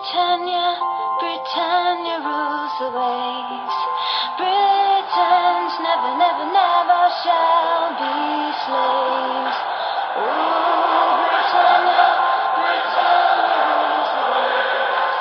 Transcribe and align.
Britannia, 0.00 0.80
Britannia 1.20 2.16
rules 2.24 2.72
the 2.80 2.88
waves. 2.88 3.76
Britons 4.40 5.72
never, 5.86 6.12
never, 6.16 6.46
never 6.60 7.02
shall 7.20 7.92
be 8.00 8.16
slaves. 8.64 9.58
Oh, 10.16 11.20
Britannia, 11.28 12.06
Britannia 12.56 13.60
rules 13.68 14.10
the 14.16 14.24
waves. 14.32 15.18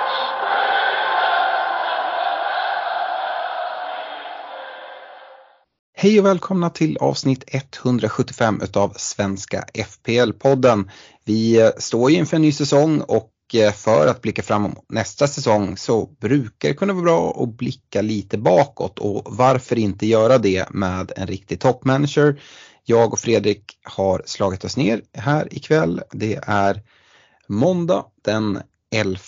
Hej 5.93 6.19
och 6.19 6.25
välkomna 6.25 6.69
till 6.69 6.97
avsnitt 6.97 7.43
175 7.47 8.61
utav 8.63 8.93
Svenska 8.97 9.65
FPL-podden. 9.73 10.89
Vi 11.25 11.61
eh, 11.61 11.69
står 11.77 12.11
ju 12.11 12.17
inför 12.17 12.35
en 12.35 12.41
ny 12.41 12.51
säsong 12.51 13.01
och 13.01 13.31
Eh, 13.55 13.73
för 13.73 14.07
att 14.07 14.21
blicka 14.21 14.43
framåt 14.43 14.85
nästa 14.89 15.27
säsong 15.27 15.77
så 15.77 16.05
brukar 16.05 16.69
det 16.69 16.75
kunna 16.75 16.93
vara 16.93 17.03
bra 17.03 17.43
att 17.43 17.57
blicka 17.57 18.01
lite 18.01 18.37
bakåt 18.37 18.99
och 18.99 19.21
varför 19.25 19.79
inte 19.79 20.05
göra 20.05 20.37
det 20.37 20.69
med 20.69 21.11
en 21.15 21.27
riktig 21.27 21.59
toppmanager. 21.59 22.41
Jag 22.85 23.13
och 23.13 23.19
Fredrik 23.19 23.63
har 23.83 24.23
slagit 24.25 24.63
oss 24.63 24.77
ner 24.77 25.01
här 25.13 25.53
ikväll. 25.53 26.01
Det 26.11 26.39
är 26.43 26.81
måndag 27.47 28.05
den 28.25 28.61
11 28.91 29.19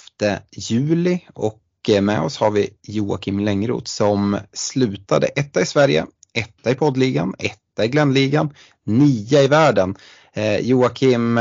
juli 0.52 1.20
och 1.34 1.62
eh, 1.90 2.02
med 2.02 2.22
oss 2.22 2.38
har 2.38 2.52
vi 2.52 2.70
Joakim 2.82 3.40
Längroth 3.40 3.86
som 3.86 4.38
slutade 4.54 5.28
etta 5.28 5.62
i 5.62 5.66
Sverige 5.66 6.06
etta 6.34 6.72
i 6.72 6.76
poddligan, 6.76 7.36
etta 7.40 7.86
i 7.86 7.88
Glennligan, 7.88 8.54
nia 8.86 9.42
i 9.42 9.48
världen. 9.48 9.96
Eh, 10.34 10.58
Joakim, 10.58 11.40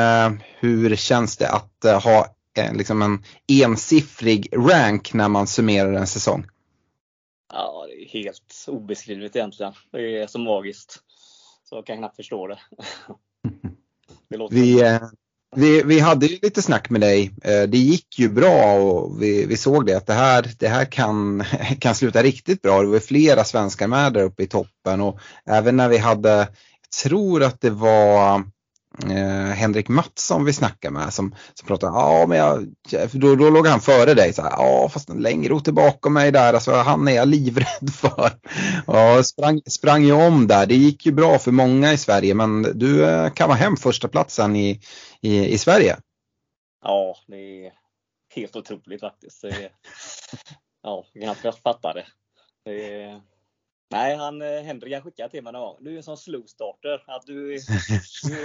hur 0.61 0.97
känns 0.97 1.37
det 1.37 1.49
att 1.49 2.03
ha 2.03 2.27
liksom 2.73 3.03
en 3.03 3.25
ensiffrig 3.49 4.49
rank 4.53 5.15
när 5.15 5.29
man 5.29 5.47
summerar 5.47 5.93
en 5.93 6.07
säsong? 6.07 6.47
Ja, 7.53 7.87
det 7.89 8.05
är 8.05 8.09
helt 8.09 8.65
obeskrivligt 8.67 9.37
egentligen. 9.37 9.73
Det 9.93 10.23
är 10.23 10.27
så 10.27 10.39
magiskt. 10.39 10.99
Så 11.65 11.77
jag 11.77 11.87
kan 11.87 11.99
knappt 11.99 12.17
förstå 12.17 12.47
det. 12.47 12.59
det 14.29 14.49
Vi, 14.51 14.83
eh, 14.83 15.01
vi, 15.57 15.83
vi 15.83 16.01
hade 16.01 16.27
ju 16.27 16.39
lite 16.43 16.63
snack 16.63 16.91
med 16.91 17.01
dig. 17.01 17.31
Eh, 17.43 17.63
Det 17.63 17.79
gick 17.79 18.19
ju 18.19 18.29
bra 18.29 18.75
och 18.75 19.23
vi, 19.23 19.47
vi 19.47 19.57
såg 19.57 19.87
det 19.87 19.95
att 19.95 20.07
det 20.07 20.13
här, 20.13 20.51
det 20.59 20.69
här 20.69 20.85
kan, 20.85 21.45
kan 21.79 21.95
sluta 21.95 22.23
riktigt 22.23 22.63
bra. 22.63 22.83
Det 22.83 22.89
var 22.89 22.99
flera 22.99 23.45
svenskar 23.45 23.87
med 23.87 24.13
där 24.13 24.23
uppe 24.23 24.43
i 24.43 24.47
toppen 24.47 25.01
och 25.01 25.21
även 25.47 25.77
när 25.77 25.89
vi 25.89 25.99
hade, 25.99 26.39
jag 26.39 26.91
tror 27.05 27.43
att 27.43 27.61
det 27.61 27.71
var 27.71 28.45
eh, 29.11 29.55
Henrik 29.55 29.89
Mattsson 29.89 30.45
vi 30.45 30.53
snackade 30.53 30.95
med 30.95 31.13
som, 31.13 31.35
som 31.55 31.67
pratade, 31.67 31.93
ja 31.93 32.27
men 32.29 32.39
jag, 32.39 32.67
då, 33.13 33.35
då 33.35 33.51
låg 33.51 33.67
han 33.67 33.81
före 33.81 34.15
dig, 34.15 34.33
så 34.33 34.43
här, 34.43 34.51
ja 34.51 34.89
fast 34.89 35.09
en 35.09 35.23
längre 35.23 35.53
är 35.55 35.73
bakom 35.73 36.13
mig 36.13 36.33
där, 36.33 36.55
alltså 36.55 36.73
han 36.73 37.09
är 37.09 37.13
jag 37.13 37.29
livrädd 37.29 37.91
för. 37.95 38.31
Ja, 38.87 39.23
sprang, 39.23 39.61
sprang 39.67 40.05
ju 40.05 40.13
om 40.13 40.47
där, 40.47 40.67
det 40.67 40.75
gick 40.75 41.07
ju 41.07 41.13
bra 41.13 41.39
för 41.39 41.53
många 41.53 41.93
i 41.93 41.99
Sverige 41.99 42.35
men 42.35 42.63
du 42.63 43.05
eh, 43.05 43.31
kan 43.31 43.49
vara 43.49 43.59
hem 43.59 43.77
första 43.77 44.09
platsen 44.09 44.57
i, 44.57 44.81
i, 45.21 45.47
i 45.47 45.59
Sverige. 45.59 45.97
Ja, 46.83 47.17
det 47.27 47.67
är 47.67 47.73
helt 48.35 48.57
otroligt 48.57 49.01
faktiskt. 49.01 49.43
Det 49.43 49.49
är, 49.49 49.73
ja, 50.83 51.07
jag 51.13 51.25
kan 51.25 51.35
knappt 51.35 51.63
fatta 51.63 51.93
det. 51.93 52.07
det 52.65 53.03
är, 53.03 53.21
nej, 53.91 54.17
han, 54.17 54.43
eh, 54.43 54.63
Henrik 54.63 54.93
han 54.93 55.03
skickade 55.03 55.29
till 55.31 55.45
mig 55.45 55.53
någon 55.53 55.63
gång. 55.63 55.77
Du 55.81 55.93
är 55.93 55.97
en 55.97 56.03
sån 56.03 56.17
slow 56.17 56.43
starter. 56.47 57.05
Att 57.07 57.27
du, 57.27 57.59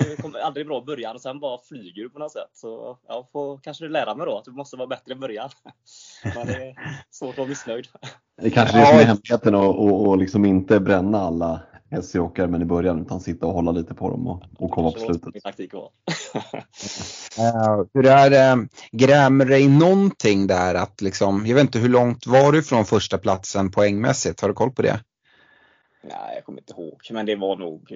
du 0.09 0.15
kommer 0.21 0.39
aldrig 0.39 0.67
bra 0.67 0.81
i 0.81 0.85
början 0.85 1.15
och 1.15 1.21
sen 1.21 1.39
bara 1.39 1.59
flyger 1.67 2.03
du 2.03 2.09
på 2.09 2.19
något 2.19 2.31
sätt. 2.31 2.49
Så 2.53 2.97
jag 3.07 3.31
får 3.31 3.57
kanske 3.57 3.87
lära 3.87 4.15
mig 4.15 4.25
då 4.25 4.37
att 4.37 4.45
du 4.45 4.51
måste 4.51 4.77
vara 4.77 4.87
bättre 4.87 5.11
i 5.11 5.15
början. 5.15 5.49
Men 6.35 6.47
det 6.47 6.53
är 6.53 6.75
svårt 7.11 7.29
att 7.29 7.37
vara 7.37 7.47
missnöjd. 7.47 7.87
Det 8.41 8.47
är 8.47 8.51
kanske 8.51 8.79
det 8.79 8.85
som 8.85 8.99
är 8.99 9.05
hemligheten 9.05 9.55
och, 9.55 9.85
och, 9.85 10.07
och 10.07 10.17
liksom 10.17 10.45
inte 10.45 10.79
bränna 10.79 11.21
alla 11.21 11.61
SC-åkare 12.01 12.47
men 12.47 12.61
i 12.61 12.65
början 12.65 13.01
utan 13.01 13.21
sitta 13.21 13.45
och 13.45 13.53
hålla 13.53 13.71
lite 13.71 13.93
på 13.93 14.09
dem 14.09 14.27
och, 14.27 14.43
och 14.57 14.71
komma 14.71 14.91
på 14.91 14.99
slutet. 14.99 15.33
Min 15.33 15.41
taktik 15.41 15.73
vara. 15.73 15.89
Uh, 17.39 17.85
hur 17.93 18.05
är 18.05 18.29
det, 18.29 18.67
grämer 18.91 19.45
dig 19.45 19.67
någonting 19.67 20.47
där 20.47 20.75
att 20.75 21.01
liksom, 21.01 21.45
jag 21.45 21.55
vet 21.55 21.61
inte 21.61 21.79
hur 21.79 21.89
långt 21.89 22.27
var 22.27 22.51
du 22.51 22.63
från 22.63 22.85
första 22.85 23.17
platsen 23.17 23.71
poängmässigt, 23.71 24.41
har 24.41 24.47
du 24.47 24.53
koll 24.53 24.71
på 24.71 24.81
det? 24.81 24.99
Nej, 26.07 26.35
jag 26.35 26.45
kommer 26.45 26.59
inte 26.59 26.73
ihåg, 26.73 27.01
men 27.11 27.25
det 27.25 27.35
var 27.35 27.55
nog 27.55 27.87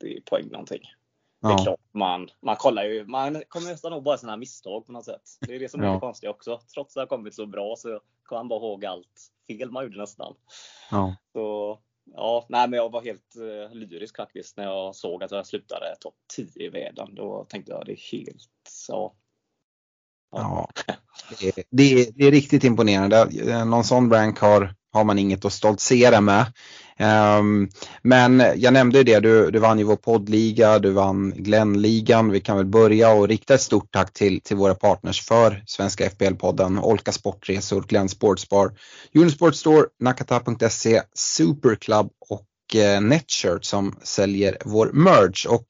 30 0.00 0.20
poäng 0.20 0.48
någonting. 0.48 0.80
Det 1.42 1.48
är 1.48 1.50
Ja. 1.50 1.58
klart, 1.58 1.80
man, 1.94 2.28
man 2.42 2.56
kollar 2.56 2.84
ju, 2.84 3.04
man 3.06 3.42
kommer 3.48 3.70
nästan 3.70 3.92
ihåg 3.92 4.02
bara 4.02 4.18
sina 4.18 4.36
misstag 4.36 4.86
på 4.86 4.92
något 4.92 5.04
sätt. 5.04 5.22
Det 5.40 5.54
är 5.54 5.58
det 5.60 5.68
som 5.68 5.80
är 5.80 5.86
Ja. 5.86 5.92
det 5.92 6.00
konstiga 6.00 6.30
också. 6.30 6.60
Trots 6.74 6.90
att 6.90 6.94
det 6.94 7.00
har 7.00 7.06
kommit 7.06 7.34
så 7.34 7.46
bra 7.46 7.74
så 7.78 8.00
kommer 8.22 8.40
man 8.40 8.48
bara 8.48 8.60
ihåg 8.60 8.84
allt 8.84 9.30
fel 9.48 9.70
man 9.70 9.84
gjorde 9.84 9.98
nästan. 9.98 10.34
Ja. 10.90 11.16
Så 11.32 11.78
ja, 12.14 12.46
nej 12.48 12.68
men 12.68 12.76
jag 12.76 12.92
var 12.92 13.02
helt 13.02 13.36
uh, 13.36 13.74
lyrisk 13.74 14.16
faktiskt 14.16 14.56
när 14.56 14.64
jag 14.64 14.94
såg 14.96 15.24
att 15.24 15.30
jag 15.30 15.46
slutade 15.46 15.96
topp 16.00 16.14
10 16.36 16.46
i 16.66 16.68
världen. 16.68 17.14
Då 17.14 17.46
tänkte 17.48 17.72
jag 17.72 17.86
det 17.86 17.92
är 17.92 18.18
helt, 18.18 18.50
ja. 18.88 19.14
Ja, 20.30 20.68
det, 21.40 21.46
är- 21.48 21.64
det, 21.70 22.10
det 22.16 22.24
är 22.26 22.30
riktigt 22.30 22.64
imponerande. 22.64 23.28
Eh, 23.48 23.64
Någon 23.66 23.84
sån 23.84 24.12
rank 24.12 24.38
har, 24.38 24.74
har 24.92 25.04
man 25.04 25.18
inget 25.18 25.44
att 25.44 25.52
stoltsera 25.52 26.20
med. 26.20 26.52
Ehm, 26.98 27.68
men 28.02 28.42
jag 28.56 28.72
nämnde 28.72 28.98
ju 28.98 29.04
det, 29.04 29.20
du, 29.20 29.50
du 29.50 29.58
vann 29.58 29.78
ju 29.78 29.84
vår 29.84 29.96
poddliga, 29.96 30.78
du 30.78 30.90
vann 30.90 31.30
Glennligan. 31.36 32.30
Vi 32.30 32.40
kan 32.40 32.56
väl 32.56 32.66
börja 32.66 33.12
och 33.12 33.28
rikta 33.28 33.54
ett 33.54 33.60
stort 33.60 33.92
tack 33.92 34.12
till, 34.12 34.40
till 34.40 34.56
våra 34.56 34.74
partners 34.74 35.22
för 35.22 35.62
Svenska 35.66 36.08
FBL-podden, 36.08 36.80
Olka 36.80 37.12
Sportresor, 37.12 37.82
Glenn 37.88 38.08
Sportsbar, 38.08 38.72
Unisport 39.14 39.54
Store, 39.54 39.86
Nakata.se, 40.00 41.02
Superclub 41.14 42.08
och 42.28 42.76
eh, 42.76 43.00
Netshirt 43.00 43.64
som 43.64 43.96
säljer 44.02 44.56
vår 44.64 44.90
merch. 44.92 45.46
Och 45.46 45.66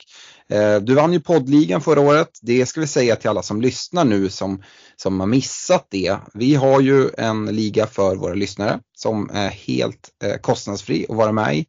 Eh, 0.49 0.77
du 0.77 0.95
vann 0.95 1.13
ju 1.13 1.21
poddligan 1.21 1.81
förra 1.81 2.01
året. 2.01 2.39
Det 2.43 2.67
ska 2.67 2.81
vi 2.81 2.87
säga 2.87 3.17
till 3.17 3.31
alla 3.31 3.43
som 3.43 3.61
lyssnar 3.61 4.05
nu 4.05 4.29
som, 4.29 4.63
som 4.97 5.21
har 5.21 5.27
missat 5.27 5.87
det. 5.91 6.17
Vi 6.35 6.55
har 6.55 6.81
ju 6.81 7.11
en 7.19 7.47
liga 7.47 7.87
för 7.87 8.17
våra 8.17 8.35
lyssnare 8.35 8.81
som 8.97 9.31
är 9.33 9.49
helt 9.49 10.09
eh, 10.25 10.37
kostnadsfri 10.41 11.07
att 11.09 11.17
vara 11.17 11.33
med 11.33 11.57
i. 11.57 11.67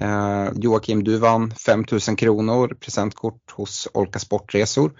Eh, 0.00 0.48
Joakim, 0.54 1.04
du 1.04 1.16
vann 1.16 1.54
5000 1.54 2.16
kronor 2.16 2.76
presentkort 2.80 3.50
hos 3.50 3.88
Olka 3.94 4.18
Sportresor. 4.18 4.92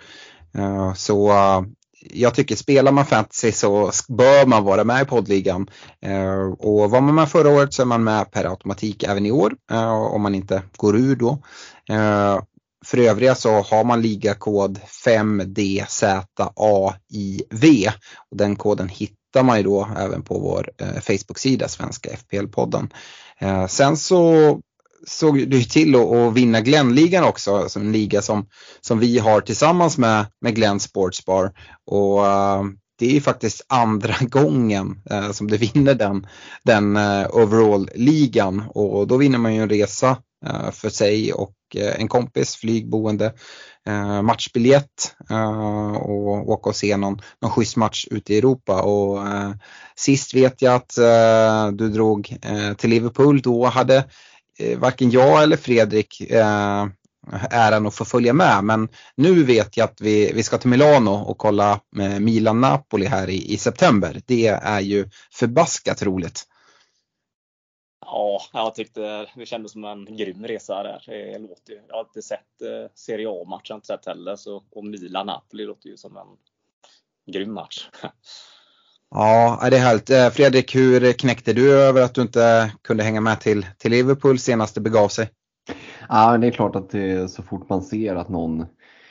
Så 0.97 1.33
jag 2.11 2.35
tycker 2.35 2.57
spelar 2.57 2.93
man 2.93 3.07
fantasy 3.07 3.53
så 3.53 3.91
bör 4.09 4.47
man 4.47 4.65
vara 4.65 4.85
med 4.85 5.03
i 5.03 5.05
poddligan. 5.05 5.71
Och 6.59 6.91
var 6.91 7.01
man 7.01 7.15
med 7.15 7.29
förra 7.29 7.49
året 7.49 7.75
så 7.75 7.83
är 7.83 7.87
man 7.87 8.05
med 8.05 8.31
per 8.31 8.45
automatik 8.45 9.03
även 9.03 9.27
i 9.27 9.31
år 9.31 9.53
om 10.13 10.23
man 10.23 10.35
inte 10.35 10.63
går 10.77 10.97
ur 10.97 11.17
då. 11.17 11.39
För 12.87 12.99
övriga 12.99 13.35
så 13.35 13.61
har 13.61 13.85
man 13.85 14.03
ligakod 14.03 14.81
5DZAIV 15.05 17.93
och 18.31 18.37
den 18.37 18.57
koden 18.57 18.89
hittar 18.89 19.43
man 19.43 19.57
ju 19.57 19.63
då 19.63 19.89
även 19.99 20.23
på 20.23 20.39
vår 20.39 20.71
eh, 20.79 21.01
Facebook-sida 21.01 21.69
Svenska 21.69 22.11
FPL-podden. 22.11 22.89
Eh, 23.39 23.67
sen 23.67 23.97
så 23.97 24.61
såg 25.07 25.49
du 25.49 25.59
ju 25.59 25.65
till 25.65 25.95
att, 25.95 26.35
vinna 26.35 26.61
Glennligan 26.61 27.25
också, 27.25 27.57
alltså 27.57 27.79
en 27.79 27.93
liga 27.93 28.23
som, 28.23 28.47
som 28.81 28.99
vi 28.99 29.19
har 29.19 29.41
tillsammans 29.41 29.99
med, 29.99 30.27
med 30.41 30.55
Glenn 30.55 30.81
Sportsbar. 30.81 31.53
Och 31.87 32.27
eh, 32.27 32.65
det 32.99 33.07
är 33.07 33.13
ju 33.13 33.21
faktiskt 33.21 33.65
andra 33.69 34.15
gången 34.29 35.03
eh, 35.11 35.31
som 35.31 35.47
du 35.47 35.57
vinner 35.57 35.95
den, 35.95 36.27
den 36.65 36.97
eh, 36.97 37.27
overall-ligan 37.31 38.65
och 38.69 39.07
då 39.07 39.17
vinner 39.17 39.39
man 39.39 39.55
ju 39.55 39.63
en 39.63 39.71
resa 39.71 40.17
eh, 40.47 40.71
för 40.71 40.89
sig 40.89 41.33
och 41.33 41.53
Eh, 41.77 42.01
en 42.01 42.09
kompis, 42.09 42.57
flygboende, 42.57 43.33
eh, 43.87 44.23
matchbiljett 44.23 45.15
eh, 45.31 45.97
och 45.97 46.51
åka 46.51 46.71
och 46.71 46.77
se 46.77 46.97
någon, 46.97 47.21
någon 47.43 47.51
schysst 47.51 47.77
match 47.77 48.07
ute 48.11 48.35
i 48.35 48.39
Europa. 48.39 48.83
Och, 48.83 49.27
eh, 49.29 49.51
sist 49.97 50.35
vet 50.35 50.63
jag 50.63 50.75
att 50.75 50.99
eh, 50.99 51.69
du 51.73 51.89
drog 51.89 52.37
eh, 52.43 52.73
till 52.77 52.91
Liverpool, 52.91 53.41
då 53.41 53.67
hade 53.67 54.05
eh, 54.59 54.79
varken 54.79 55.11
jag 55.11 55.43
eller 55.43 55.57
Fredrik 55.57 56.21
eh, 56.31 56.87
äran 57.51 57.87
att 57.87 57.95
få 57.95 58.05
följa 58.05 58.33
med. 58.33 58.65
Men 58.65 58.89
nu 59.17 59.43
vet 59.45 59.77
jag 59.77 59.85
att 59.85 60.01
vi, 60.01 60.33
vi 60.35 60.43
ska 60.43 60.59
till 60.59 60.71
Milano 60.71 61.11
och 61.11 61.39
kolla 61.39 61.81
eh, 61.99 62.19
Milan-Napoli 62.19 63.07
här 63.07 63.31
i, 63.31 63.53
i 63.53 63.57
september. 63.57 64.21
Det 64.27 64.47
är 64.47 64.81
ju 64.81 65.09
förbaskat 65.33 66.03
roligt. 66.03 66.47
Ja, 68.01 68.41
jag 68.53 68.75
tyckte 68.75 69.27
det 69.35 69.47
kändes 69.47 69.73
som 69.73 69.85
en 69.85 70.17
grym 70.17 70.47
resa 70.47 70.83
där. 70.83 71.03
Det 71.07 71.39
låter 71.39 71.73
ju, 71.73 71.81
jag 71.89 71.95
har 71.95 72.01
inte 72.01 72.23
sett 72.23 72.63
eh, 72.63 72.91
Serie 72.95 73.29
A-match, 73.29 73.67
jag 73.69 73.75
har 73.75 73.79
inte 73.79 73.87
sett 73.87 74.07
heller. 74.07 74.37
Så, 74.37 74.65
och 74.71 74.85
Milan-Napoli 74.85 75.65
låter 75.65 75.89
ju 75.89 75.97
som 75.97 76.17
en 76.17 76.37
grym 77.33 77.55
match. 77.55 77.89
Ja, 79.15 79.69
det 79.71 79.77
är 79.77 79.81
härligt. 79.81 80.11
Eh, 80.11 80.31
Fredrik, 80.31 80.75
hur 80.75 81.13
knäckte 81.13 81.53
du 81.53 81.73
över 81.73 82.03
att 82.03 82.15
du 82.15 82.23
inte 82.23 82.73
kunde 82.83 83.03
hänga 83.03 83.21
med 83.21 83.41
till, 83.41 83.67
till 83.79 83.91
Liverpool 83.91 84.39
senast 84.39 84.75
det 84.75 84.81
begav 84.81 85.09
sig? 85.09 85.31
Ja, 86.09 86.31
men 86.31 86.41
det 86.41 86.47
är 86.47 86.51
klart 86.51 86.77
att 86.77 86.91
det, 86.91 87.31
så 87.31 87.43
fort 87.43 87.69
man 87.69 87.83
ser 87.83 88.17
att 88.17 88.29
någon 88.29 88.67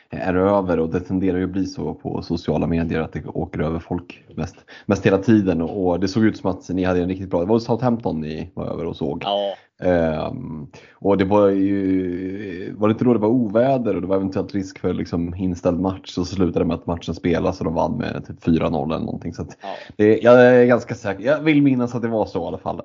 är 0.09 0.35
över 0.35 0.79
och 0.79 0.89
det 0.89 0.99
tenderar 0.99 1.37
ju 1.37 1.43
att 1.43 1.49
bli 1.49 1.65
så 1.65 1.93
på 1.93 2.21
sociala 2.21 2.67
medier 2.67 3.01
att 3.01 3.13
det 3.13 3.25
åker 3.25 3.59
över 3.59 3.79
folk 3.79 4.23
mest, 4.35 4.55
mest 4.85 5.05
hela 5.05 5.17
tiden 5.17 5.61
och 5.61 5.99
det 5.99 6.07
såg 6.07 6.23
ut 6.23 6.37
som 6.37 6.51
att 6.51 6.69
ni 6.69 6.83
hade 6.83 7.01
en 7.01 7.09
riktigt 7.09 7.29
bra, 7.29 7.39
det 7.39 7.45
var 7.45 7.59
Southampton 7.59 8.21
ni 8.21 8.51
var 8.53 8.65
över 8.65 8.85
och 8.85 8.95
såg. 8.95 9.23
Ja, 9.25 9.55
Ehm, 9.79 10.67
och 10.93 11.17
det 11.17 11.25
var 11.25 11.49
ju, 11.49 12.73
var 12.77 12.87
det 12.87 12.91
inte 12.91 13.05
då 13.05 13.13
det 13.13 13.19
var 13.19 13.27
oväder 13.27 13.95
och 13.95 14.01
det 14.01 14.07
var 14.07 14.15
eventuellt 14.15 14.53
risk 14.53 14.79
för 14.79 14.93
liksom 14.93 15.35
inställd 15.35 15.79
match 15.79 16.09
så 16.09 16.25
slutade 16.25 16.59
det 16.59 16.65
med 16.65 16.75
att 16.75 16.85
matchen 16.85 17.15
spelas 17.15 17.59
och 17.59 17.65
de 17.65 17.73
vann 17.73 17.97
med 17.97 18.25
typ 18.27 18.43
4-0 18.43 18.85
eller 18.85 19.05
någonting. 19.05 19.33
Så 19.33 19.45
ja, 19.61 19.67
det, 19.97 20.19
jag 20.19 20.45
är 20.45 20.65
ganska 20.65 20.95
säker, 20.95 21.23
jag 21.23 21.41
vill 21.41 21.61
minnas 21.61 21.95
att 21.95 22.01
det 22.01 22.07
var 22.07 22.25
så 22.25 22.43
i 22.43 22.47
alla 22.47 22.57
fall. 22.57 22.81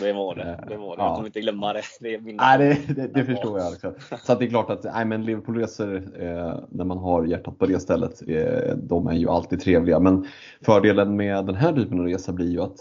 det 0.00 0.12
var 0.12 0.34
det. 0.34 0.64
det, 0.68 0.76
var 0.76 0.96
det. 0.96 1.02
Ja. 1.02 1.06
Jag 1.06 1.14
kommer 1.14 1.26
inte 1.26 1.40
glömma 1.40 1.72
det. 1.72 1.82
Det, 2.00 2.20
Nej, 2.20 2.58
det, 2.58 2.94
det, 2.94 3.08
det 3.14 3.24
förstår 3.24 3.58
jag 3.58 3.72
också. 3.72 3.92
Så 4.22 4.34
det 4.34 4.44
är 4.44 4.48
klart 4.48 4.70
att 4.70 4.84
nej, 4.84 5.04
men 5.04 5.24
Liverpoolresor 5.24 5.96
eh, 5.96 6.54
när 6.68 6.84
man 6.84 6.98
har 6.98 7.24
hjärtat 7.24 7.58
på 7.58 7.66
det 7.66 7.80
stället, 7.80 8.22
eh, 8.28 8.76
de 8.76 9.06
är 9.06 9.14
ju 9.14 9.28
alltid 9.28 9.60
trevliga. 9.60 10.00
Men 10.00 10.26
fördelen 10.60 11.16
med 11.16 11.46
den 11.46 11.54
här 11.54 11.72
typen 11.72 12.00
av 12.00 12.06
resa 12.06 12.32
blir 12.32 12.50
ju 12.50 12.60
att 12.60 12.76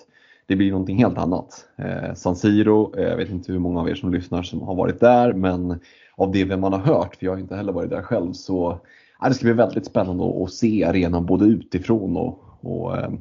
det 0.45 0.55
blir 0.55 0.71
någonting 0.71 0.97
helt 0.97 1.17
annat. 1.17 1.67
Eh, 1.77 2.13
San 2.13 2.35
Siro, 2.35 2.95
eh, 2.97 3.03
jag 3.03 3.17
vet 3.17 3.29
inte 3.29 3.51
hur 3.51 3.59
många 3.59 3.81
av 3.81 3.89
er 3.89 3.95
som 3.95 4.13
lyssnar 4.13 4.43
som 4.43 4.61
har 4.61 4.75
varit 4.75 4.99
där, 4.99 5.33
men 5.33 5.79
av 6.15 6.31
det 6.31 6.43
vem 6.43 6.61
man 6.61 6.73
har 6.73 6.79
hört, 6.79 7.15
för 7.15 7.25
jag 7.25 7.31
har 7.31 7.39
inte 7.39 7.55
heller 7.55 7.73
varit 7.73 7.89
där 7.89 8.01
själv, 8.01 8.33
så 8.33 8.79
ja, 9.19 9.27
det 9.27 9.33
ska 9.33 9.43
bli 9.45 9.53
väldigt 9.53 9.85
spännande 9.85 10.23
att, 10.25 10.41
att 10.41 10.53
se 10.53 10.83
arenan 10.83 11.25
både 11.25 11.45
utifrån 11.45 12.17
och, 12.17 12.43
och 12.61 12.97
eh, 12.97 13.11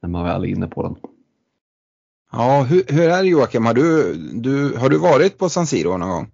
när 0.00 0.08
man 0.08 0.24
väl 0.24 0.44
är 0.44 0.48
inne 0.48 0.66
på 0.66 0.82
den. 0.82 0.96
Ja, 2.32 2.62
hur, 2.62 2.84
hur 2.88 3.08
är 3.08 3.22
det 3.22 3.28
Joakim? 3.28 3.66
Har 3.66 3.74
du, 3.74 4.14
du, 4.32 4.76
har 4.76 4.88
du 4.88 4.98
varit 4.98 5.38
på 5.38 5.48
San 5.48 5.66
Siro 5.66 5.96
någon 5.96 6.08
gång? 6.08 6.30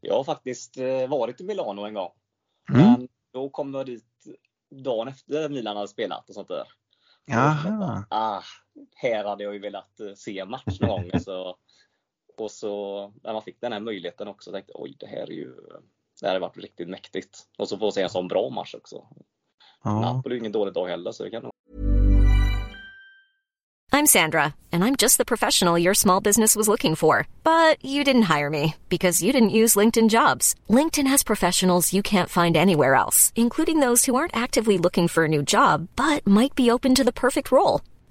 Jag 0.00 0.14
har 0.14 0.24
faktiskt 0.24 0.78
eh, 0.78 1.08
varit 1.08 1.40
i 1.40 1.44
Milano 1.44 1.84
en 1.84 1.94
gång. 1.94 2.10
Mm. 2.70 2.82
Men 2.86 3.08
då 3.32 3.48
kom 3.48 3.74
jag 3.74 3.86
dit 3.86 4.04
dagen 4.84 5.08
efter 5.08 5.48
Milan 5.48 5.76
hade 5.76 5.88
spelat 5.88 6.28
och 6.28 6.34
sånt 6.34 6.48
där. 6.48 6.64
Jaha. 7.26 8.04
Ah, 8.08 8.42
här 8.94 9.24
hade 9.24 9.44
jag 9.44 9.52
ju 9.52 9.58
velat 9.58 10.00
eh, 10.00 10.14
se 10.14 10.38
en 10.38 10.50
match 10.50 10.80
någon 10.80 10.88
gång. 10.88 11.20
Så, 11.20 11.56
och 12.36 12.50
så 12.50 13.12
när 13.22 13.32
man 13.32 13.42
fick 13.42 13.60
den 13.60 13.72
här 13.72 13.80
möjligheten 13.80 14.28
också 14.28 14.52
tänkte 14.52 14.72
jag 14.74 14.82
oj 14.82 14.96
det 14.98 15.06
här 15.06 15.22
är 15.22 15.34
ju 15.34 15.54
det 16.20 16.26
här 16.26 16.32
har 16.32 16.40
varit 16.40 16.56
riktigt 16.56 16.88
mäktigt. 16.88 17.38
Och 17.58 17.68
så 17.68 17.78
få 17.78 17.90
se 17.90 18.02
en 18.02 18.10
sån 18.10 18.28
bra 18.28 18.50
match 18.50 18.74
också. 18.74 19.06
Ja. 19.84 20.00
Napoli 20.00 20.34
är 20.34 20.38
ingen 20.38 20.52
dålig 20.52 20.74
dag 20.74 20.88
heller 20.88 21.12
så 21.12 21.24
det 21.24 21.30
kan 21.30 21.42
nog 21.42 21.54
I'm 23.94 24.06
Sandra, 24.06 24.56
and 24.72 24.82
I'm 24.82 24.96
just 24.96 25.18
the 25.18 25.24
professional 25.24 25.78
your 25.78 25.94
small 25.94 26.20
business 26.20 26.56
was 26.56 26.66
looking 26.66 26.96
for. 26.96 27.28
But 27.44 27.76
you 27.84 28.02
didn't 28.02 28.22
hire 28.22 28.50
me 28.50 28.74
because 28.88 29.22
you 29.22 29.32
didn't 29.32 29.58
use 29.60 29.76
LinkedIn 29.76 30.08
jobs. 30.08 30.56
LinkedIn 30.68 31.06
has 31.06 31.22
professionals 31.22 31.92
you 31.92 32.02
can't 32.02 32.28
find 32.28 32.56
anywhere 32.56 32.96
else, 32.96 33.32
including 33.36 33.78
those 33.78 34.04
who 34.04 34.16
aren't 34.16 34.36
actively 34.36 34.78
looking 34.78 35.06
for 35.06 35.26
a 35.26 35.28
new 35.28 35.44
job 35.44 35.86
but 35.94 36.26
might 36.26 36.56
be 36.56 36.72
open 36.72 36.96
to 36.96 37.04
the 37.04 37.12
perfect 37.12 37.52
role, 37.52 37.82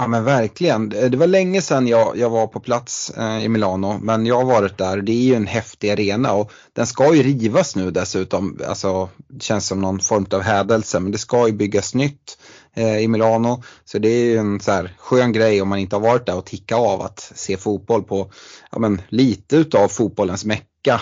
Ja 0.00 0.08
men 0.08 0.24
verkligen. 0.24 0.88
Det 0.88 1.16
var 1.16 1.26
länge 1.26 1.62
sedan 1.62 1.86
jag, 1.86 2.16
jag 2.16 2.30
var 2.30 2.46
på 2.46 2.60
plats 2.60 3.10
eh, 3.10 3.44
i 3.44 3.48
Milano 3.48 3.98
men 4.02 4.26
jag 4.26 4.36
har 4.36 4.44
varit 4.44 4.78
där. 4.78 5.02
Det 5.02 5.12
är 5.12 5.22
ju 5.22 5.34
en 5.34 5.46
häftig 5.46 5.90
arena 5.90 6.32
och 6.32 6.52
den 6.72 6.86
ska 6.86 7.14
ju 7.14 7.22
rivas 7.22 7.76
nu 7.76 7.90
dessutom. 7.90 8.60
Alltså 8.68 9.08
det 9.28 9.42
känns 9.42 9.66
som 9.66 9.80
någon 9.80 10.00
form 10.00 10.26
av 10.30 10.40
hädelse 10.40 11.00
men 11.00 11.12
det 11.12 11.18
ska 11.18 11.46
ju 11.46 11.52
byggas 11.52 11.94
nytt 11.94 12.38
eh, 12.74 12.98
i 12.98 13.08
Milano. 13.08 13.62
Så 13.84 13.98
det 13.98 14.08
är 14.08 14.24
ju 14.24 14.36
en 14.36 14.60
så 14.60 14.72
här 14.72 14.94
skön 14.98 15.32
grej 15.32 15.62
om 15.62 15.68
man 15.68 15.78
inte 15.78 15.96
har 15.96 16.00
varit 16.00 16.26
där 16.26 16.36
och 16.36 16.46
ticka 16.46 16.76
av 16.76 17.02
att 17.02 17.32
se 17.34 17.56
fotboll 17.56 18.02
på 18.02 18.30
ja, 18.70 18.78
men, 18.78 19.02
lite 19.08 19.56
utav 19.56 19.88
fotbollens 19.88 20.44
mecka. 20.44 21.00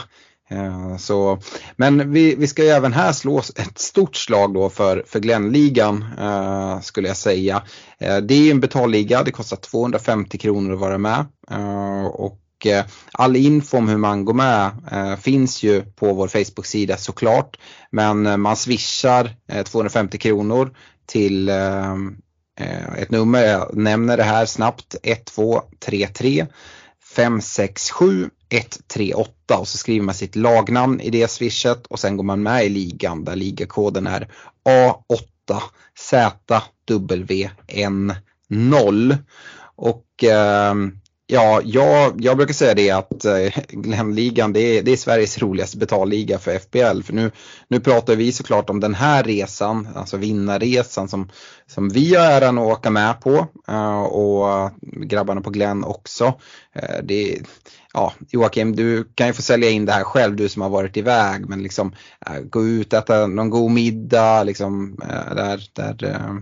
Eh, 0.50 0.96
så, 0.96 1.38
men 1.76 2.12
vi, 2.12 2.34
vi 2.34 2.46
ska 2.46 2.64
ju 2.64 2.68
även 2.68 2.92
här 2.92 3.12
slå 3.12 3.38
ett 3.38 3.78
stort 3.78 4.16
slag 4.16 4.54
då 4.54 4.68
för, 4.68 5.04
för 5.06 5.20
Glenligan 5.20 6.04
eh, 6.18 6.80
skulle 6.80 7.08
jag 7.08 7.16
säga. 7.16 7.62
Eh, 7.98 8.16
det 8.16 8.34
är 8.34 8.40
ju 8.40 8.50
en 8.50 8.60
betalliga, 8.60 9.22
det 9.22 9.30
kostar 9.30 9.56
250 9.56 10.38
kronor 10.38 10.72
att 10.72 10.80
vara 10.80 10.98
med. 10.98 11.26
Eh, 11.50 12.06
och 12.06 12.66
eh, 12.66 12.84
all 13.12 13.36
info 13.36 13.76
om 13.76 13.88
hur 13.88 13.96
man 13.96 14.24
går 14.24 14.34
med 14.34 14.70
eh, 14.92 15.16
finns 15.16 15.62
ju 15.62 15.82
på 15.82 16.12
vår 16.12 16.28
Facebook-sida 16.28 16.96
såklart. 16.96 17.58
Men 17.90 18.26
eh, 18.26 18.36
man 18.36 18.56
swishar 18.56 19.30
eh, 19.48 19.62
250 19.62 20.18
kronor 20.18 20.76
till 21.06 21.48
eh, 21.48 21.94
eh, 22.60 22.94
ett 22.98 23.10
nummer, 23.10 23.42
jag 23.42 23.76
nämner 23.76 24.16
det 24.16 24.22
här 24.22 24.46
snabbt, 24.46 24.96
1233 25.02 26.46
567 27.16 28.30
138 28.48 29.58
och 29.58 29.68
så 29.68 29.78
skriver 29.78 30.04
man 30.04 30.14
sitt 30.14 30.36
lagnamn 30.36 31.00
i 31.00 31.10
det 31.10 31.30
swishet 31.30 31.86
och 31.86 31.98
sen 31.98 32.16
går 32.16 32.24
man 32.24 32.42
med 32.42 32.64
i 32.64 32.68
ligan 32.68 33.24
där 33.24 33.36
ligakoden 33.36 34.06
är 34.06 34.28
A8ZWN0. 36.88 39.16
Och 39.76 40.24
eh, 40.24 40.74
ja, 41.26 41.60
jag, 41.64 42.20
jag 42.20 42.36
brukar 42.36 42.54
säga 42.54 42.74
det 42.74 42.90
att 42.90 43.24
eh, 43.24 43.48
Glenligan 43.68 44.52
det 44.52 44.60
är, 44.60 44.82
det 44.82 44.92
är 44.92 44.96
Sveriges 44.96 45.38
roligaste 45.38 45.78
betalliga 45.78 46.38
för 46.38 46.58
FBL. 46.58 47.02
För 47.02 47.12
nu, 47.12 47.30
nu 47.68 47.80
pratar 47.80 48.16
vi 48.16 48.32
såklart 48.32 48.70
om 48.70 48.80
den 48.80 48.94
här 48.94 49.24
resan, 49.24 49.88
alltså 49.94 50.16
vinnarresan 50.16 51.08
som, 51.08 51.30
som 51.66 51.88
vi 51.88 52.14
har 52.14 52.24
äran 52.24 52.58
att 52.58 52.66
åka 52.66 52.90
med 52.90 53.20
på 53.20 53.46
eh, 53.68 54.02
och 54.02 54.70
grabbarna 54.82 55.40
på 55.40 55.50
Glenn 55.50 55.84
också. 55.84 56.34
Eh, 56.74 57.04
det, 57.04 57.38
ja, 57.96 58.12
Joakim, 58.28 58.76
du 58.76 59.04
kan 59.14 59.26
ju 59.26 59.32
få 59.32 59.42
sälja 59.42 59.70
in 59.70 59.84
det 59.84 59.92
här 59.92 60.04
själv, 60.04 60.36
du 60.36 60.48
som 60.48 60.62
har 60.62 60.68
varit 60.68 60.96
iväg, 60.96 61.48
men 61.48 61.62
liksom 61.62 61.92
äh, 62.26 62.40
gå 62.40 62.64
ut, 62.64 62.92
äta 62.92 63.26
någon 63.26 63.50
god 63.50 63.70
middag, 63.70 64.42
liksom 64.42 64.98
äh, 65.02 65.34
där, 65.34 65.70
där, 65.72 66.04
äh, 66.04 66.34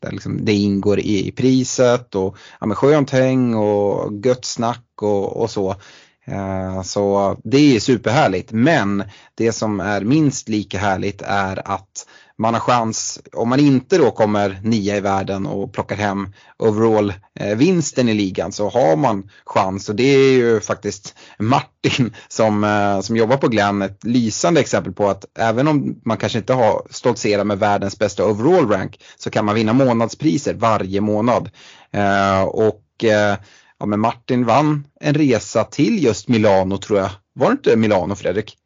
där 0.00 0.10
liksom 0.10 0.44
det 0.44 0.52
ingår 0.52 1.00
i, 1.00 1.28
i 1.28 1.32
priset 1.32 2.14
och 2.14 2.36
ja, 2.60 2.66
men 2.66 2.76
skönt 2.76 3.10
häng 3.10 3.54
och 3.54 4.12
gött 4.24 4.44
snack 4.44 5.02
och, 5.02 5.36
och 5.42 5.50
så. 5.50 5.76
Eh, 6.26 6.82
så 6.82 7.36
det 7.44 7.76
är 7.76 7.80
superhärligt 7.80 8.52
men 8.52 9.04
det 9.34 9.52
som 9.52 9.80
är 9.80 10.00
minst 10.00 10.48
lika 10.48 10.78
härligt 10.78 11.22
är 11.22 11.68
att 11.68 12.06
man 12.38 12.54
har 12.54 12.60
chans, 12.60 13.20
om 13.32 13.48
man 13.48 13.60
inte 13.60 13.98
då 13.98 14.10
kommer 14.10 14.60
nia 14.62 14.96
i 14.96 15.00
världen 15.00 15.46
och 15.46 15.72
plockar 15.72 15.96
hem 15.96 16.32
overall-vinsten 16.58 18.08
eh, 18.08 18.14
i 18.14 18.16
ligan 18.16 18.52
så 18.52 18.68
har 18.68 18.96
man 18.96 19.30
chans 19.44 19.88
och 19.88 19.94
det 19.94 20.02
är 20.02 20.32
ju 20.32 20.60
faktiskt 20.60 21.14
Martin 21.38 22.14
som, 22.28 22.64
eh, 22.64 23.00
som 23.00 23.16
jobbar 23.16 23.36
på 23.36 23.48
Glenn 23.48 23.82
ett 23.82 24.04
lysande 24.04 24.60
exempel 24.60 24.92
på 24.92 25.08
att 25.08 25.24
även 25.38 25.68
om 25.68 26.00
man 26.04 26.16
kanske 26.16 26.38
inte 26.38 26.52
har 26.52 26.86
stoltserat 26.90 27.46
med 27.46 27.58
världens 27.58 27.98
bästa 27.98 28.26
overall 28.26 28.68
rank 28.68 29.00
så 29.16 29.30
kan 29.30 29.44
man 29.44 29.54
vinna 29.54 29.72
månadspriser 29.72 30.54
varje 30.54 31.00
månad. 31.00 31.50
Och 32.46 33.04
ja, 33.82 33.86
men 33.86 34.00
Martin 34.00 34.44
vann 34.44 34.86
en 35.00 35.14
resa 35.14 35.64
till 35.64 36.04
just 36.04 36.28
Milano 36.28 36.78
tror 36.78 36.98
jag. 36.98 37.10
Var 37.32 37.46
det 37.46 37.52
inte 37.52 37.76
Milano 37.76 38.14
Fredrik? 38.14 38.58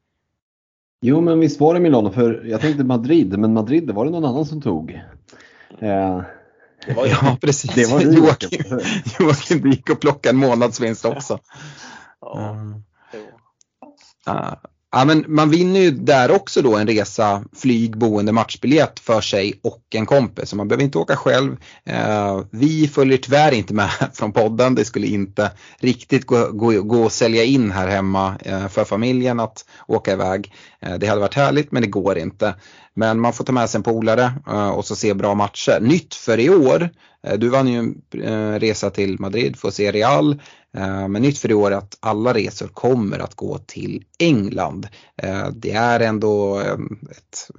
Jo, 1.00 1.20
men 1.20 1.40
visst 1.40 1.60
var 1.60 1.74
det 1.74 1.80
Milano, 1.80 2.10
för 2.12 2.44
jag 2.44 2.60
tänkte 2.60 2.84
Madrid, 2.84 3.38
men 3.38 3.52
Madrid 3.52 3.86
det 3.86 3.92
var 3.92 4.04
det 4.04 4.10
någon 4.10 4.24
annan 4.24 4.46
som 4.46 4.62
tog. 4.62 4.90
Eh, 5.78 6.20
Det 6.86 6.94
var 6.96 7.06
ju 7.06 7.10
Ja 7.22 7.36
precis. 7.40 7.74
det 7.74 7.86
var 7.92 8.00
Joakim, 8.00 8.80
Joakim. 9.20 9.70
Gick 9.70 9.90
och 9.90 10.00
plockade 10.00 10.30
en 10.30 10.36
månadsvinst 10.36 11.04
också. 11.04 11.38
ja, 12.20 12.50
Mm. 12.50 12.82
Ja, 14.26 14.60
Ja, 14.96 15.04
men 15.04 15.24
man 15.28 15.50
vinner 15.50 15.80
ju 15.80 15.90
där 15.90 16.30
också 16.30 16.62
då 16.62 16.76
en 16.76 16.86
resa, 16.86 17.44
flyg, 17.56 17.98
boende, 17.98 18.32
matchbiljett 18.32 19.00
för 19.00 19.20
sig 19.20 19.60
och 19.62 19.82
en 19.94 20.06
kompis. 20.06 20.48
Så 20.48 20.56
man 20.56 20.68
behöver 20.68 20.84
inte 20.84 20.98
åka 20.98 21.16
själv. 21.16 21.56
Eh, 21.84 22.40
vi 22.50 22.88
följer 22.88 23.18
tyvärr 23.18 23.52
inte 23.52 23.74
med 23.74 23.90
från 24.12 24.32
podden. 24.32 24.74
Det 24.74 24.84
skulle 24.84 25.06
inte 25.06 25.50
riktigt 25.78 26.26
gå, 26.26 26.50
gå, 26.52 26.82
gå 26.82 27.06
att 27.06 27.12
sälja 27.12 27.44
in 27.44 27.70
här 27.70 27.88
hemma 27.88 28.34
eh, 28.44 28.68
för 28.68 28.84
familjen 28.84 29.40
att 29.40 29.64
åka 29.86 30.12
iväg. 30.12 30.52
Eh, 30.80 30.94
det 30.94 31.06
hade 31.06 31.20
varit 31.20 31.34
härligt 31.34 31.72
men 31.72 31.82
det 31.82 31.88
går 31.88 32.18
inte. 32.18 32.54
Men 32.94 33.20
man 33.20 33.32
får 33.32 33.44
ta 33.44 33.52
med 33.52 33.70
sig 33.70 33.78
en 33.78 33.82
polare 33.82 34.32
eh, 34.46 34.68
och 34.68 34.84
så 34.84 34.96
se 34.96 35.14
bra 35.14 35.34
matcher. 35.34 35.80
Nytt 35.80 36.14
för 36.14 36.40
i 36.40 36.50
år 36.50 36.90
Eh, 37.26 37.38
du 37.38 37.48
vann 37.48 37.68
ju 37.68 37.78
en 37.78 38.02
eh, 38.22 38.58
resa 38.58 38.90
till 38.90 39.20
Madrid 39.20 39.56
för 39.56 39.68
att 39.68 39.74
se 39.74 39.92
Real. 39.92 40.42
Eh, 40.76 41.08
men 41.08 41.22
nytt 41.22 41.38
för 41.38 41.50
i 41.50 41.54
år 41.54 41.70
är 41.70 41.76
att 41.76 41.98
alla 42.00 42.34
resor 42.34 42.68
kommer 42.68 43.18
att 43.18 43.34
gå 43.34 43.58
till 43.58 44.04
England. 44.18 44.88
Eh, 45.22 45.48
det 45.50 45.72
är 45.72 46.00
ändå 46.00 46.60
eh, 46.60 46.76
ett 47.10 47.50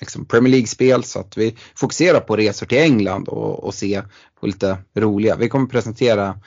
liksom 0.00 0.24
Premier 0.24 0.50
League-spel 0.50 1.04
så 1.04 1.20
att 1.20 1.36
vi 1.38 1.56
fokuserar 1.74 2.20
på 2.20 2.36
resor 2.36 2.66
till 2.66 2.78
England 2.78 3.28
och, 3.28 3.64
och 3.64 3.74
se 3.74 4.02
på 4.40 4.46
lite 4.46 4.78
roliga. 4.94 5.36
Vi 5.36 5.48
kommer 5.48 5.66
presentera 5.66 6.40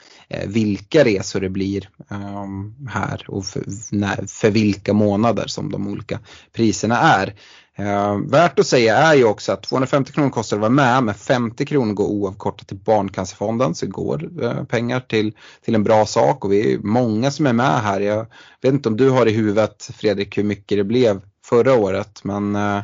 vilka 0.46 1.04
resor 1.04 1.40
det 1.40 1.48
blir 1.48 1.88
ehm, 2.10 2.88
här 2.88 3.24
och 3.28 3.44
för, 3.44 3.62
när, 3.90 4.26
för 4.26 4.50
vilka 4.50 4.92
månader 4.92 5.46
som 5.46 5.72
de 5.72 5.88
olika 5.88 6.18
priserna 6.52 6.98
är. 6.98 7.34
Eh, 7.80 8.18
värt 8.18 8.58
att 8.58 8.66
säga 8.66 8.96
är 8.96 9.14
ju 9.14 9.24
också 9.24 9.52
att 9.52 9.62
250 9.62 10.12
kronor 10.12 10.30
kostar 10.30 10.56
att 10.56 10.60
vara 10.60 10.70
med 10.70 11.04
men 11.04 11.14
50 11.14 11.66
kronor 11.66 11.94
går 11.94 12.06
oavkortat 12.06 12.68
till 12.68 12.76
Barncancerfonden 12.76 13.74
så 13.74 13.86
det 13.86 13.92
går 13.92 14.44
eh, 14.44 14.64
pengar 14.64 15.00
till, 15.00 15.36
till 15.64 15.74
en 15.74 15.82
bra 15.82 16.06
sak 16.06 16.44
och 16.44 16.52
vi 16.52 16.74
är 16.74 16.78
många 16.78 17.30
som 17.30 17.46
är 17.46 17.52
med 17.52 17.80
här. 17.80 18.00
Jag 18.00 18.26
vet 18.62 18.72
inte 18.72 18.88
om 18.88 18.96
du 18.96 19.10
har 19.10 19.26
i 19.26 19.32
huvudet 19.32 19.90
Fredrik 19.94 20.38
hur 20.38 20.44
mycket 20.44 20.78
det 20.78 20.84
blev 20.84 21.20
förra 21.44 21.74
året 21.74 22.24
men 22.24 22.56
eh, 22.56 22.82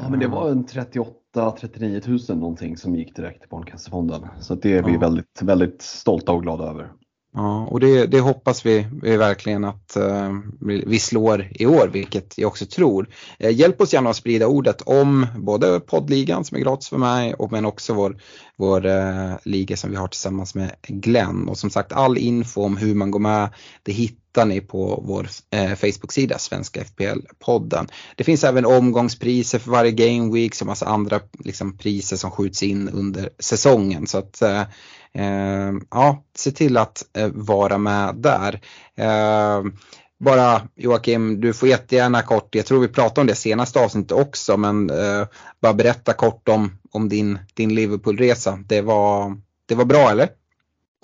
Ja 0.00 0.08
men 0.08 0.20
det 0.20 0.26
var 0.26 0.50
en 0.50 0.66
38-39 0.66 2.30
000 2.30 2.38
någonting 2.38 2.76
som 2.76 2.96
gick 2.96 3.16
direkt 3.16 3.40
till 3.40 3.48
Barncancerfonden. 3.50 4.28
Så 4.40 4.54
det 4.54 4.72
är 4.72 4.82
vi 4.82 4.92
ja. 4.92 4.98
väldigt, 4.98 5.42
väldigt 5.42 5.82
stolta 5.82 6.32
och 6.32 6.42
glada 6.42 6.64
över. 6.64 6.92
Ja, 7.34 7.66
och 7.70 7.80
det, 7.80 8.06
det 8.06 8.20
hoppas 8.20 8.66
vi, 8.66 8.86
vi 9.02 9.16
verkligen 9.16 9.64
att 9.64 9.96
eh, 9.96 10.32
vi 10.60 10.98
slår 10.98 11.48
i 11.50 11.66
år, 11.66 11.90
vilket 11.92 12.38
jag 12.38 12.48
också 12.48 12.66
tror. 12.66 13.08
Eh, 13.38 13.50
hjälp 13.50 13.80
oss 13.80 13.92
gärna 13.92 14.10
att 14.10 14.16
sprida 14.16 14.46
ordet 14.46 14.82
om 14.82 15.26
både 15.36 15.80
poddligan 15.80 16.44
som 16.44 16.56
är 16.56 16.60
gratis 16.60 16.88
för 16.88 16.98
mig 16.98 17.34
och 17.34 17.52
men 17.52 17.64
också 17.64 17.94
vår, 17.94 18.16
vår 18.56 18.86
eh, 18.86 19.32
liga 19.44 19.76
som 19.76 19.90
vi 19.90 19.96
har 19.96 20.08
tillsammans 20.08 20.54
med 20.54 20.70
Glenn. 20.88 21.48
Och 21.48 21.58
som 21.58 21.70
sagt 21.70 21.92
all 21.92 22.18
info 22.18 22.62
om 22.62 22.76
hur 22.76 22.94
man 22.94 23.10
går 23.10 23.20
med, 23.20 23.48
det 23.82 23.92
hittar 23.92 24.44
ni 24.46 24.60
på 24.60 25.02
vår 25.06 25.28
eh, 25.50 25.74
Facebook-sida 25.74 26.38
Svenska 26.38 26.82
FPL-podden. 26.82 27.88
Det 28.16 28.24
finns 28.24 28.44
även 28.44 28.66
omgångspriser 28.66 29.58
för 29.58 29.70
varje 29.70 29.92
game 29.92 30.34
week 30.34 30.60
och 30.60 30.66
massa 30.66 30.86
andra 30.86 31.20
liksom, 31.44 31.78
priser 31.78 32.16
som 32.16 32.30
skjuts 32.30 32.62
in 32.62 32.88
under 32.88 33.30
säsongen. 33.38 34.06
Så 34.06 34.18
att 34.18 34.42
eh, 34.42 34.62
Ehm, 35.14 35.86
ja, 35.90 36.24
se 36.34 36.50
till 36.50 36.76
att 36.76 37.16
eh, 37.16 37.28
vara 37.32 37.78
med 37.78 38.14
där. 38.14 38.60
Eh, 38.94 39.62
bara 40.18 40.68
Joakim, 40.74 41.40
du 41.40 41.54
får 41.54 41.68
jättegärna 41.68 42.22
kort, 42.22 42.54
jag 42.54 42.66
tror 42.66 42.80
vi 42.80 42.88
pratade 42.88 43.20
om 43.20 43.26
det 43.26 43.34
senaste 43.34 43.84
avsnittet 43.84 44.12
också, 44.12 44.56
men 44.56 44.90
eh, 44.90 45.26
bara 45.60 45.74
berätta 45.74 46.12
kort 46.12 46.48
om, 46.48 46.78
om 46.90 47.08
din, 47.08 47.38
din 47.54 47.74
Liverpoolresa. 47.74 48.58
Det 48.66 48.80
var, 48.80 49.40
det 49.66 49.74
var 49.74 49.84
bra 49.84 50.10
eller? 50.10 50.28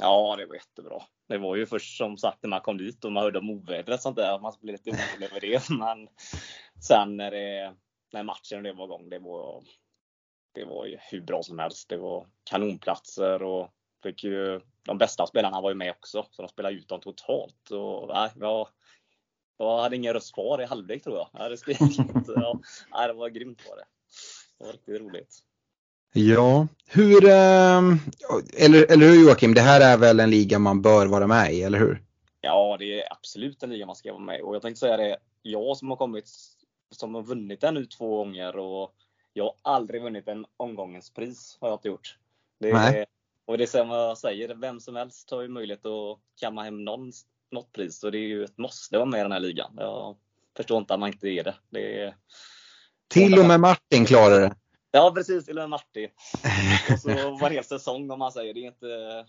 Ja, 0.00 0.36
det 0.36 0.46
var 0.46 0.54
jättebra. 0.54 1.02
Det 1.28 1.38
var 1.38 1.56
ju 1.56 1.66
först 1.66 1.96
som 1.96 2.16
sagt 2.16 2.38
när 2.42 2.50
man 2.50 2.60
kom 2.60 2.78
dit 2.78 3.04
och 3.04 3.12
man 3.12 3.22
hörde 3.22 3.38
om 3.38 3.50
ovädret 3.50 4.02
sånt 4.02 4.16
där, 4.16 4.38
man 4.38 4.52
blev 4.60 4.72
lite 4.72 4.90
orolig 4.90 5.26
över 5.30 5.40
det. 5.40 5.70
Men 5.78 6.08
sen 6.80 7.16
när, 7.16 7.30
det, 7.30 7.74
när 8.12 8.22
matchen 8.22 8.58
och 8.58 8.62
det 8.62 8.72
var 8.72 8.84
igång, 8.84 9.08
det 9.08 9.18
var, 9.18 9.62
det 10.54 10.64
var 10.64 10.86
ju 10.86 10.96
hur 11.10 11.20
bra 11.20 11.42
som 11.42 11.58
helst. 11.58 11.88
Det 11.88 11.96
var 11.96 12.26
kanonplatser 12.50 13.42
och 13.42 13.68
Fick 14.02 14.24
ju, 14.24 14.60
de 14.82 14.98
bästa 14.98 15.26
spelarna 15.26 15.60
var 15.60 15.70
ju 15.70 15.74
med 15.74 15.90
också, 15.90 16.26
så 16.30 16.42
de 16.42 16.48
spelade 16.48 16.74
ut 16.74 16.88
dem 16.88 17.00
totalt. 17.00 17.70
Och, 17.70 18.08
nej, 18.08 18.30
jag, 18.40 18.68
jag 19.58 19.82
hade 19.82 19.96
ingen 19.96 20.12
röst 20.12 20.34
kvar 20.34 20.62
i 20.62 20.64
halvlek 20.64 21.02
tror 21.04 21.16
jag. 21.16 21.28
Jag 21.32 21.40
hade 21.40 21.56
skrikit. 21.56 21.96
ja, 22.26 22.60
nej, 22.92 23.08
det 23.08 23.14
var 23.14 23.28
grymt 23.28 23.62
var 23.68 23.76
det. 23.76 23.84
Det 24.58 24.64
var 24.64 24.72
riktigt 24.72 25.00
roligt. 25.00 25.42
Ja, 26.12 26.68
hur, 26.86 27.28
ehm, 27.28 27.98
eller, 28.56 28.92
eller 28.92 29.06
hur 29.06 29.24
Joakim, 29.24 29.54
det 29.54 29.60
här 29.60 29.80
är 29.80 29.98
väl 29.98 30.20
en 30.20 30.30
liga 30.30 30.58
man 30.58 30.82
bör 30.82 31.06
vara 31.06 31.26
med 31.26 31.52
i, 31.52 31.62
eller 31.62 31.78
hur? 31.78 32.02
Ja, 32.40 32.76
det 32.78 33.02
är 33.02 33.12
absolut 33.12 33.62
en 33.62 33.70
liga 33.70 33.86
man 33.86 33.96
ska 33.96 34.12
vara 34.12 34.22
med 34.22 34.38
i. 34.38 34.42
Och 34.42 34.54
jag 34.54 34.62
tänkte 34.62 34.80
säga 34.80 34.96
det, 34.96 35.16
jag 35.42 35.76
som 35.76 35.88
har 35.88 35.96
kommit, 35.96 36.28
som 36.90 37.14
har 37.14 37.22
vunnit 37.22 37.60
den 37.60 37.74
nu 37.74 37.86
två 37.86 38.16
gånger 38.16 38.56
och 38.56 38.94
jag 39.32 39.44
har 39.44 39.54
aldrig 39.62 40.02
vunnit 40.02 40.28
en 40.28 40.46
omgångens 40.56 41.10
pris, 41.10 41.58
har 41.60 41.68
jag 41.68 41.76
inte 41.76 41.88
gjort. 41.88 42.18
Det 42.60 42.70
är, 42.70 43.06
och 43.48 43.58
det 43.58 43.64
är 43.64 43.66
som 43.66 43.90
jag 43.90 44.18
säger, 44.18 44.54
vem 44.54 44.80
som 44.80 44.96
helst 44.96 45.30
har 45.30 45.42
ju 45.42 45.48
möjlighet 45.48 45.86
att 45.86 46.18
kamma 46.40 46.62
hem 46.62 46.84
någon, 46.84 47.12
något 47.50 47.72
pris. 47.72 48.00
Så 48.00 48.10
det 48.10 48.18
är 48.18 48.28
ju 48.28 48.44
ett 48.44 48.58
måste 48.58 48.96
vara 48.96 49.06
med 49.06 49.20
i 49.20 49.22
den 49.22 49.32
här 49.32 49.40
ligan. 49.40 49.72
Jag 49.76 50.16
förstår 50.56 50.78
inte 50.78 50.94
att 50.94 51.00
man 51.00 51.08
inte 51.08 51.28
är 51.28 51.44
det. 51.44 51.54
det 51.68 52.02
är... 52.02 52.16
Till 53.08 53.38
och 53.38 53.46
med 53.46 53.60
Martin 53.60 54.04
klarar 54.06 54.40
det. 54.40 54.56
Ja 54.90 55.12
precis, 55.14 55.46
till 55.46 55.58
och 55.58 55.62
med 55.62 55.70
Martin. 55.70 56.10
Och 56.92 56.98
så 56.98 57.08
var 57.40 57.50
hel 57.50 57.64
säsong 57.64 58.10
om 58.10 58.18
man 58.18 58.32
säger. 58.32 58.54
Det 58.54 58.60
är 58.60 58.66
inte... 58.66 59.26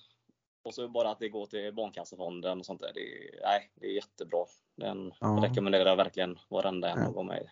Och 0.63 0.73
så 0.73 0.87
bara 0.87 1.11
att 1.11 1.19
det 1.19 1.29
går 1.29 1.45
till 1.45 1.73
Barncancerfonden 1.73 2.59
och 2.59 2.65
sånt 2.65 2.81
där. 2.81 2.91
Det 2.93 2.99
är, 2.99 3.41
nej, 3.45 3.71
det 3.75 3.87
är 3.87 3.91
jättebra. 3.91 4.45
Den 4.75 5.13
ja. 5.19 5.39
rekommenderar 5.43 5.89
jag 5.89 5.95
verkligen 5.95 6.39
varenda 6.49 6.89
en 6.89 6.99
att 6.99 7.13
gå 7.13 7.23
med 7.23 7.41
i. 7.41 7.49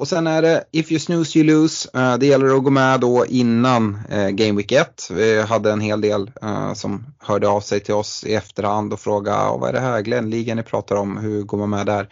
Och 0.00 0.08
sen 0.08 0.26
är 0.26 0.42
det 0.42 0.64
If 0.72 0.92
you 0.92 0.98
snooze 0.98 1.38
you 1.38 1.46
lose. 1.46 1.88
Eh, 1.94 2.16
det 2.16 2.26
gäller 2.26 2.56
att 2.56 2.64
gå 2.64 2.70
med 2.70 3.00
då 3.00 3.26
innan 3.26 3.98
eh, 4.10 4.28
Game 4.28 4.56
Week 4.56 4.72
1. 4.72 5.08
Vi 5.10 5.42
hade 5.42 5.72
en 5.72 5.80
hel 5.80 6.00
del 6.00 6.30
eh, 6.42 6.74
som 6.74 7.06
hörde 7.18 7.48
av 7.48 7.60
sig 7.60 7.80
till 7.80 7.94
oss 7.94 8.24
i 8.24 8.34
efterhand 8.34 8.92
och 8.92 9.00
frågade 9.00 9.38
ah, 9.38 9.56
vad 9.56 9.68
är 9.68 9.72
det 9.72 9.80
här 9.80 10.00
Glenn-ligan 10.00 10.56
ni 10.56 10.62
pratar 10.62 10.96
om, 10.96 11.16
hur 11.16 11.42
går 11.42 11.58
man 11.58 11.70
med 11.70 11.86
där? 11.86 12.08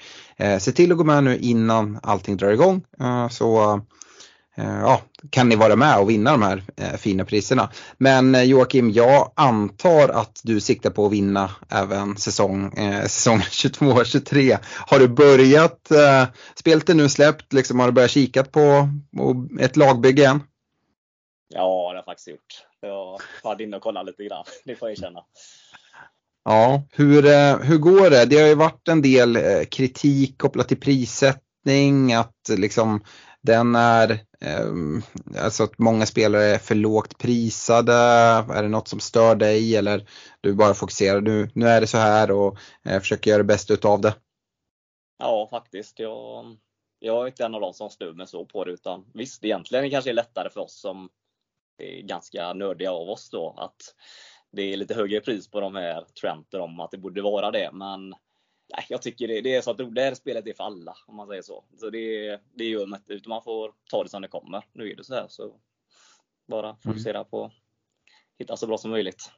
se 0.58 0.72
till 0.72 0.92
att 0.92 0.98
gå 0.98 1.04
med 1.04 1.24
nu 1.24 1.38
innan 1.38 1.98
allting 2.02 2.36
drar 2.36 2.50
igång. 2.50 2.82
så 3.30 3.80
ja, 4.64 5.00
kan 5.30 5.48
ni 5.48 5.56
vara 5.56 5.76
med 5.76 5.98
och 5.98 6.10
vinna 6.10 6.30
de 6.30 6.42
här 6.42 6.62
eh, 6.76 6.96
fina 6.96 7.24
priserna. 7.24 7.70
Men 7.98 8.34
eh, 8.34 8.42
Joakim, 8.42 8.90
jag 8.90 9.32
antar 9.36 10.08
att 10.08 10.40
du 10.44 10.60
siktar 10.60 10.90
på 10.90 11.06
att 11.06 11.12
vinna 11.12 11.50
även 11.68 12.16
säsong, 12.16 12.72
eh, 12.72 13.02
säsong 13.02 13.38
22-23. 13.50 14.58
Har 14.86 14.98
du 14.98 15.08
börjat, 15.08 15.90
eh, 15.90 16.24
spelet 16.54 16.88
är 16.88 16.94
nu 16.94 17.08
släppt, 17.08 17.52
liksom, 17.52 17.80
har 17.80 17.86
du 17.86 17.92
börjat 17.92 18.10
kikat 18.10 18.52
på, 18.52 18.88
på 19.16 19.48
ett 19.60 19.76
lagbygge 19.76 20.26
än? 20.26 20.40
Ja, 21.48 21.60
det 21.60 21.88
har 21.88 21.94
jag 21.94 22.04
faktiskt 22.04 22.28
gjort. 22.28 22.64
Jag 22.80 23.20
var 23.42 23.62
inne 23.62 23.76
och 23.76 23.82
kollade 23.82 24.06
lite 24.10 24.24
grann, 24.24 24.44
det 24.64 24.76
får 24.76 24.88
jag 24.88 24.98
erkänna. 24.98 25.20
Ja, 26.44 26.82
hur, 26.92 27.22
hur 27.64 27.78
går 27.78 28.10
det? 28.10 28.24
Det 28.24 28.40
har 28.40 28.48
ju 28.48 28.54
varit 28.54 28.88
en 28.88 29.02
del 29.02 29.38
kritik 29.70 30.38
kopplat 30.38 30.68
till 30.68 30.80
prissättning, 30.80 32.12
att 32.12 32.34
liksom 32.56 33.00
den 33.42 33.74
är, 33.74 34.20
Ehm, 34.40 35.02
alltså 35.38 35.64
att 35.64 35.78
många 35.78 36.06
spelare 36.06 36.44
är 36.44 36.58
för 36.58 36.74
lågt 36.74 37.18
prisade. 37.18 37.92
Är 38.54 38.62
det 38.62 38.68
något 38.68 38.88
som 38.88 39.00
stör 39.00 39.34
dig 39.34 39.76
eller 39.76 40.08
du 40.40 40.54
bara 40.54 40.74
fokuserar 40.74 41.20
nu, 41.20 41.50
nu 41.54 41.66
är 41.66 41.80
det 41.80 41.86
så 41.86 41.98
här 41.98 42.30
och 42.30 42.58
eh, 42.84 43.00
försöker 43.00 43.30
göra 43.30 43.38
det 43.38 43.44
bästa 43.44 43.74
utav 43.74 44.00
det? 44.00 44.14
Ja, 45.18 45.48
faktiskt. 45.50 45.98
Jag, 45.98 46.56
jag 46.98 47.22
är 47.22 47.26
inte 47.26 47.44
en 47.44 47.54
av 47.54 47.60
de 47.60 47.74
som 47.74 47.90
stör 47.90 48.12
mig 48.12 48.26
så 48.26 48.44
på 48.44 48.64
det 48.64 48.72
utan 48.72 49.04
visst, 49.14 49.44
egentligen 49.44 49.84
det 49.84 49.90
kanske 49.90 50.10
är 50.10 50.14
lättare 50.14 50.50
för 50.50 50.60
oss 50.60 50.80
som 50.80 51.08
är 51.78 52.02
ganska 52.02 52.52
nördiga 52.52 52.92
av 52.92 53.10
oss 53.10 53.30
då 53.30 53.54
att 53.58 53.94
det 54.52 54.62
är 54.62 54.76
lite 54.76 54.94
högre 54.94 55.20
pris 55.20 55.50
på 55.50 55.60
de 55.60 55.74
här 55.74 56.04
Trenter 56.20 56.60
om 56.60 56.80
att 56.80 56.90
det 56.90 56.98
borde 56.98 57.22
vara 57.22 57.50
det. 57.50 57.70
Men 57.72 58.14
nej, 58.76 58.86
jag 58.88 59.02
tycker 59.02 59.28
det, 59.28 59.40
det 59.40 59.54
är 59.54 59.60
så 59.60 59.70
att 59.70 59.94
det 59.94 60.02
här 60.02 60.14
spelet 60.14 60.46
är 60.46 60.52
för 60.52 60.64
alla, 60.64 60.94
om 61.06 61.16
man 61.16 61.28
säger 61.28 61.42
så. 61.42 61.64
Så 61.76 61.90
det, 61.90 62.38
det 62.54 62.64
gör 62.64 62.86
man 62.86 62.98
inte, 62.98 63.12
utan 63.12 63.30
man 63.30 63.42
får 63.42 63.72
ta 63.90 64.02
det 64.02 64.08
som 64.08 64.22
det 64.22 64.28
kommer. 64.28 64.64
Nu 64.72 64.90
är 64.90 64.96
det 64.96 65.04
så 65.04 65.14
här, 65.14 65.26
så 65.28 65.52
bara 66.48 66.68
mm. 66.68 66.76
fokusera 66.80 67.18
mm. 67.18 67.30
på 67.30 67.44
att 67.44 67.52
hitta 68.38 68.56
så 68.56 68.66
bra 68.66 68.78
som 68.78 68.90
möjligt. 68.90 69.30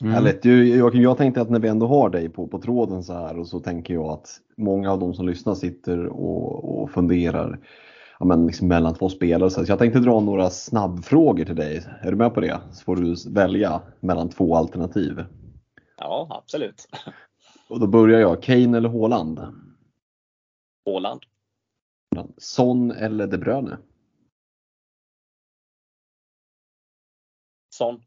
Mm. 0.00 0.12
Härligt. 0.12 0.44
Joakim, 0.44 1.02
jag 1.02 1.18
tänkte 1.18 1.40
att 1.40 1.50
när 1.50 1.60
vi 1.60 1.68
ändå 1.68 1.86
har 1.86 2.10
dig 2.10 2.28
på, 2.28 2.46
på 2.46 2.58
tråden 2.58 3.04
så 3.04 3.12
här 3.12 3.38
och 3.38 3.48
så 3.48 3.60
tänker 3.60 3.94
jag 3.94 4.06
att 4.06 4.40
många 4.56 4.92
av 4.92 4.98
de 4.98 5.14
som 5.14 5.26
lyssnar 5.26 5.54
sitter 5.54 6.06
och, 6.06 6.82
och 6.82 6.90
funderar 6.90 7.58
ja, 8.18 8.26
men 8.26 8.46
liksom 8.46 8.68
mellan 8.68 8.94
två 8.94 9.08
spelare. 9.08 9.50
Så 9.50 9.64
jag 9.66 9.78
tänkte 9.78 10.00
dra 10.00 10.20
några 10.20 10.50
snabbfrågor 10.50 11.44
till 11.44 11.56
dig. 11.56 11.84
Är 12.02 12.10
du 12.10 12.16
med 12.16 12.34
på 12.34 12.40
det? 12.40 12.60
Så 12.72 12.84
får 12.84 12.96
du 12.96 13.14
välja 13.30 13.82
mellan 14.00 14.28
två 14.28 14.56
alternativ. 14.56 15.24
Ja, 15.98 16.42
absolut. 16.44 16.88
Och 17.68 17.80
då 17.80 17.86
börjar 17.86 18.20
jag. 18.20 18.42
Kane 18.42 18.76
eller 18.76 18.88
Haaland? 18.88 19.38
Haaland. 20.84 21.24
Son 22.36 22.90
eller 22.90 23.26
De 23.26 23.38
Bruyne? 23.38 23.78
Son. 27.68 28.02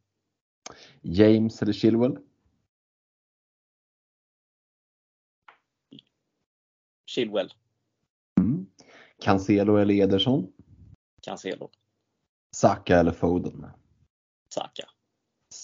James 1.02 1.62
eller 1.62 1.74
Chilwell? 1.74 2.18
Chilwell. 7.06 7.54
Mm. 8.40 8.66
Cancelo 9.20 9.78
eller 9.78 9.94
Ederson? 9.94 10.54
Cancelo. 11.22 11.70
Saka 12.56 13.00
eller 13.00 13.12
Foden? 13.12 13.66
Saka. 14.54 14.90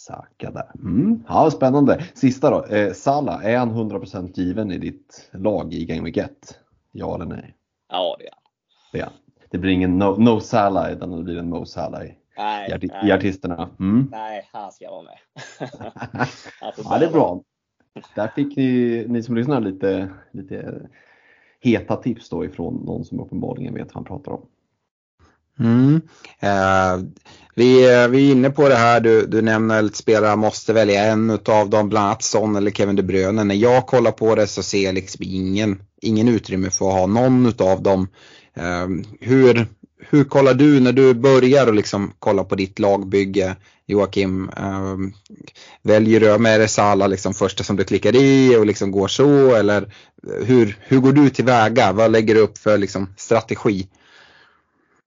Saka 0.05 0.51
där. 0.51 0.71
Mm. 0.75 1.24
Ja, 1.27 1.51
spännande. 1.51 2.03
Sista 2.13 2.50
då. 2.50 2.75
Eh, 2.75 2.93
Sala, 2.93 3.43
är 3.43 3.57
han 3.57 3.71
100% 3.71 4.31
given 4.39 4.71
i 4.71 4.77
ditt 4.77 5.29
lag 5.31 5.74
i 5.74 5.85
Game 5.85 6.01
Week 6.03 6.17
1? 6.17 6.59
Ja 6.91 7.15
eller 7.15 7.25
nej? 7.25 7.55
Ja, 7.89 8.15
det 8.19 8.27
är 8.27 8.31
han. 8.31 8.41
Det, 8.91 9.00
är 9.00 9.09
det 9.51 9.57
blir 9.57 9.71
ingen 9.71 9.97
no, 9.97 10.15
no 10.19 10.39
Salah 10.39 10.91
utan 10.91 11.12
det 11.12 11.24
blir 11.24 11.38
en 11.38 11.50
Mo 11.50 11.65
Salah 11.65 12.05
i, 12.05 12.17
Nej, 12.38 12.69
i, 12.69 12.74
arti 12.74 12.89
nej. 12.91 13.09
i 13.09 13.12
artisterna. 13.12 13.69
Mm. 13.79 14.07
Nej, 14.12 14.50
han 14.53 14.71
ska 14.71 14.91
vara 14.91 15.03
med. 15.03 15.17
Får 16.75 16.85
Ja, 16.91 17.00
det 17.00 17.05
är 17.05 17.12
bra. 17.12 17.41
Där 18.15 18.27
fick 18.27 18.57
ni, 18.57 19.05
ni 19.07 19.24
som 19.24 19.35
lyssnar 19.35 19.62
lite, 19.62 20.09
lite 20.31 20.89
heta 21.59 21.95
tips 21.95 22.29
då 22.29 22.45
ifrån 22.45 22.83
någon 22.85 23.05
som 23.05 23.19
uppenbarligen 23.19 23.74
vet 23.74 23.88
vad 23.88 23.95
han 23.95 24.03
pratar 24.03 24.31
om. 24.31 24.45
Mm. 25.59 26.01
Eh, 26.39 27.05
vi, 27.55 27.93
eh, 27.93 28.07
vi 28.07 28.27
är 28.27 28.31
inne 28.31 28.50
på 28.50 28.69
det 28.69 28.75
här, 28.75 29.00
du, 29.00 29.25
du 29.25 29.41
nämner 29.41 29.83
att 29.83 29.95
spelare 29.95 30.35
måste 30.35 30.74
välja 30.74 31.03
en 31.03 31.29
utav 31.29 31.69
dem, 31.69 31.89
bland 31.89 32.05
annat 32.05 32.24
Son 32.24 32.55
eller 32.55 32.71
Kevin 32.71 32.95
De 32.95 33.03
Bruyne. 33.03 33.43
När 33.43 33.55
jag 33.55 33.88
kollar 33.88 34.12
på 34.12 34.35
det 34.35 34.47
så 34.47 34.63
ser 34.63 34.83
jag 34.83 34.95
liksom 34.95 35.24
ingen, 35.24 35.81
ingen 36.01 36.27
utrymme 36.27 36.69
för 36.69 36.88
att 36.88 36.93
ha 36.93 37.05
någon 37.05 37.45
utav 37.45 37.83
dem. 37.83 38.07
Eh, 38.57 38.88
hur, 39.19 39.67
hur 40.09 40.24
kollar 40.24 40.53
du 40.53 40.79
när 40.79 40.91
du 40.91 41.13
börjar 41.13 41.67
och 41.67 41.75
liksom 41.75 42.13
kolla 42.19 42.43
på 42.43 42.55
ditt 42.55 42.79
lagbygge 42.79 43.55
Joakim? 43.88 44.50
Eh, 44.57 44.95
väljer 45.81 46.19
du 46.19 46.38
med 46.38 46.59
det 46.59 46.67
Sala 46.67 47.07
liksom 47.07 47.33
första 47.33 47.63
som 47.63 47.75
du 47.75 47.83
klickar 47.83 48.15
i 48.15 48.55
och 48.55 48.65
liksom 48.65 48.91
går 48.91 49.07
så 49.07 49.55
eller 49.55 49.93
hur, 50.45 50.77
hur 50.81 51.00
går 51.00 51.12
du 51.12 51.29
tillväga? 51.29 51.91
Vad 51.91 52.12
lägger 52.12 52.35
du 52.35 52.41
upp 52.41 52.57
för 52.57 52.77
liksom 52.77 53.13
strategi? 53.17 53.88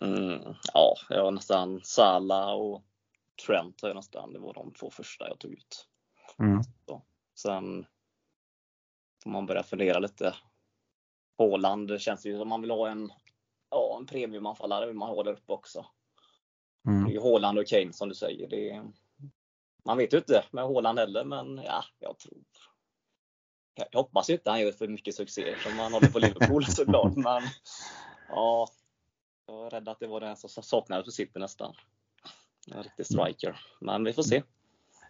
Mm, 0.01 0.55
ja, 0.75 0.97
jag 1.09 1.25
har 1.25 1.31
nästan 1.31 1.81
Sala 1.85 2.55
och 2.55 2.85
Trent 3.47 3.83
jag 3.83 3.97
nästan. 3.97 4.33
Det 4.33 4.39
var 4.39 4.55
de 4.55 4.73
två 4.73 4.91
första 4.91 5.29
jag 5.29 5.39
tog 5.39 5.53
ut. 5.53 5.89
Mm. 6.39 6.63
Sen 7.35 7.87
får 9.23 9.31
man 9.31 9.47
börja 9.47 9.63
fundera 9.63 9.99
lite. 9.99 10.35
Håland 11.39 12.01
känns 12.01 12.27
ju 12.27 12.39
som 12.39 12.49
man 12.49 12.61
vill 12.61 12.71
ha 12.71 12.89
en, 12.89 13.13
ja, 13.71 13.97
en 14.01 14.07
premiumanfallare 14.07 14.87
vill 14.87 14.97
man 14.97 15.09
ha 15.09 15.23
där 15.23 15.33
uppe 15.33 15.53
också. 15.53 15.87
Det 16.85 16.91
är 16.91 16.95
Mm. 16.95 17.13
ju 17.13 17.21
Håland 17.21 17.59
och 17.59 17.67
Kane 17.67 17.93
som 17.93 18.09
du 18.09 18.15
säger. 18.15 18.49
Det 18.49 18.71
är, 18.71 18.93
man 19.85 19.99
vet 19.99 20.13
ju 20.13 20.19
inte 20.19 20.45
med 20.51 20.65
Håland 20.65 20.99
heller, 20.99 21.25
men 21.25 21.57
ja, 21.65 21.85
jag 21.99 22.19
tror. 22.19 22.39
Jag 23.75 23.87
jag 23.91 23.99
hoppas 24.03 24.31
ju 24.31 24.35
inte 24.35 24.51
han 24.51 24.61
gör 24.61 24.73
för 24.73 24.89
mycket 24.89 25.15
succé 25.15 25.55
som 25.63 25.79
han 25.79 25.93
håller 25.93 26.09
på 26.09 26.19
Liverpool 26.19 26.65
såklart, 26.69 27.17
men 27.17 27.43
ja. 28.29 28.69
Jag 29.49 29.55
var 29.55 29.71
rädd 29.71 29.89
att 29.89 30.01
det 30.01 30.07
var 30.07 30.21
den 30.21 30.37
som 30.37 30.63
saknades 30.63 31.05
för 31.05 31.13
City 31.13 31.39
nästan. 31.39 31.75
En 32.75 32.83
riktig 32.83 33.07
striker. 33.07 33.61
Men 33.81 34.05
vi 34.05 34.13
får 34.13 34.23
se. 34.23 34.43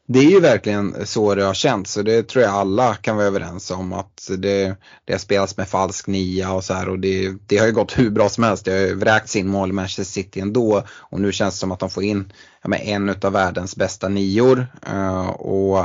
Det 0.06 0.18
är 0.18 0.30
ju 0.30 0.40
verkligen 0.40 1.06
så 1.06 1.34
det 1.34 1.44
har 1.44 1.54
känts 1.54 1.92
så 1.92 2.02
det 2.02 2.28
tror 2.28 2.44
jag 2.44 2.54
alla 2.54 2.94
kan 2.94 3.16
vara 3.16 3.26
överens 3.26 3.70
om 3.70 3.92
att 3.92 4.30
det, 4.38 4.76
det 5.04 5.12
har 5.12 5.18
spelats 5.18 5.56
med 5.56 5.68
falsk 5.68 6.06
nia 6.06 6.52
och 6.52 6.64
så 6.64 6.74
här 6.74 6.88
och 6.88 6.98
det, 6.98 7.34
det 7.46 7.58
har 7.58 7.66
ju 7.66 7.72
gått 7.72 7.98
hur 7.98 8.10
bra 8.10 8.28
som 8.28 8.44
helst. 8.44 8.64
Det 8.64 8.70
har 8.70 8.78
ju 8.78 8.94
vräkts 8.94 9.36
in 9.36 9.48
mål 9.48 9.70
i 9.70 9.72
Manchester 9.72 10.04
City 10.04 10.40
ändå 10.40 10.82
och 10.90 11.20
nu 11.20 11.32
känns 11.32 11.54
det 11.54 11.58
som 11.58 11.72
att 11.72 11.80
de 11.80 11.90
får 11.90 12.02
in 12.02 12.32
ja, 12.62 12.76
en 12.76 13.08
av 13.22 13.32
världens 13.32 13.76
bästa 13.76 14.08
nior. 14.08 14.66
Eh, 14.86 15.28
och 15.28 15.78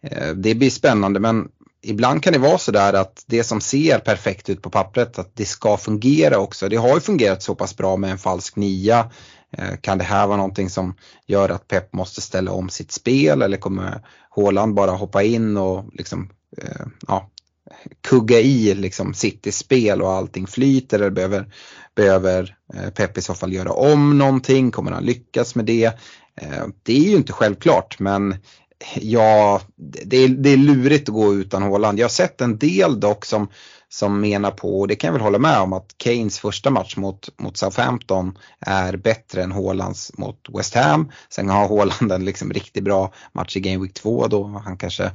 eh, 0.00 0.34
det 0.34 0.54
blir 0.54 0.70
spännande 0.70 1.20
men 1.20 1.48
ibland 1.84 2.22
kan 2.22 2.32
det 2.32 2.38
vara 2.38 2.58
så 2.58 2.72
där 2.72 2.92
att 2.92 3.24
det 3.26 3.44
som 3.44 3.60
ser 3.60 3.98
perfekt 3.98 4.50
ut 4.50 4.62
på 4.62 4.70
pappret 4.70 5.18
att 5.18 5.36
det 5.36 5.44
ska 5.44 5.76
fungera 5.76 6.38
också. 6.38 6.68
Det 6.68 6.76
har 6.76 6.94
ju 6.94 7.00
fungerat 7.00 7.42
så 7.42 7.54
pass 7.54 7.76
bra 7.76 7.96
med 7.96 8.10
en 8.10 8.18
falsk 8.18 8.56
nia. 8.56 9.10
Eh, 9.56 9.76
kan 9.80 9.98
det 9.98 10.04
här 10.04 10.26
vara 10.26 10.36
någonting 10.36 10.70
som 10.70 10.94
gör 11.26 11.48
att 11.48 11.68
Pep 11.68 11.92
måste 11.92 12.20
ställa 12.20 12.52
om 12.52 12.68
sitt 12.68 12.92
spel 12.92 13.42
eller 13.42 13.56
kommer 13.56 14.00
Haaland 14.30 14.74
bara 14.74 14.90
hoppa 14.90 15.22
in 15.22 15.56
och 15.56 15.84
liksom, 15.92 16.30
eh, 16.62 16.86
ja, 17.08 17.30
kugga 18.08 18.40
i 18.40 18.74
liksom 18.74 19.14
Citys 19.14 19.58
spel 19.58 20.02
och 20.02 20.12
allting 20.12 20.46
flyter 20.46 20.98
eller 20.98 21.10
behöver, 21.10 21.54
behöver 21.94 22.56
eh, 22.74 22.90
Pep 22.90 23.18
i 23.18 23.22
så 23.22 23.34
fall 23.34 23.52
göra 23.52 23.72
om 23.72 24.18
någonting? 24.18 24.70
Kommer 24.70 24.90
han 24.90 25.04
lyckas 25.04 25.54
med 25.54 25.64
det? 25.64 25.92
Det 26.82 26.92
är 26.92 27.10
ju 27.10 27.16
inte 27.16 27.32
självklart 27.32 27.98
men 27.98 28.36
ja, 28.94 29.60
det 29.76 30.16
är, 30.16 30.28
det 30.28 30.50
är 30.50 30.56
lurigt 30.56 31.08
att 31.08 31.14
gå 31.14 31.34
utan 31.34 31.62
Haaland. 31.62 31.98
Jag 31.98 32.04
har 32.04 32.10
sett 32.10 32.40
en 32.40 32.58
del 32.58 33.00
dock 33.00 33.24
som, 33.24 33.48
som 33.88 34.20
menar 34.20 34.50
på, 34.50 34.80
och 34.80 34.88
det 34.88 34.96
kan 34.96 35.08
jag 35.08 35.12
väl 35.12 35.22
hålla 35.22 35.38
med 35.38 35.58
om, 35.58 35.72
att 35.72 35.94
Keynes 36.02 36.38
första 36.38 36.70
match 36.70 36.96
mot, 36.96 37.28
mot 37.38 37.56
Southampton 37.56 38.38
är 38.60 38.96
bättre 38.96 39.42
än 39.42 39.52
Haalands 39.52 40.12
mot 40.18 40.46
West 40.58 40.74
Ham. 40.74 41.10
Sen 41.28 41.48
har 41.48 41.68
Haaland 41.68 42.12
en 42.12 42.24
liksom 42.24 42.52
riktigt 42.52 42.84
bra 42.84 43.12
match 43.32 43.56
i 43.56 43.60
Game 43.60 43.82
Week 43.82 43.94
2 43.94 44.26
då 44.26 44.62
han 44.64 44.76
kanske 44.76 45.10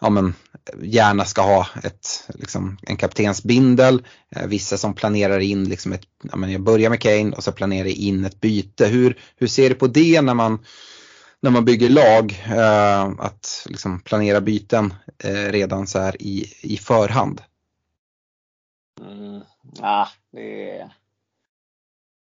ja, 0.00 0.10
men, 0.10 0.34
gärna 0.82 1.24
ska 1.24 1.42
ha 1.42 1.66
ett, 1.82 2.28
liksom, 2.34 2.78
en 2.82 2.96
kaptensbindel. 2.96 4.02
Eh, 4.36 4.46
vissa 4.46 4.76
som 4.78 4.94
planerar 4.94 5.38
in 5.38 5.64
liksom 5.64 5.92
ett, 5.92 6.02
ja, 6.22 6.36
men 6.36 6.52
jag 6.52 6.60
börjar 6.60 6.90
med 6.90 7.00
Kane 7.00 7.36
och 7.36 7.44
så 7.44 7.52
planerar 7.52 7.86
jag 7.86 7.96
in 7.96 8.24
ett 8.24 8.40
byte. 8.40 8.86
Hur, 8.86 9.18
hur 9.36 9.46
ser 9.46 9.68
du 9.68 9.74
på 9.74 9.86
det 9.86 10.20
när 10.20 10.34
man 10.34 10.58
när 11.40 11.50
man 11.50 11.64
bygger 11.64 11.88
lag, 11.88 12.44
eh, 12.46 13.04
att 13.18 13.66
liksom 13.68 14.00
planera 14.00 14.40
byten 14.40 14.94
eh, 15.24 15.52
redan 15.52 15.86
så 15.86 15.98
här 15.98 16.22
i, 16.22 16.44
i 16.62 16.76
förhand. 16.76 17.40
Mm, 19.00 19.40
ja, 19.80 20.08
det 20.30 20.78
är, 20.78 20.94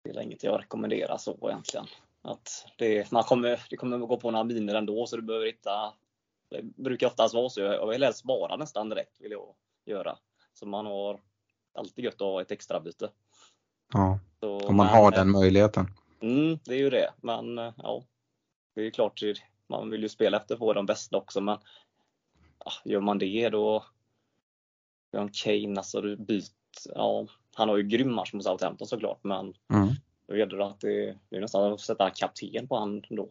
det 0.04 0.10
är 0.10 0.22
inget 0.22 0.44
jag 0.44 0.60
rekommenderar 0.60 1.18
så 1.18 1.50
egentligen. 1.50 1.88
Att 2.22 2.66
det, 2.78 3.12
man 3.12 3.24
kommer, 3.24 3.66
det 3.70 3.78
kommer 3.78 3.98
gå 3.98 4.18
på 4.18 4.32
några 4.32 4.44
miner 4.44 4.76
ändå 4.76 5.08
så 5.08 5.16
du 5.16 5.22
behöver 5.22 5.46
hitta 5.46 5.94
Det 6.50 6.64
brukar 6.64 7.08
oftast 7.08 7.34
vara 7.34 7.50
så. 7.50 7.62
Jag 7.62 7.88
vill 7.88 8.04
helst 8.04 8.20
spara 8.20 8.56
nästan 8.56 8.90
direkt 8.90 9.22
vill 9.22 9.32
jag 9.32 9.54
göra. 9.86 10.18
Så 10.54 10.66
man 10.66 10.86
har 10.86 11.20
alltid 11.74 12.06
gött 12.06 12.14
att 12.14 12.20
ha 12.20 12.42
ett 12.42 12.52
extra 12.52 12.80
byte. 12.80 13.10
Ja, 13.94 14.20
Så, 14.40 14.60
om 14.60 14.76
man 14.76 14.86
men, 14.86 14.96
har 14.96 15.12
den 15.12 15.32
möjligheten. 15.32 15.88
Mm, 16.22 16.60
det 16.66 16.74
är 16.74 16.80
ju 16.80 16.90
det. 16.90 17.14
Men 17.22 17.58
eh, 17.58 17.74
ja, 17.78 18.04
det 18.74 18.82
är 18.82 18.92
klart, 18.92 19.22
man 19.68 19.90
vill 19.90 20.02
ju 20.02 20.10
spela 20.10 20.38
efter 20.38 20.56
att 20.56 20.60
få 20.60 20.74
de 20.74 20.86
bästa 20.86 21.18
också. 21.18 21.42
Men 21.42 21.58
ja, 22.66 22.72
gör 22.86 23.02
man 23.02 23.18
det 23.18 23.50
då, 23.50 23.86
John 25.12 25.30
Kane, 25.34 25.80
alltså 25.80 26.02
du 26.02 26.16
byter, 26.16 26.46
ja, 26.96 27.28
han 27.56 27.70
har 27.70 27.78
ju 27.78 27.84
grym 27.84 28.14
match 28.14 28.34
mot 28.34 28.44
Southampton 28.44 28.88
såklart. 28.88 29.24
Men 29.24 29.54
Mm. 29.74 29.90
då 30.28 30.38
gäller 30.38 30.58
det 30.58 30.66
att 30.66 30.80
det, 30.80 31.18
det 31.30 31.36
är 31.36 31.42
nästan 31.42 31.74
att 31.74 31.80
sätta 31.80 32.10
kapten 32.10 32.68
på 32.68 32.78
han 32.78 33.04
då. 33.10 33.30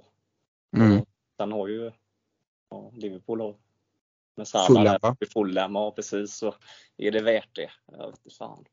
Mm. 0.76 1.05
Sen 1.37 1.53
har 1.53 1.68
ju 1.68 1.92
ja, 2.70 2.92
Liverpool 2.96 3.40
och 3.40 3.61
med 4.37 4.48
Salah 4.48 4.66
Fulham, 4.66 4.98
va? 5.03 5.16
Fulham, 5.33 5.74
ja 5.74 5.92
precis. 5.92 6.37
Så 6.37 6.55
är 6.96 7.11
det 7.11 7.22
värt 7.22 7.57
det? 7.57 7.70
Jag 7.87 8.11
vet 8.11 8.24
inte 8.24 8.37
fan. 8.37 8.64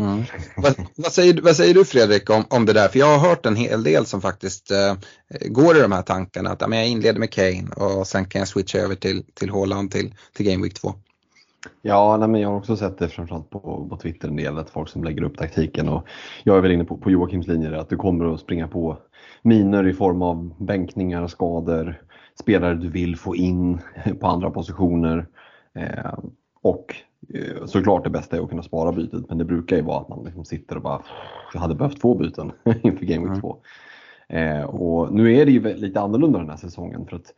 Mm. 0.00 0.22
vad, 0.56 0.74
vad, 0.96 1.12
säger, 1.12 1.42
vad 1.42 1.56
säger 1.56 1.74
du 1.74 1.84
Fredrik 1.84 2.30
om, 2.30 2.44
om 2.50 2.66
det 2.66 2.72
där? 2.72 2.88
För 2.88 2.98
jag 2.98 3.18
har 3.18 3.28
hört 3.28 3.46
en 3.46 3.56
hel 3.56 3.82
del 3.82 4.06
som 4.06 4.20
faktiskt 4.20 4.70
eh, 4.70 4.94
går 5.48 5.76
i 5.76 5.80
de 5.80 5.92
här 5.92 6.02
tankarna 6.02 6.50
att 6.50 6.60
ja, 6.60 6.68
men 6.68 6.78
jag 6.78 6.88
inleder 6.88 7.20
med 7.20 7.30
Kane 7.30 7.68
och 7.76 8.06
sen 8.06 8.24
kan 8.24 8.38
jag 8.38 8.48
switcha 8.48 8.78
över 8.78 8.94
till, 8.94 9.24
till 9.34 9.50
Haaland 9.50 9.90
till, 9.90 10.14
till 10.32 10.46
Game 10.46 10.62
Week 10.62 10.74
2. 10.74 10.94
Ja, 11.82 12.16
nej, 12.16 12.28
men 12.28 12.40
jag 12.40 12.48
har 12.48 12.56
också 12.56 12.76
sett 12.76 12.98
det 12.98 13.08
framförallt 13.08 13.50
på, 13.50 13.86
på 13.90 13.96
Twitter 13.96 14.28
en 14.28 14.36
del, 14.36 14.58
att 14.58 14.70
folk 14.70 14.88
som 14.88 15.04
lägger 15.04 15.22
upp 15.22 15.38
taktiken 15.38 15.88
och 15.88 16.06
jag 16.44 16.56
är 16.56 16.60
väl 16.60 16.72
inne 16.72 16.84
på, 16.84 16.96
på 16.96 17.10
Joakims 17.10 17.46
linje 17.46 17.80
att 17.80 17.88
du 17.88 17.96
kommer 17.96 18.34
att 18.34 18.40
springa 18.40 18.68
på 18.68 18.98
miner 19.42 19.88
i 19.88 19.92
form 19.92 20.22
av 20.22 20.54
bänkningar, 20.58 21.26
skador, 21.26 22.02
spelare 22.40 22.74
du 22.74 22.90
vill 22.90 23.16
få 23.16 23.36
in 23.36 23.78
på 24.20 24.26
andra 24.26 24.50
positioner. 24.50 25.26
Eh, 25.74 26.18
och 26.62 26.94
eh, 27.34 27.66
såklart 27.66 28.04
det 28.04 28.10
bästa 28.10 28.36
är 28.36 28.40
att 28.40 28.48
kunna 28.50 28.62
spara 28.62 28.92
bytet, 28.92 29.24
men 29.28 29.38
det 29.38 29.44
brukar 29.44 29.76
ju 29.76 29.82
vara 29.82 30.00
att 30.00 30.08
man 30.08 30.24
liksom 30.24 30.44
sitter 30.44 30.76
och 30.76 30.82
bara, 30.82 31.02
jag 31.52 31.60
hade 31.60 31.74
behövt 31.74 32.00
två 32.00 32.14
byten 32.14 32.52
inför 32.82 33.06
Game 33.06 33.28
Week 33.28 33.28
Mm. 33.28 33.40
2. 33.40 33.56
Eh, 34.28 34.62
och 34.62 35.14
nu 35.14 35.36
är 35.36 35.46
det 35.46 35.52
ju 35.52 35.74
lite 35.74 36.00
annorlunda 36.00 36.38
den 36.38 36.50
här 36.50 36.56
säsongen 36.56 37.06
för 37.06 37.16
att 37.16 37.34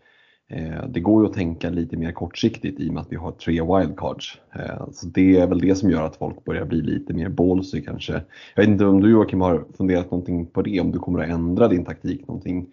Eh, 0.49 0.87
Det 0.89 1.01
går 1.01 1.23
ju 1.23 1.29
att 1.29 1.35
tänka 1.35 1.71
lite 1.71 1.97
mer 1.97 2.13
kortsiktigt 2.13 2.81
i 2.81 2.89
och 2.89 2.95
med 2.95 3.01
att 3.01 3.13
vi 3.13 3.17
har 3.17 3.33
tre 3.33 3.53
wildcards. 3.53 4.41
Eh, 4.55 4.87
Så 4.93 5.07
det 5.07 5.39
är 5.39 5.47
väl 5.47 5.59
det 5.61 5.75
som 5.75 5.91
gör 5.91 6.03
att 6.07 6.17
folk 6.17 6.45
börjar 6.45 6.65
bli 6.65 6.83
lite 6.83 7.15
mer 7.15 7.29
ballsy 7.29 7.81
kanske. 7.81 8.13
Jag 8.55 8.63
vet 8.63 8.69
inte 8.69 8.85
om 8.85 9.01
du 9.01 9.11
Joakim 9.11 9.41
har 9.41 9.65
funderat 9.77 10.11
någonting 10.11 10.47
på 10.47 10.63
det, 10.63 10.81
om 10.81 10.91
du 10.91 10.99
kommer 10.99 11.23
att 11.23 11.29
ändra 11.31 11.69
din 11.69 11.85
taktik 11.85 12.29
någonting 12.29 12.67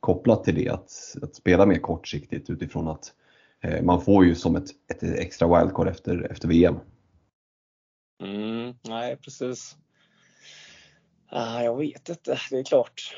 kopplat 0.00 0.44
till 0.44 0.54
det, 0.54 0.68
att, 0.68 0.90
att 1.22 1.34
spela 1.34 1.66
mer 1.66 1.78
kortsiktigt 1.78 2.50
utifrån 2.50 2.88
att 2.88 3.12
man 3.82 4.00
får 4.00 4.24
ju 4.24 4.34
som 4.34 4.56
ett, 4.56 4.68
ett 4.88 5.02
extra 5.02 5.58
wildcard 5.58 5.88
efter, 5.88 6.30
efter 6.30 6.48
VM. 6.48 6.76
Mm, 8.22 8.74
nej, 8.88 9.16
precis. 9.16 9.76
Ah, 11.28 11.62
jag 11.62 11.76
vet 11.76 12.08
inte. 12.08 12.38
Det 12.50 12.58
är 12.58 12.64
klart. 12.64 13.14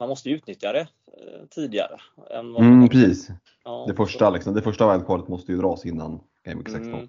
Man 0.00 0.08
måste 0.08 0.28
ju 0.28 0.36
utnyttja 0.36 0.72
det 0.72 0.88
eh, 1.06 1.46
tidigare. 1.50 2.00
Än 2.30 2.52
vad 2.52 2.62
Mm, 2.62 2.88
precis. 2.88 3.28
Ja, 3.64 3.84
Det 3.88 3.94
första, 3.94 4.30
liksom, 4.30 4.54
det 4.54 4.62
första 4.62 4.92
wildcardet 4.92 5.28
måste 5.28 5.52
ju 5.52 5.58
dras 5.58 5.86
innan 5.86 6.20
Game 6.44 6.58
Week 6.58 6.68
16. 6.68 6.94
Mm. 6.94 7.08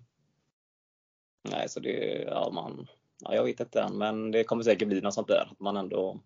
Nej, 1.49 1.69
så 1.69 1.79
det, 1.79 2.23
ja, 2.27 2.49
man, 2.53 2.87
ja, 3.19 3.35
jag 3.35 3.43
vet 3.43 3.59
inte 3.59 3.81
än, 3.81 3.97
men 3.97 4.31
det 4.31 4.43
kommer 4.43 4.63
säkert 4.63 4.87
bli 4.87 5.01
något 5.01 5.13
sånt 5.13 5.27
där. 5.27 5.49
Att 5.51 5.59
man 5.59 5.77
ändå 5.77 6.19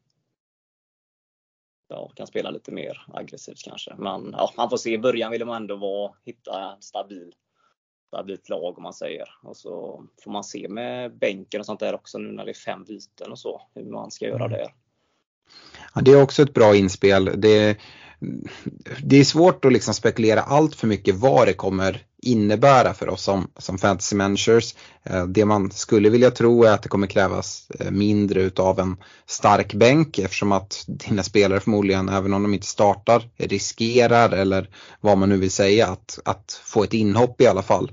ja, 1.94 2.12
kan 2.16 2.28
spela 2.28 2.50
lite 2.50 2.72
mer 2.72 3.06
aggressivt 3.14 3.64
kanske. 3.64 3.96
Men 3.98 4.30
ja, 4.38 4.54
man 4.58 4.70
får 4.70 4.78
se. 4.78 4.94
I 4.94 4.98
början 4.98 5.32
vill 5.32 5.46
man 5.46 5.62
ändå 5.62 5.76
vara, 5.76 6.12
hitta 6.26 6.74
en 6.74 6.82
stabil, 6.82 7.34
stabilt 8.08 8.50
lag 8.50 8.78
om 8.78 8.84
man 8.84 8.94
säger. 8.94 9.30
Och 9.44 9.58
så 9.58 10.04
får 10.24 10.32
man 10.32 10.44
se 10.44 10.70
med 10.70 11.18
bänken 11.18 11.60
och 11.60 11.66
sånt 11.66 11.80
där 11.80 11.96
också 11.96 12.18
nu 12.18 12.32
när 12.32 12.46
det 12.46 12.52
är 12.52 12.54
fem 12.54 12.84
byten 12.84 13.32
och 13.32 13.40
så, 13.40 13.62
hur 13.76 13.92
man 13.92 14.12
ska 14.12 14.26
göra 14.26 14.46
Mm. 14.46 14.58
där. 14.58 14.74
Ja, 15.96 16.02
det 16.02 16.12
är 16.12 16.22
också 16.22 16.42
ett 16.42 16.54
bra 16.54 16.76
inspel. 16.76 17.26
Det, 17.42 17.78
det 19.04 19.18
är 19.18 19.24
svårt 19.24 19.66
att 19.66 19.74
liksom 19.74 19.94
spekulera 19.94 20.42
allt 20.42 20.76
för 20.76 20.88
mycket 20.88 21.16
vad 21.16 21.48
det 21.48 21.54
kommer 21.54 22.06
innebära 22.24 22.94
för 22.94 23.10
oss 23.10 23.24
som, 23.24 23.48
som 23.58 23.78
fantasy 23.78 24.16
managers. 24.16 24.76
Eh, 25.04 25.26
det 25.26 25.46
man 25.46 25.72
skulle 25.72 26.10
vilja 26.10 26.32
tro 26.32 26.64
är 26.64 26.72
att 26.72 26.84
det 26.84 26.90
kommer 26.90 27.08
krävas 27.08 27.68
eh, 27.80 27.92
mindre 27.92 28.42
utav 28.42 28.80
en 28.80 28.98
stark 29.26 29.74
bänk 29.74 30.20
eftersom 30.20 30.52
att 30.52 30.84
dina 30.88 31.24
spelare 31.24 31.60
förmodligen, 31.60 32.10
även 32.10 32.34
om 32.34 32.44
de 32.44 32.54
inte 32.54 32.68
startar, 32.68 33.30
riskerar 33.38 34.30
eller 34.30 34.70
vad 35.02 35.18
man 35.18 35.30
nu 35.30 35.38
vill 35.38 35.52
säga 35.52 35.88
att, 35.88 36.20
att 36.26 36.62
få 36.66 36.84
ett 36.84 36.94
inhopp 36.94 37.42
i 37.42 37.48
alla 37.48 37.62
fall. 37.62 37.92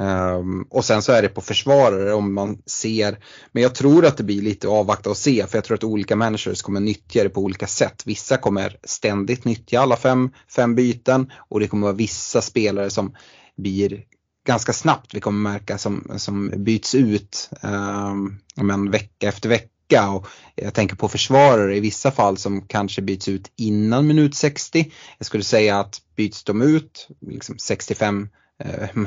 Um, 0.00 0.66
och 0.70 0.84
sen 0.84 1.02
så 1.02 1.12
är 1.12 1.22
det 1.22 1.28
på 1.28 1.40
försvarare 1.40 2.14
om 2.14 2.34
man 2.34 2.62
ser, 2.66 3.18
men 3.52 3.62
jag 3.62 3.74
tror 3.74 4.06
att 4.06 4.16
det 4.16 4.24
blir 4.24 4.42
lite 4.42 4.68
avvakta 4.68 5.10
och 5.10 5.16
se 5.16 5.46
för 5.46 5.58
jag 5.58 5.64
tror 5.64 5.76
att 5.76 5.84
olika 5.84 6.16
managers 6.16 6.62
kommer 6.62 6.80
nyttja 6.80 7.22
det 7.22 7.28
på 7.28 7.40
olika 7.40 7.66
sätt. 7.66 8.02
Vissa 8.06 8.36
kommer 8.36 8.76
ständigt 8.84 9.44
nyttja 9.44 9.80
alla 9.80 9.96
fem, 9.96 10.30
fem 10.56 10.74
byten 10.74 11.32
och 11.48 11.60
det 11.60 11.68
kommer 11.68 11.86
vara 11.86 11.96
vissa 11.96 12.40
spelare 12.40 12.90
som 12.90 13.14
blir 13.58 14.04
ganska 14.46 14.72
snabbt 14.72 15.14
vi 15.14 15.20
kommer 15.20 15.50
märka 15.50 15.78
som, 15.78 16.12
som 16.16 16.52
byts 16.56 16.94
ut 16.94 17.50
eh, 17.62 18.14
men 18.54 18.90
vecka 18.90 19.28
efter 19.28 19.48
vecka. 19.48 20.10
Och 20.10 20.26
jag 20.54 20.74
tänker 20.74 20.96
på 20.96 21.08
försvarare 21.08 21.76
i 21.76 21.80
vissa 21.80 22.10
fall 22.10 22.36
som 22.36 22.62
kanske 22.62 23.02
byts 23.02 23.28
ut 23.28 23.52
innan 23.56 24.06
minut 24.06 24.34
60. 24.34 24.92
Jag 25.18 25.26
skulle 25.26 25.44
säga 25.44 25.80
att 25.80 26.00
byts 26.16 26.44
de 26.44 26.62
ut 26.62 27.08
liksom 27.20 27.58
65 27.58 28.28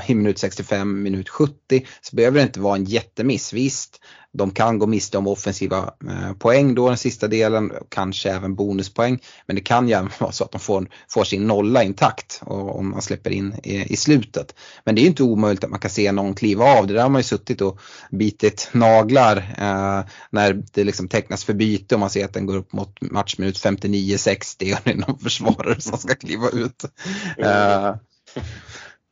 i 0.07 0.15
minut 0.15 0.39
65, 0.39 1.03
minut 1.03 1.29
70 1.29 1.85
så 2.01 2.15
behöver 2.15 2.37
det 2.37 2.43
inte 2.43 2.59
vara 2.59 2.75
en 2.75 2.85
jättemiss. 2.85 3.53
Visst, 3.53 3.99
de 4.33 4.51
kan 4.51 4.79
gå 4.79 4.87
miste 4.87 5.17
om 5.17 5.27
offensiva 5.27 5.93
eh, 6.09 6.33
poäng 6.33 6.75
då 6.75 6.87
den 6.87 6.97
sista 6.97 7.27
delen, 7.27 7.71
kanske 7.89 8.31
även 8.31 8.55
bonuspoäng. 8.55 9.19
Men 9.45 9.55
det 9.55 9.61
kan 9.61 9.87
ju 9.87 9.93
även 9.93 10.09
vara 10.19 10.31
så 10.31 10.43
att 10.43 10.51
de 10.51 10.61
får, 10.61 10.87
får 11.09 11.23
sin 11.23 11.47
nolla 11.47 11.83
intakt 11.83 12.41
om 12.45 12.89
man 12.89 13.01
släpper 13.01 13.29
in 13.29 13.55
i, 13.63 13.93
i, 13.93 13.97
slutet. 13.97 14.55
Men 14.83 14.95
det 14.95 15.01
är 15.01 15.05
inte 15.05 15.23
omöjligt 15.23 15.63
att 15.63 15.69
man 15.69 15.79
kan 15.79 15.91
se 15.91 16.11
någon 16.11 16.33
kliva 16.33 16.65
av. 16.65 16.87
Det 16.87 16.93
där 16.93 17.01
har 17.01 17.09
man 17.09 17.19
ju 17.19 17.23
suttit 17.23 17.61
och 17.61 17.79
bitit 18.11 18.69
naglar 18.71 19.37
eh, 19.37 20.05
när 20.29 20.63
det 20.73 20.83
liksom 20.83 21.07
tecknas 21.07 21.43
för 21.43 21.53
byte 21.53 21.95
och 21.95 21.99
man 21.99 22.09
ser 22.09 22.25
att 22.25 22.33
den 22.33 22.45
går 22.45 22.57
upp 22.57 22.73
mot 22.73 23.01
matchminut 23.01 23.59
59-60 23.65 24.73
och 24.73 24.81
det 24.83 24.91
är 24.91 24.95
någon 24.95 25.19
försvarare 25.19 25.81
som 25.81 25.97
ska 25.97 26.15
kliva 26.15 26.49
ut. 26.49 26.85
Eh, 27.37 27.95
Um, 28.35 28.43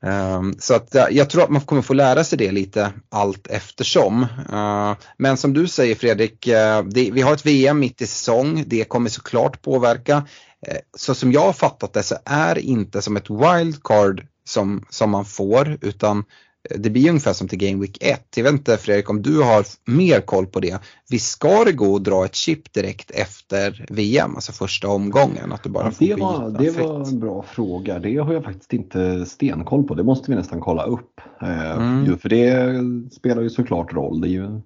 Ehm, 0.05 0.55
så 0.59 0.73
att 0.75 0.95
jag 1.11 1.29
tror 1.29 1.43
att 1.43 1.49
man 1.49 1.61
kommer 1.61 1.81
få 1.81 1.93
lära 1.93 2.23
sig 2.23 2.37
det 2.37 2.51
lite 2.51 2.93
allt 3.09 3.47
eftersom. 3.47 4.27
Ehm, 4.53 4.95
men 5.17 5.37
som 5.37 5.53
du 5.53 5.67
säger 5.67 5.95
Fredrik, 5.95 6.47
eh, 6.47 6.83
vi 6.93 7.21
har 7.21 7.33
ett 7.33 7.45
VM 7.45 7.79
mitt 7.79 8.01
i 8.01 8.07
säsong. 8.07 8.63
Det 8.67 8.83
kommer 8.83 9.09
såklart 9.09 9.61
påverka. 9.61 10.27
Eh, 10.67 10.77
så 10.97 11.15
som 11.15 11.31
jag 11.31 11.41
har 11.41 11.53
fattat 11.53 11.93
det 11.93 12.03
så 12.03 12.15
är 12.25 12.55
det 12.55 12.61
inte 12.61 13.01
som 13.01 13.17
ett 13.17 13.29
wildcard 13.29 14.25
som, 14.45 14.85
som 14.89 15.09
man 15.09 15.25
får 15.25 15.77
utan 15.81 16.23
det 16.75 16.89
blir 16.89 17.09
ungefär 17.09 17.33
som 17.33 17.47
till 17.47 17.59
Game 17.59 17.81
Week 17.81 17.97
1. 18.01 18.21
Jag 18.35 18.43
vet 18.43 18.53
inte 18.53 18.77
Fredrik 18.77 19.09
om 19.09 19.21
du 19.21 19.41
har 19.41 19.65
mer 19.85 20.21
koll 20.21 20.45
på 20.45 20.59
det. 20.59 20.79
Vi 21.09 21.19
ska 21.19 21.63
det 21.63 21.71
gå 21.71 21.95
att 21.95 22.03
dra 22.03 22.25
ett 22.25 22.35
chip 22.35 22.73
direkt 22.73 23.11
efter 23.11 23.85
VM, 23.89 24.35
alltså 24.35 24.51
första 24.51 24.87
omgången? 24.87 25.51
Att 25.51 25.63
du 25.63 25.69
bara 25.69 25.91
ja, 25.99 26.15
det 26.15 26.15
var, 26.15 26.49
det 26.49 26.69
var 26.69 27.07
en 27.07 27.19
bra 27.19 27.45
fråga. 27.47 27.99
Det 27.99 28.17
har 28.17 28.33
jag 28.33 28.43
faktiskt 28.43 28.73
inte 28.73 29.25
stenkoll 29.25 29.83
på. 29.83 29.95
Det 29.95 30.03
måste 30.03 30.31
vi 30.31 30.37
nästan 30.37 30.59
kolla 30.59 30.83
upp. 30.83 31.21
Eh, 31.41 31.71
mm. 31.71 32.17
För 32.17 32.29
det 32.29 33.13
spelar 33.13 33.41
ju 33.41 33.49
såklart 33.49 33.93
roll. 33.93 34.21
Det 34.21 34.27
är 34.27 34.31
ju 34.31 34.61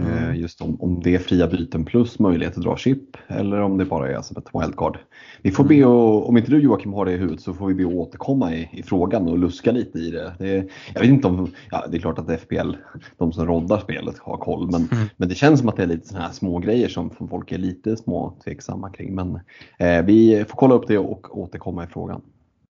Mm. 0.00 0.12
Eh, 0.12 0.40
just 0.40 0.60
om, 0.60 0.80
om 0.80 1.00
det 1.02 1.14
är 1.14 1.18
fria 1.18 1.46
byten 1.46 1.84
plus 1.84 2.18
möjlighet 2.18 2.56
att 2.56 2.64
dra 2.64 2.76
chip 2.76 3.16
eller 3.28 3.60
om 3.60 3.78
det 3.78 3.84
bara 3.84 4.10
är 4.10 4.22
som 4.22 4.36
ett 4.36 4.48
wildcard. 4.52 4.98
Vi 5.42 5.50
får 5.50 5.64
be 5.64 5.84
och, 5.84 6.28
om 6.28 6.36
inte 6.36 6.50
du 6.50 6.60
Joakim 6.60 6.92
har 6.92 7.04
det 7.04 7.12
i 7.12 7.16
huvudet 7.16 7.40
så 7.40 7.54
får 7.54 7.66
vi 7.66 7.74
be 7.74 7.86
att 7.86 7.92
återkomma 7.92 8.54
i, 8.54 8.68
i 8.72 8.82
frågan 8.82 9.28
och 9.28 9.38
luska 9.38 9.72
lite 9.72 9.98
i 9.98 10.10
det. 10.10 10.34
det. 10.38 10.68
Jag 10.94 11.00
vet 11.00 11.10
inte 11.10 11.28
om, 11.28 11.50
ja 11.70 11.84
det 11.90 11.96
är 11.96 12.00
klart 12.00 12.18
att 12.18 12.40
FPL, 12.40 12.72
de 13.18 13.32
som 13.32 13.46
roddar 13.46 13.78
spelet 13.78 14.18
har 14.18 14.36
koll 14.36 14.70
men, 14.70 14.88
mm. 14.92 15.08
men 15.16 15.28
det 15.28 15.34
känns 15.34 15.60
som 15.60 15.68
att 15.68 15.76
det 15.76 15.82
är 15.82 15.86
lite 15.86 16.08
sådana 16.08 16.26
här 16.26 16.32
små 16.32 16.58
grejer 16.58 16.88
som 16.88 17.10
folk 17.10 17.52
är 17.52 17.58
lite 17.58 17.96
små 17.96 18.36
tveksamma 18.44 18.90
kring. 18.90 19.14
Men 19.14 19.40
eh, 19.78 20.04
vi 20.04 20.44
får 20.48 20.56
kolla 20.56 20.74
upp 20.74 20.88
det 20.88 20.98
och 20.98 21.38
återkomma 21.38 21.84
i 21.84 21.86
frågan. 21.86 22.22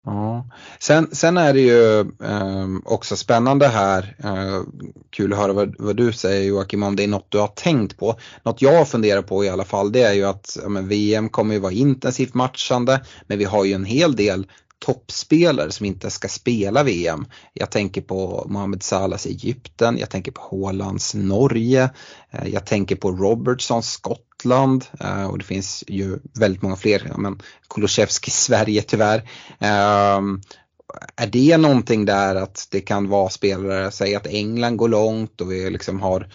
Ja. 0.04 0.46
Sen, 0.80 1.08
sen 1.12 1.36
är 1.36 1.54
det 1.54 1.60
ju 1.60 2.00
eh, 2.00 2.68
också 2.84 3.16
spännande 3.16 3.68
här, 3.68 4.16
eh, 4.24 4.62
kul 5.10 5.32
att 5.32 5.38
höra 5.38 5.52
vad, 5.52 5.74
vad, 5.78 5.96
du 5.96 6.12
säger 6.12 6.48
Joakim, 6.48 6.82
om 6.82 6.96
det 6.96 7.04
är 7.04 7.08
något 7.08 7.30
du 7.30 7.38
har 7.38 7.46
tänkt 7.46 7.98
på. 7.98 8.16
Något 8.42 8.62
jag 8.62 8.88
funderar 8.88 9.22
på 9.22 9.44
i 9.44 9.48
alla 9.48 9.64
fall 9.64 9.92
det 9.92 10.02
är 10.02 10.12
ju 10.12 10.24
att 10.24 10.58
ja, 10.62 10.68
VM 10.68 11.28
kommer 11.28 11.54
ju 11.54 11.60
vara 11.60 11.72
intensivt 11.72 12.34
matchande 12.34 13.00
men 13.26 13.38
vi 13.38 13.44
har 13.44 13.64
ju 13.64 13.72
en 13.72 13.84
hel 13.84 14.16
del 14.16 14.46
toppspelare 14.78 15.72
som 15.72 15.86
inte 15.86 16.10
ska 16.10 16.28
spela 16.28 16.82
VM. 16.82 17.26
Jag 17.52 17.70
tänker 17.70 18.00
på 18.00 18.46
Mohamed 18.48 18.82
Salahs 18.82 19.26
Egypten, 19.26 19.98
jag 19.98 20.10
tänker 20.10 20.32
på 20.32 20.42
Haalands 20.50 21.14
Norge, 21.14 21.90
eh, 22.30 22.48
jag 22.48 22.66
tänker 22.66 22.96
på 22.96 23.12
Robertsons 23.12 23.90
Skottland 23.90 24.33
eh, 25.00 25.26
och 25.26 25.38
det 25.38 25.44
finns 25.44 25.84
ju 25.86 26.18
väldigt 26.38 26.62
många 26.62 26.76
fler, 26.76 27.06
ja, 27.08 27.16
men 27.16 27.42
Kulusevski 27.68 28.30
Sverige 28.30 28.82
tyvärr. 28.82 29.30
Ehm, 29.58 30.40
är 31.16 31.26
det 31.26 31.56
någonting 31.56 32.04
där 32.04 32.34
att 32.34 32.68
det 32.70 32.80
kan 32.80 33.08
vara 33.08 33.30
spelare, 33.30 33.90
säg 33.90 34.14
att 34.14 34.26
England 34.26 34.76
går 34.76 34.88
långt 34.88 35.40
och 35.40 35.52
vi 35.52 35.70
liksom 35.70 36.00
har 36.00 36.28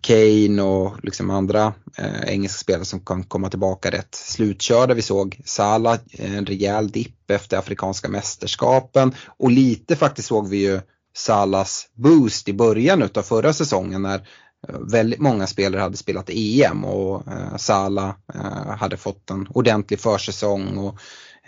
Kane 0.00 0.62
och 0.62 0.96
liksom 1.02 1.30
andra 1.30 1.74
eh, 1.98 2.22
engelska 2.26 2.58
spelare 2.58 2.84
som 2.84 3.00
kan 3.00 3.24
komma 3.24 3.50
tillbaka 3.50 3.90
rätt 3.90 4.14
slutkörda. 4.14 4.94
Vi 4.94 5.02
såg 5.02 5.40
Salah, 5.44 5.98
en 6.10 6.46
rejäl 6.46 6.90
dipp 6.90 7.30
efter 7.30 7.56
afrikanska 7.56 8.08
mästerskapen 8.08 9.14
och 9.38 9.50
lite 9.50 9.96
faktiskt 9.96 10.28
såg 10.28 10.48
vi 10.48 10.56
ju 10.56 10.80
Salas 11.16 11.86
boost 11.94 12.48
i 12.48 12.52
början 12.52 13.08
av 13.14 13.22
förra 13.22 13.52
säsongen 13.52 14.02
när 14.02 14.28
väldigt 14.92 15.20
många 15.20 15.46
spelare 15.46 15.80
hade 15.80 15.96
spelat 15.96 16.30
EM 16.30 16.84
och 16.84 17.28
eh, 17.28 17.56
Salah 17.56 18.14
eh, 18.34 18.76
hade 18.76 18.96
fått 18.96 19.30
en 19.30 19.48
ordentlig 19.50 20.00
försäsong 20.00 20.78
och 20.78 20.98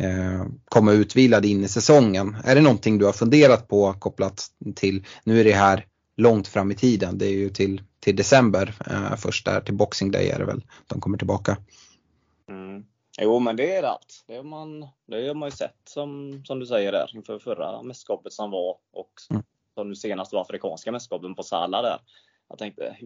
eh, 0.05 0.47
komma 0.65 0.93
utvilad 0.93 1.45
in 1.45 1.65
i 1.65 1.69
säsongen. 1.69 2.37
Är 2.45 2.55
det 2.55 2.61
någonting 2.61 2.99
du 2.99 3.05
har 3.05 3.13
funderat 3.13 3.69
på 3.69 3.93
kopplat 3.93 4.47
till, 4.75 5.07
nu 5.25 5.41
är 5.41 5.45
det 5.45 5.53
här 5.53 5.87
långt 6.17 6.49
fram 6.49 6.71
i 6.71 6.75
tiden, 6.75 7.19
det 7.19 7.27
är 7.27 7.35
ju 7.35 7.51
till 7.51 7.83
till 8.01 8.17
december. 8.17 8.75
Eh, 8.87 9.17
först 9.17 9.45
där 9.45 9.61
till 9.61 9.75
Boxing 9.75 10.11
Day 10.11 10.29
är 10.29 10.39
det 10.39 10.45
väl 10.45 10.65
de 10.87 11.01
kommer 11.01 11.19
tillbaka. 11.19 11.57
Mm. 12.49 12.85
Jo 13.21 13.39
men 13.39 13.57
det 13.57 13.77
är 13.77 13.83
allt. 13.83 14.25
Det 14.27 14.37
har 14.37 14.43
man, 14.43 14.81
det 15.07 15.29
har 15.29 15.35
man 15.35 15.47
ju 15.47 15.57
sett 15.57 15.77
som, 15.85 16.43
som 16.45 16.59
du 16.59 16.67
säger 16.67 16.93
där 16.93 17.11
inför 17.15 17.39
förra 17.39 17.83
mästerskapet 17.83 18.33
som 18.33 18.51
var 18.51 18.77
och 18.93 19.13
mm. 19.31 19.43
som 19.75 19.89
nu 19.89 19.95
senast 19.95 20.33
var 20.33 20.41
afrikanska 20.41 20.93
mästerskapen 20.93 21.35
på 21.35 21.43
Sala 21.43 21.83
där. 21.83 21.99
Jag 22.51 22.59
tänkte, 22.59 22.97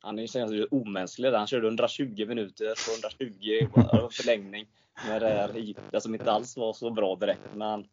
han 0.00 0.18
är 0.18 0.52
ju 0.52 0.66
omänsklig 0.70 1.32
där. 1.32 1.38
Han 1.38 1.46
körde 1.46 1.66
120 1.66 2.26
minuter 2.28 2.66
på 2.66 2.92
120 2.92 4.08
förlängning 4.10 4.66
med 5.08 5.22
det 5.22 5.28
här 5.28 5.56
Egypten 5.56 6.00
som 6.00 6.14
inte 6.14 6.32
alls 6.32 6.56
var 6.56 6.72
så 6.72 6.90
bra 6.90 7.16
direkt. 7.16 7.54
Men 7.54 7.88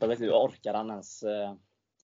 jag 0.00 0.08
vet 0.08 0.20
inte, 0.20 0.32
orkar 0.32 0.74
han 0.74 0.90
ens 0.90 1.22
eh, 1.22 1.54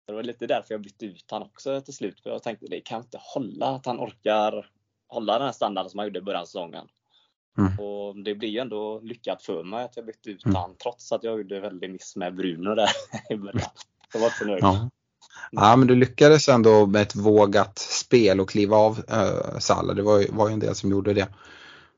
det 0.08 0.14
var 0.14 0.24
lite 0.24 0.48
därför 0.48 0.74
jag 0.74 0.82
bytte 0.82 1.06
ut 1.06 1.26
han 1.32 1.42
också 1.42 1.82
till 1.82 1.94
slut. 1.94 2.20
För 2.20 2.30
jag 2.30 2.44
tänkte 2.44 2.66
det 2.70 2.82
kan 2.82 3.02
inte 3.02 3.20
hålla 3.22 3.68
att 3.68 3.86
han 3.86 4.00
orkar 4.00 4.70
hålla 5.08 5.34
den 5.34 5.46
här 5.46 5.52
standarden 5.52 5.90
som 5.90 5.98
han 5.98 6.08
gjorde 6.08 6.20
i 6.20 6.22
början 6.22 6.42
av 6.42 6.46
säsongen. 6.46 6.88
Mm. 7.58 7.80
Och 7.80 8.24
det 8.24 8.36
blir 8.36 8.50
ju 8.50 8.60
ändå 8.60 9.00
lyckat 9.00 9.44
för 9.44 9.64
mig 9.64 9.84
att 9.84 9.98
jag 9.98 10.06
bytte 10.06 10.30
ut 10.30 10.46
mm. 10.46 10.56
han 10.56 10.76
trots 10.76 11.12
att 11.12 11.24
jag 11.24 11.38
gjorde 11.38 11.60
väldigt 11.60 11.92
miss 11.92 12.16
med 12.16 12.36
Bruno 12.36 12.76
där 12.76 12.90
i 13.30 13.36
början. 13.36 13.70
Jag 14.14 14.20
var 14.20 14.30
förnöjd. 14.30 14.64
Ja. 14.64 14.90
Ja 15.52 15.76
men 15.76 15.88
du 15.88 15.96
lyckades 15.96 16.50
ändå 16.50 16.86
med 16.86 17.02
ett 17.02 17.16
vågat 17.16 17.80
spel 17.80 18.40
och 18.40 18.50
kliva 18.50 18.78
av 18.78 19.04
äh, 19.10 19.60
Salah. 19.60 19.96
Det 19.96 20.02
var 20.02 20.20
ju, 20.20 20.28
var 20.32 20.48
ju 20.48 20.54
en 20.54 20.60
del 20.60 20.76
som 20.76 20.92
gjorde 20.92 21.14
det. 21.14 21.28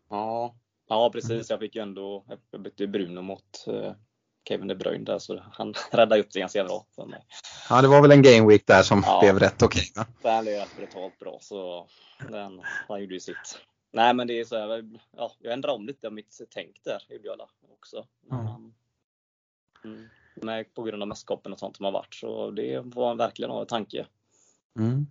Ja, 0.10 0.56
ja 0.89 1.10
precis. 1.10 1.49
Jag 1.49 1.60
fick 1.60 1.75
ju 1.75 1.82
ändå, 1.82 2.25
jag 2.52 2.62
bytte 2.62 2.88
Bruno 2.88 3.21
mot 3.21 3.65
äh, 3.67 3.91
Kevin 4.47 4.67
De 4.67 4.75
Bruyne 4.75 5.06
där 5.06 5.19
så 5.19 5.43
han 5.52 5.73
räddade 5.91 6.21
upp 6.21 6.32
det 6.32 6.39
ganska 6.39 6.63
bra 6.63 6.86
för 6.95 7.06
mig. 7.06 7.25
Ja 7.69 7.82
det 7.82 7.88
var 7.88 8.02
väl 8.02 8.12
en 8.12 8.21
game 8.21 8.47
week 8.47 8.67
där 8.67 8.84
som 8.84 9.04
ja, 9.06 9.19
blev 9.21 9.39
rätt 9.39 9.62
okej. 9.62 9.84
Okay, 9.91 10.06
Den 10.21 10.43
blev 10.43 10.67
brutalt 10.78 11.19
bra 11.19 11.38
så 11.41 11.88
den, 12.30 12.62
han 12.88 13.02
gjorde 13.02 13.13
ju 13.13 13.19
sitt. 13.19 13.60
Nej 13.91 14.13
men 14.13 14.28
det 14.28 14.39
är 14.39 14.45
så 14.45 14.58
här, 14.58 14.89
ja, 15.17 15.32
jag 15.39 15.54
ändrade 15.54 15.75
om 15.75 15.88
lite 15.88 16.08
av 16.08 16.13
mitt 16.13 16.41
tänk 16.49 16.84
där 16.84 17.04
gjorde 17.10 17.28
jag 17.28 17.41
också. 17.73 18.06
Mm. 18.32 18.73
Mm, 19.84 20.10
med, 20.36 20.74
på 20.74 20.84
grund 20.84 21.02
av 21.02 21.08
mästerskapen 21.08 21.54
och 21.54 21.60
sånt 21.60 21.78
som 21.78 21.86
har 21.86 21.92
varit 21.92 22.13
så 22.13 22.52
det 22.52 22.82
var 22.86 23.15
verkligen 23.15 23.52
en 23.52 23.68
tanke. 23.68 24.06
Mm. 24.80 25.08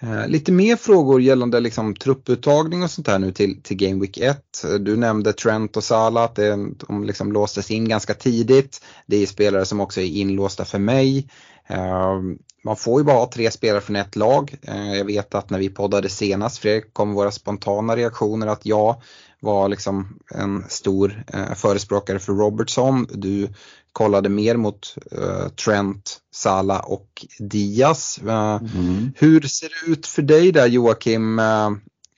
Eh, 0.00 0.28
lite 0.28 0.52
mer 0.52 0.76
frågor 0.76 1.20
gällande 1.20 1.60
liksom, 1.60 1.94
trupputtagning 1.94 2.82
och 2.82 2.90
sånt 2.90 3.08
här 3.08 3.18
nu 3.18 3.32
till, 3.32 3.62
till 3.62 3.76
Game 3.76 4.00
Week 4.00 4.18
1. 4.18 4.64
Du 4.80 4.96
nämnde 4.96 5.32
Trent 5.32 5.76
och 5.76 5.84
Salah, 5.84 6.24
att 6.24 6.34
det, 6.34 6.56
de 6.88 7.04
liksom 7.04 7.32
låstes 7.32 7.70
in 7.70 7.88
ganska 7.88 8.14
tidigt. 8.14 8.84
Det 9.06 9.16
är 9.16 9.26
spelare 9.26 9.64
som 9.64 9.80
också 9.80 10.00
är 10.00 10.06
inlåsta 10.06 10.64
för 10.64 10.78
mig. 10.78 11.28
Eh, 11.66 12.20
man 12.64 12.76
får 12.76 13.00
ju 13.00 13.04
bara 13.04 13.16
ha 13.16 13.30
tre 13.30 13.50
spelare 13.50 13.80
från 13.80 13.96
ett 13.96 14.16
lag. 14.16 14.56
Eh, 14.62 14.94
jag 14.94 15.04
vet 15.04 15.34
att 15.34 15.50
när 15.50 15.58
vi 15.58 15.68
poddade 15.68 16.08
senast 16.08 16.58
Fredrik 16.58 16.92
kom 16.92 17.14
våra 17.14 17.30
spontana 17.30 17.96
reaktioner 17.96 18.46
att 18.46 18.66
jag 18.66 19.02
var 19.40 19.68
liksom 19.68 20.18
en 20.34 20.64
stor 20.68 21.24
eh, 21.32 21.54
förespråkare 21.54 22.18
för 22.18 22.32
Robertson. 22.32 23.06
Du 23.10 23.48
kollade 23.92 24.28
mer 24.28 24.56
mot 24.56 24.96
eh, 25.12 25.48
Trent, 25.48 26.20
Sala 26.30 26.80
och 26.80 27.26
Diaz. 27.38 28.18
Eh, 28.18 28.56
Mm. 28.74 29.12
Hur 29.16 29.40
ser 29.40 29.68
det 29.68 29.92
ut 29.92 30.06
för 30.06 30.22
dig 30.22 30.52
där 30.52 30.66
Joakim? 30.66 31.38
Eh, 31.38 31.70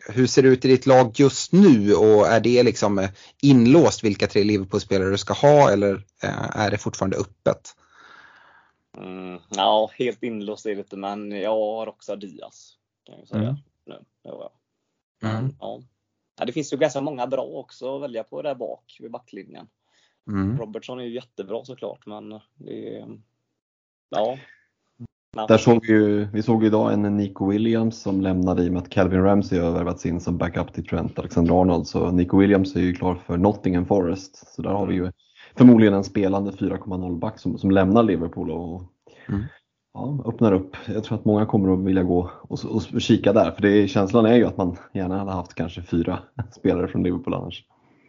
hur 0.08 0.26
ser 0.26 0.42
det 0.42 0.48
ut 0.48 0.64
i 0.64 0.68
ditt 0.68 0.87
lag 0.87 1.12
just 1.14 1.52
nu 1.52 1.94
och 1.94 2.26
är 2.26 2.40
det 2.40 2.62
liksom 2.62 2.98
eh, 2.98 3.11
inlåst 3.42 4.04
vilka 4.04 4.26
tre 4.26 4.44
Liverpool-spelare 4.44 5.11
du 5.11 5.18
ska 5.18 5.32
ha 5.35 5.70
eller 5.70 5.94
eh, 6.22 6.56
är 6.56 6.70
det 6.70 6.78
fortfarande 6.78 7.16
öppet? 7.16 7.76
Mm, 8.96 9.40
ja, 9.48 9.90
helt 9.98 10.22
inlåst 10.22 10.66
är 10.66 10.70
det 10.74 10.78
inte, 10.78 10.96
men 10.96 11.30
jag 11.32 11.50
har 11.50 11.87
också 11.87 12.16
Diaz. 12.16 12.72
Kan 13.06 13.18
jag 13.18 13.28
säga. 13.28 13.42
Mm. 13.42 13.56
Nu. 13.87 14.04
Ja, 14.22 14.52
Mm. 15.22 15.54
ja. 15.61 15.82
Ja, 16.38 16.44
det 16.44 16.52
finns 16.52 16.72
ju 16.72 16.76
ganska 16.76 17.00
många 17.00 17.26
bra 17.26 17.42
också 17.42 17.96
att 17.96 18.02
välja 18.02 18.24
på 18.24 18.42
där 18.42 18.54
bak 18.54 18.96
vid 19.00 19.11
backlinjen. 19.11 19.66
Mm. 20.28 20.58
Robertson 20.58 20.98
är 21.00 21.04
ju 21.04 21.14
jättebra 21.14 21.64
såklart, 21.64 22.06
men 22.06 22.28
det 22.54 22.96
är... 22.98 23.06
Ja. 24.11 24.37
Men- 25.37 25.46
Där 25.46 25.58
såg 25.58 25.87
vi, 25.87 25.92
ju, 25.92 26.24
vi 26.32 26.42
såg 26.42 26.62
ju 26.62 26.66
idag 26.66 26.92
en 26.92 27.16
Nico 27.16 27.50
Williams 27.50 28.02
som 28.02 28.20
lämnade 28.20 28.62
i 28.62 28.68
och 28.68 28.72
med 28.72 28.82
att 28.82 28.88
Calvin 28.88 29.22
Ramsey 29.22 29.58
har 29.61 29.72
värvats 29.72 30.06
in 30.06 30.20
som 30.20 30.38
backup 30.38 30.72
till 30.72 30.87
Trent 30.87 31.18
Alexander-Arnold. 31.18 31.87
Så 31.87 32.11
Nico 32.11 32.38
Williams 32.38 32.76
är 32.76 32.80
ju 32.80 32.94
klar 32.94 33.14
för 33.14 33.37
Nottingham 33.37 33.87
Forest. 33.87 34.54
Så 34.54 34.62
där 34.62 34.70
har 34.70 34.87
vi 34.87 34.94
ju 34.94 35.12
förmodligen 35.56 35.94
en 35.94 36.04
spelande 36.04 36.50
4,0 36.50 37.18
back 37.18 37.38
som, 37.38 37.58
som 37.58 37.70
lämnar 37.70 38.02
Liverpool 38.02 38.50
och 38.50 38.82
Mm. 39.28 39.42
ja, 39.94 40.24
öppnar 40.26 40.52
upp. 40.52 40.76
Jag 40.87 41.04
tror 41.04 41.18
att 41.18 41.24
många 41.24 41.46
kommer 41.46 41.72
att 41.74 41.78
vilja 41.85 42.02
gå 42.02 42.30
och, 42.42 42.58
och 42.92 43.00
kika 43.00 43.32
där. 43.32 43.50
För 43.50 43.62
det, 43.62 43.88
känslan 43.88 44.26
är 44.26 44.35
ju 44.35 44.44
att 44.46 44.56
man 44.56 44.76
gärna 44.94 45.18
hade 45.18 45.30
haft 45.32 45.54
kanske 45.54 45.82
fyra 45.82 46.18
spelare 46.52 46.88
från 46.88 47.02
Liverpool 47.02 47.35
annars. 47.35 47.64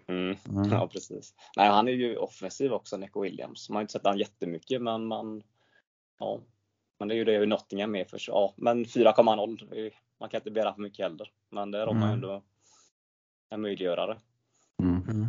Mm. 0.08 0.36
Mm. 0.50 0.72
Ja, 0.72 0.88
precis. 0.88 1.34
Nej, 1.58 1.70
han 1.70 1.88
är 1.88 1.92
ju 1.92 2.18
offensiv 2.18 2.74
också, 2.74 2.98
Nico 2.98 3.22
Williams. 3.22 3.70
Man 3.70 3.76
har 3.76 3.82
inte 3.82 3.92
sett 3.94 4.06
han 4.06 4.18
jättemycket, 4.18 4.82
men 4.82 5.06
man... 5.08 5.44
Ja. 6.20 6.40
Men 7.00 7.08
det 7.08 7.14
är 7.14 7.18
ju 7.18 7.26
det 7.26 7.46
Nottingham 7.46 7.92
med 7.92 8.08
för 8.10 8.20
Ja, 8.28 8.54
men 8.58 8.86
4,0. 8.86 9.68
det 9.70 9.80
är- 9.80 9.92
Man 10.20 10.30
kan 10.30 10.38
inte 10.40 10.52
begära 10.52 10.74
för 10.74 10.82
mycket 10.82 11.04
heller. 11.06 11.28
Men 11.52 11.72
där 11.72 11.88
har 11.88 11.94
man 11.94 12.02
ju 12.02 12.08
Mm. 12.08 12.14
ändå 12.16 12.44
en 13.50 13.62
möjliggörare. 13.62 14.18
Mm. 14.84 15.02
Mm. 15.10 15.28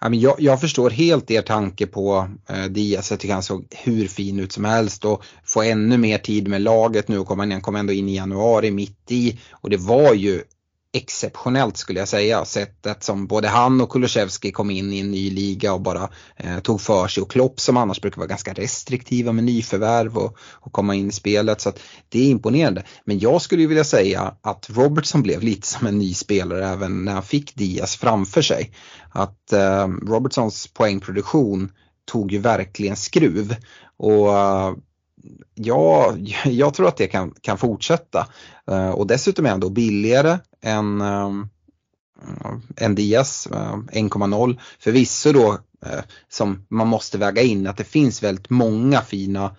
Ja, 0.00 0.08
men 0.08 0.20
jag, 0.20 0.34
jag 0.38 0.60
förstår 0.60 0.90
helt 0.90 1.30
er 1.30 1.42
tanke 1.42 1.86
på 1.86 2.28
eh, 2.48 2.64
Diaz. 2.64 3.10
Jag 3.10 3.20
tycker 3.20 3.34
han 3.34 3.42
såg 3.42 3.66
hur 3.84 4.06
fin 4.08 4.40
ut 4.40 4.52
som 4.52 4.64
helst 4.64 5.04
och 5.04 5.24
få 5.44 5.62
ännu 5.62 5.98
mer 5.98 6.18
tid 6.18 6.48
med 6.48 6.60
laget 6.62 7.08
nu 7.08 7.18
och 7.18 7.26
komma 7.26 7.44
in, 7.44 7.52
han 7.52 7.60
kom 7.60 7.76
ändå 7.76 7.92
in 7.92 8.08
i 8.08 8.16
januari 8.16 8.70
mitt 8.70 9.10
i 9.10 9.40
och 9.52 9.70
det 9.70 9.76
var 9.76 10.14
ju 10.14 10.42
exceptionellt 10.98 11.76
skulle 11.76 11.98
jag 11.98 12.08
säga. 12.08 12.44
Sättet 12.44 13.04
som 13.04 13.26
både 13.26 13.48
han 13.48 13.80
och 13.80 13.90
Kulusevski 13.90 14.52
kom 14.52 14.70
in 14.70 14.92
i 14.92 15.00
en 15.00 15.10
ny 15.10 15.30
liga 15.30 15.72
och 15.72 15.80
bara 15.80 16.08
eh, 16.36 16.58
tog 16.58 16.80
för 16.80 17.08
sig 17.08 17.22
och 17.22 17.30
Klopp 17.30 17.60
som 17.60 17.76
annars 17.76 18.00
brukar 18.00 18.16
vara 18.16 18.26
ganska 18.26 18.52
restriktiva 18.52 19.32
med 19.32 19.44
nyförvärv 19.44 20.16
och, 20.16 20.38
och 20.40 20.72
komma 20.72 20.94
in 20.94 21.08
i 21.08 21.12
spelet. 21.12 21.60
Så 21.60 21.68
att 21.68 21.80
det 22.08 22.18
är 22.18 22.30
imponerande. 22.30 22.84
Men 23.04 23.18
jag 23.18 23.42
skulle 23.42 23.62
ju 23.62 23.68
vilja 23.68 23.84
säga 23.84 24.34
att 24.42 24.70
Robertson 24.70 25.22
blev 25.22 25.42
lite 25.42 25.66
som 25.66 25.86
en 25.86 25.98
ny 25.98 26.14
spelare 26.14 26.68
även 26.68 27.04
när 27.04 27.12
han 27.12 27.22
fick 27.22 27.54
Diaz 27.54 27.96
framför 27.96 28.42
sig. 28.42 28.70
Att 29.10 29.52
eh, 29.52 29.86
Robertsons 29.86 30.66
poängproduktion 30.66 31.72
tog 32.04 32.32
ju 32.32 32.38
verkligen 32.38 32.96
skruv. 32.96 33.56
Och 33.96 34.38
eh, 34.38 34.74
ja, 35.54 36.14
jag 36.44 36.74
tror 36.74 36.88
att 36.88 36.96
det 36.96 37.06
kan, 37.06 37.34
kan 37.40 37.58
fortsätta. 37.58 38.26
Eh, 38.70 38.90
och 38.90 39.06
dessutom 39.06 39.46
är 39.46 39.50
han 39.50 39.60
då 39.60 39.70
billigare 39.70 40.38
än, 40.62 41.00
ehm, 41.00 41.48
eh, 42.22 42.84
än 42.84 42.94
Diaz, 42.94 43.48
eh, 43.52 43.78
1,0. 43.92 44.60
Förvisso 44.78 45.32
då 45.32 45.58
eh, 45.86 46.00
som 46.28 46.66
man 46.68 46.88
måste 46.88 47.18
väga 47.18 47.42
in 47.42 47.66
att 47.66 47.76
det 47.76 47.84
finns 47.84 48.22
väldigt 48.22 48.50
många 48.50 49.02
fina 49.02 49.56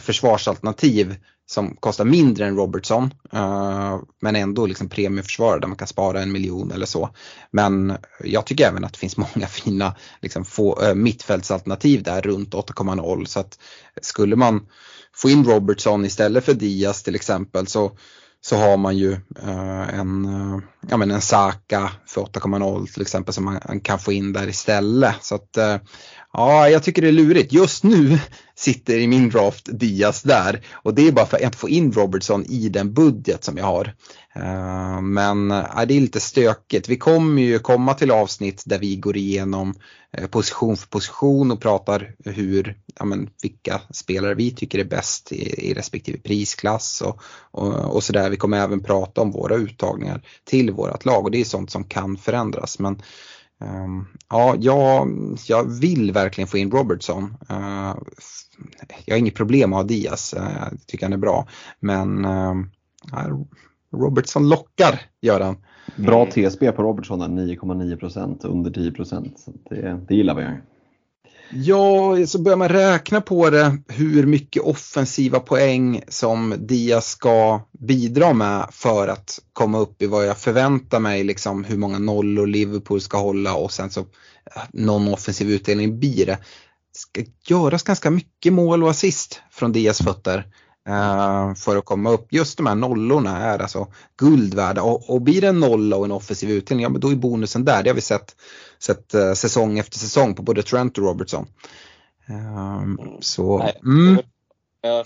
försvarsalternativ 0.00 1.16
som 1.50 1.76
kostar 1.76 2.04
mindre 2.04 2.46
än 2.46 2.56
Robertson 2.56 3.04
uh, 3.34 3.98
men 4.20 4.36
ändå 4.36 4.66
liksom 4.66 4.88
premieförsvarare 4.88 5.60
där 5.60 5.68
man 5.68 5.76
kan 5.76 5.88
spara 5.88 6.22
en 6.22 6.32
miljon 6.32 6.72
eller 6.72 6.86
så. 6.86 7.10
Men 7.50 7.96
jag 8.24 8.46
tycker 8.46 8.68
även 8.68 8.84
att 8.84 8.92
det 8.92 8.98
finns 8.98 9.16
många 9.34 9.46
fina 9.46 9.96
liksom, 10.20 10.44
få, 10.44 10.82
uh, 10.82 10.94
mittfältsalternativ 10.94 12.02
där 12.02 12.22
runt 12.22 12.54
8,0 12.54 13.24
så 13.24 13.40
att 13.40 13.58
skulle 14.02 14.36
man 14.36 14.66
få 15.16 15.30
in 15.30 15.44
Robertson 15.44 16.04
istället 16.04 16.44
för 16.44 16.54
Diaz 16.54 17.02
till 17.02 17.14
exempel 17.14 17.66
så, 17.66 17.92
så 18.40 18.56
har 18.56 18.76
man 18.76 18.96
ju 18.96 19.12
uh, 19.42 19.94
en, 19.94 20.28
ja, 20.88 20.96
men 20.96 21.10
en 21.10 21.20
Saka 21.20 21.92
för 22.06 22.20
8,0 22.20 22.92
till 22.92 23.02
exempel 23.02 23.34
som 23.34 23.44
man, 23.44 23.80
kan 23.80 23.98
få 23.98 24.12
in 24.12 24.32
där 24.32 24.48
istället. 24.48 25.14
Så 25.20 25.34
att, 25.34 25.80
ja, 26.32 26.68
jag 26.68 26.82
tycker 26.82 27.02
det 27.02 27.08
är 27.08 27.12
lurigt. 27.12 27.52
Just 27.52 27.84
nu 27.84 28.18
sitter 28.60 28.98
i 28.98 29.06
min 29.06 29.28
draft 29.28 29.68
Diaz 29.72 30.22
där 30.22 30.66
och 30.72 30.94
det 30.94 31.08
är 31.08 31.12
bara 31.12 31.26
för 31.26 31.36
att 31.36 31.42
inte 31.42 31.58
få 31.58 31.68
in 31.68 31.92
Robertson 31.92 32.44
i 32.44 32.68
den 32.68 32.94
budget 32.94 33.44
som 33.44 33.56
jag 33.56 33.64
har. 33.64 33.94
Eh, 34.34 35.00
men 35.00 35.50
eh, 35.50 35.84
det 35.88 35.96
är 35.96 36.00
lite 36.00 36.20
stökigt. 36.20 36.88
Vi 36.88 36.96
kommer 36.96 37.42
ju 37.42 37.58
komma 37.58 37.94
till 37.94 38.10
avsnitt 38.10 38.62
där 38.66 38.78
vi 38.78 38.96
går 38.96 39.16
igenom 39.16 39.74
eh, 40.12 40.26
position 40.26 40.76
för 40.76 40.88
position 40.88 41.50
och 41.50 41.60
pratar 41.60 42.14
hur, 42.24 42.78
ja, 42.98 43.04
men, 43.04 43.30
vilka 43.42 43.80
spelare 43.90 44.34
vi 44.34 44.50
tycker 44.50 44.78
är 44.78 44.84
bäst 44.84 45.32
i, 45.32 45.70
i 45.70 45.74
respektive 45.74 46.18
prisklass 46.18 47.00
och, 47.00 47.22
och, 47.50 47.94
och 47.94 48.04
sådär. 48.04 48.30
Vi 48.30 48.36
kommer 48.36 48.58
även 48.58 48.82
prata 48.82 49.20
om 49.20 49.30
våra 49.30 49.54
uttagningar 49.54 50.22
till 50.44 50.70
vårat 50.70 51.04
lag 51.04 51.24
och 51.24 51.30
det 51.30 51.40
är 51.40 51.44
sånt 51.44 51.70
som 51.70 51.84
kan 51.84 52.16
förändras. 52.16 52.78
Men 52.78 53.02
ja, 54.28 54.56
jag, 54.58 55.08
jag 55.46 55.80
vill 55.80 56.12
verkligen 56.12 56.48
få 56.48 56.58
in 56.58 56.70
Robertson. 56.70 57.34
Eh, 58.80 58.96
jag 59.04 59.14
har 59.14 59.18
inget 59.18 59.34
problem 59.34 59.70
med 59.70 59.76
att 59.76 59.82
ha 59.82 59.88
Diaz, 59.88 60.34
eh, 60.34 60.42
jag 60.60 60.86
tycker 60.86 61.06
han 61.06 61.12
är 61.12 61.16
bra. 61.16 61.48
Men 61.80 62.24
ja, 63.12 63.46
Robertson 63.92 64.48
lockar, 64.48 65.00
gör 65.20 65.40
han. 65.40 65.56
Bra 65.96 66.22
Mm. 66.22 66.50
TSB 66.50 66.72
på 66.72 66.82
Robertson 66.82 67.18
där, 67.18 67.28
9,9% 67.28 68.44
under 68.44 68.70
10%. 68.70 69.38
Så 69.38 69.52
Det, 69.70 70.00
det 70.08 70.14
gillar 70.14 70.34
vi. 70.34 70.46
Ja, 71.52 72.26
så 72.26 72.42
börjar 72.42 72.56
man 72.56 72.68
räkna 72.68 73.20
på 73.20 73.50
det 73.50 73.78
hur 73.88 74.26
mycket 74.26 74.62
offensiva 74.62 75.40
poäng 75.40 76.02
som 76.08 76.54
Diaz 76.58 77.06
ska 77.06 77.60
bidra 77.72 78.32
med 78.32 78.66
för 78.72 79.08
att 79.08 79.38
komma 79.52 79.78
upp 79.78 80.02
i 80.02 80.06
vad 80.06 80.26
jag 80.26 80.38
förväntar 80.38 81.00
mig, 81.00 81.24
liksom 81.24 81.64
hur 81.64 81.76
många 81.76 81.98
nollor 81.98 82.46
Liverpool 82.46 83.00
ska 83.00 83.18
hålla 83.18 83.54
och 83.54 83.72
sen 83.72 83.90
så 83.90 84.00
eh, 84.00 84.62
någon 84.72 85.08
offensiv 85.08 85.50
utdelning 85.50 85.98
blir 85.98 86.26
det. 86.26 86.38
Ska 87.00 87.22
göras 87.48 87.82
ganska 87.82 88.10
mycket 88.10 88.52
mål 88.52 88.82
och 88.82 88.90
assist 88.90 89.40
från 89.50 89.72
Diaz 89.72 89.98
fötter 89.98 90.46
eh, 90.88 91.54
för 91.54 91.76
att 91.76 91.84
komma 91.84 92.10
upp. 92.10 92.32
Just 92.32 92.56
de 92.56 92.66
här 92.66 92.74
nollorna 92.74 93.38
är 93.38 93.58
alltså 93.58 93.92
guld 94.16 94.54
värda 94.54 94.82
och, 94.82 95.10
och 95.10 95.22
blir 95.22 95.40
det 95.40 95.48
en 95.48 95.60
nolla 95.60 95.96
och 95.96 96.04
en 96.04 96.12
offensiv 96.12 96.50
utdelning, 96.50 96.82
ja 96.82 96.88
men 96.88 97.00
då 97.00 97.08
är 97.08 97.16
bonusen 97.16 97.64
där. 97.64 97.82
Det 97.82 97.90
har 97.90 97.94
vi 97.94 98.00
sett, 98.00 98.36
sett 98.78 99.14
eh, 99.14 99.32
säsong 99.32 99.78
efter 99.78 99.98
säsong 99.98 100.34
på 100.34 100.42
både 100.42 100.62
Trent 100.62 100.98
och 100.98 101.04
Robertson. 101.04 101.46
Ehm, 102.28 102.98
så, 103.20 103.58
Nej, 103.58 103.80
mm, 103.84 104.22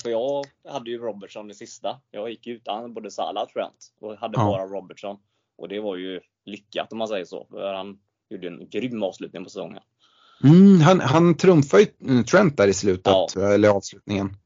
För 0.02 0.10
jag 0.10 0.44
hade 0.68 0.90
ju 0.90 0.98
Robertson 0.98 1.50
i 1.50 1.54
sista. 1.54 2.00
Jag 2.10 2.30
gick 2.30 2.46
utan 2.46 2.94
både 2.94 3.10
Salah 3.10 3.42
och 3.42 3.48
Trent 3.48 3.92
och 4.00 4.16
hade 4.16 4.38
Ja. 4.38 4.44
bara 4.44 4.66
Robertson. 4.66 5.16
Och 5.58 5.68
det 5.68 5.80
var 5.80 5.96
ju 5.96 6.20
lyckat 6.44 6.92
om 6.92 6.98
man 6.98 7.08
säger 7.08 7.24
så. 7.24 7.46
För 7.50 7.74
han 7.74 7.98
gjorde 8.30 8.48
en 8.48 8.68
grym 8.68 9.02
avslutning 9.02 9.44
på 9.44 9.50
säsongen. 9.50 9.82
Mm, 10.44 10.80
han, 10.80 11.00
han 11.00 11.36
trumfar 11.36 11.78
ju 11.78 11.86
mm, 12.04 12.24
Trent 12.24 12.56
där 12.56 12.68
i 12.68 12.74
slutet, 12.74 13.36
eller 13.36 13.68
avslutningen. 13.68 14.36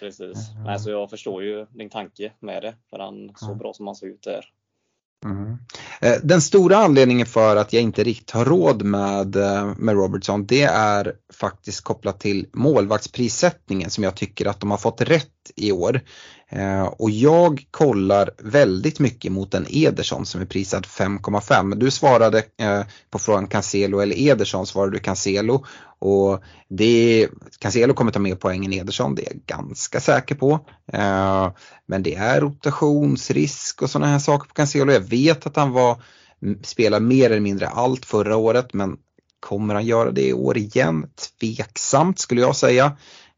Precis. 0.00 0.50
Mm. 0.50 0.64
Nej, 0.64 0.80
så 0.80 0.90
jag 0.90 1.10
förstår 1.10 1.42
ju 1.42 1.66
din 1.70 1.90
tanke 1.90 2.32
med 2.40 2.62
det. 2.62 2.74
För 2.90 2.98
han 2.98 3.30
så 3.36 3.50
Ja. 3.50 3.54
bra 3.54 3.72
som 3.72 3.86
han 3.86 3.96
såg 3.96 4.08
ut 4.08 4.22
där. 4.22 4.44
Mm. 5.24 5.56
Eh, 6.00 6.20
Den 6.22 6.40
stora 6.40 6.76
anledningen 6.76 7.26
för 7.26 7.56
att 7.56 7.72
jag 7.72 7.82
inte 7.82 8.04
riktigt 8.04 8.30
har 8.30 8.44
råd 8.44 8.82
med, 8.82 9.36
eh, 9.36 9.72
med 9.76 9.94
Robertson 9.94 10.46
det 10.46 10.62
är 10.62 11.14
faktiskt 11.32 11.80
kopplat 11.80 12.20
till 12.20 12.46
målvaktsprissättningen 12.52 13.90
som 13.90 14.04
jag 14.04 14.14
tycker 14.16 14.46
att 14.46 14.60
de 14.60 14.70
har 14.70 14.78
fått 14.78 15.00
rätt 15.00 15.41
i 15.56 15.72
år. 15.72 16.00
Eh, 16.48 16.82
och 16.82 17.10
jag 17.10 17.66
kollar 17.70 18.30
väldigt 18.38 19.00
mycket 19.00 19.32
mot 19.32 19.54
en 19.54 19.66
Ederson 19.68 20.26
som 20.26 20.40
är 20.40 20.44
prisad 20.44 20.86
5,5. 20.86 21.74
Du 21.74 21.90
svarade 21.90 22.38
eh, 22.38 22.82
på 23.10 23.18
frågan 23.18 23.46
Cancelo 23.46 24.00
eller 24.00 24.18
Ederson 24.18 24.66
svarade 24.66 24.92
du 24.92 24.98
Cancelo. 24.98 25.64
Och 25.98 26.42
det, 26.68 27.28
Cancelo 27.58 27.94
kommer 27.94 28.12
ta 28.12 28.18
mer 28.18 28.34
poäng 28.34 28.64
än 28.64 28.72
Ederson, 28.72 29.14
det 29.14 29.22
är 29.22 29.32
jag 29.32 29.42
ganska 29.46 30.00
säker 30.00 30.34
på. 30.34 30.52
Eh, 30.92 31.52
men 31.86 32.02
det 32.02 32.14
är 32.14 32.40
rotationsrisk 32.40 33.82
och 33.82 33.90
sådana 33.90 34.12
här 34.12 34.18
saker 34.18 34.48
på 34.48 34.54
Cancelo. 34.54 34.92
Jag 34.92 35.00
vet 35.00 35.46
att 35.46 35.56
han 35.56 35.72
var, 35.72 36.02
spelade 36.62 37.04
mer 37.04 37.30
eller 37.30 37.40
mindre 37.40 37.68
allt 37.68 38.04
förra 38.04 38.36
året 38.36 38.74
men 38.74 38.96
kommer 39.40 39.74
han 39.74 39.86
göra 39.86 40.10
det 40.10 40.26
i 40.26 40.32
år 40.32 40.58
igen? 40.58 41.06
Tveksamt 41.40 42.18
skulle 42.18 42.40
jag 42.40 42.56
säga. 42.56 42.96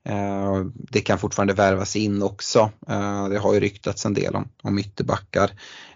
Eh, 0.08 0.64
det 0.74 1.00
kan 1.00 1.18
fortfarande 1.18 1.54
värvas 1.54 1.96
in 1.96 2.22
också. 2.22 2.70
Eh, 2.88 3.28
det 3.28 3.38
har 3.38 3.54
ju 3.54 3.60
ryktats 3.60 4.06
en 4.06 4.14
del 4.14 4.36
om, 4.36 4.48
om 4.62 4.78
ytterbackar. 4.78 5.50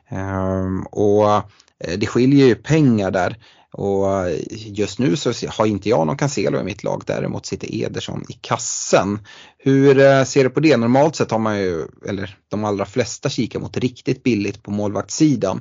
Ehm, 0.09 0.83
och 0.83 1.33
eh, 1.85 1.99
det 1.99 2.07
skiljer 2.07 2.47
ju 2.47 2.55
pengar 2.55 3.11
där. 3.11 3.37
Och 3.73 4.07
just 4.51 4.99
nu 4.99 5.17
så 5.17 5.33
har 5.49 5.67
inte 5.67 5.89
jag 5.89 6.07
någon 6.07 6.17
Cancelo 6.17 6.61
i 6.61 6.65
mitt 6.65 6.85
lag, 6.85 7.03
däremot 7.07 7.47
sitter 7.47 7.75
Ederson 7.75 8.25
i 8.29 8.33
kassen. 8.33 9.19
Hur 9.59 10.25
ser 10.25 10.45
du 10.45 10.51
på 10.51 10.61
det? 10.61 10.77
Normalt 10.77 11.17
sett 11.17 11.31
har 11.31 11.39
man 11.39 11.59
ju, 11.59 11.87
eller 12.09 12.39
de 12.49 12.65
allra 12.65 12.85
flesta 12.85 13.29
kikar 13.29 13.61
mot 13.61 13.77
riktigt 13.77 14.23
billigt 14.23 14.63
på 14.63 14.71
målvaktssidan. 14.71 15.61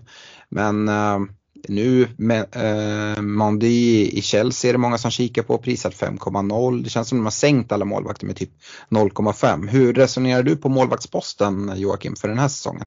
Men 0.50 0.90
ehm, 0.90 1.30
nu 1.68 2.08
med 2.18 2.46
eh, 2.52 3.22
Mandy 3.22 4.10
i 4.14 4.22
Chelsea 4.22 4.70
är 4.70 4.74
det 4.74 4.80
många 4.80 4.98
som 4.98 5.12
kikar 5.12 5.44
på, 5.44 5.58
prisat 5.58 5.94
5,0. 5.94 6.84
Det 6.84 6.90
känns 6.90 7.10
som 7.10 7.18
de 7.18 7.24
har 7.24 7.32
sänkt 7.32 7.72
alla 7.72 7.86
målvakter 7.86 8.26
med 8.26 8.36
typ 8.36 8.52
0,5. 8.90 9.68
Hur 9.68 9.94
resonerar 9.94 10.44
du 10.44 10.56
på 10.56 10.70
målvaktsposten 10.70 11.74
Joakim 11.76 12.16
för 12.16 12.28
den 12.28 12.40
här 12.40 12.48
säsongen? 12.48 12.84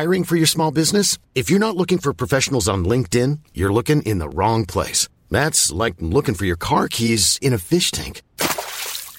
Hiring 0.00 0.24
for 0.24 0.36
your 0.36 0.46
small 0.46 0.72
business? 0.74 1.18
If 1.34 1.50
you're 1.50 1.58
not 1.58 1.76
looking 1.76 1.98
for 1.98 2.12
professionals 2.12 2.68
on 2.68 2.88
LinkedIn, 2.88 3.38
you're 3.54 3.72
looking 3.72 4.02
in 4.02 4.20
the 4.20 4.28
wrong 4.28 4.66
place. 4.66 5.08
That's 5.30 5.84
like 5.84 5.96
looking 6.00 6.34
for 6.34 6.46
your 6.46 6.58
car 6.58 6.88
keys 6.88 7.38
in 7.42 7.54
a 7.54 7.58
fish 7.58 7.90
tank. 7.90 8.22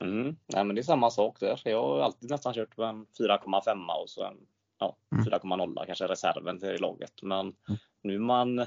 Mm. 0.00 0.36
Nej, 0.46 0.64
men 0.64 0.76
det 0.76 0.80
är 0.80 0.82
samma 0.82 1.10
sak 1.10 1.40
där. 1.40 1.60
Jag 1.64 1.82
har 1.82 2.00
alltid 2.00 2.30
nästan 2.30 2.54
kört 2.54 2.76
på 2.76 2.84
en 2.84 3.06
4,5 3.06 4.02
och 4.02 4.10
så 4.10 4.24
en 4.24 4.36
ja, 4.78 4.96
4,0 5.30 5.86
kanske 5.86 6.06
reserven 6.06 6.60
till 6.60 6.80
laget. 6.80 7.22
Men 7.22 7.54
nu 8.02 8.18
man, 8.18 8.66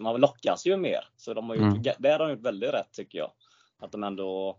man 0.00 0.20
lockas 0.20 0.66
ju 0.66 0.76
mer. 0.76 1.08
Så 1.16 1.34
de 1.34 1.48
har 1.48 1.56
gjort, 1.56 1.64
Mm. 1.64 1.82
där 1.98 2.10
har 2.10 2.18
de 2.18 2.30
gjort 2.30 2.46
väldigt 2.46 2.74
rätt 2.74 2.92
tycker 2.92 3.18
jag. 3.18 3.32
Att 3.78 3.92
de 3.92 4.04
ändå 4.04 4.58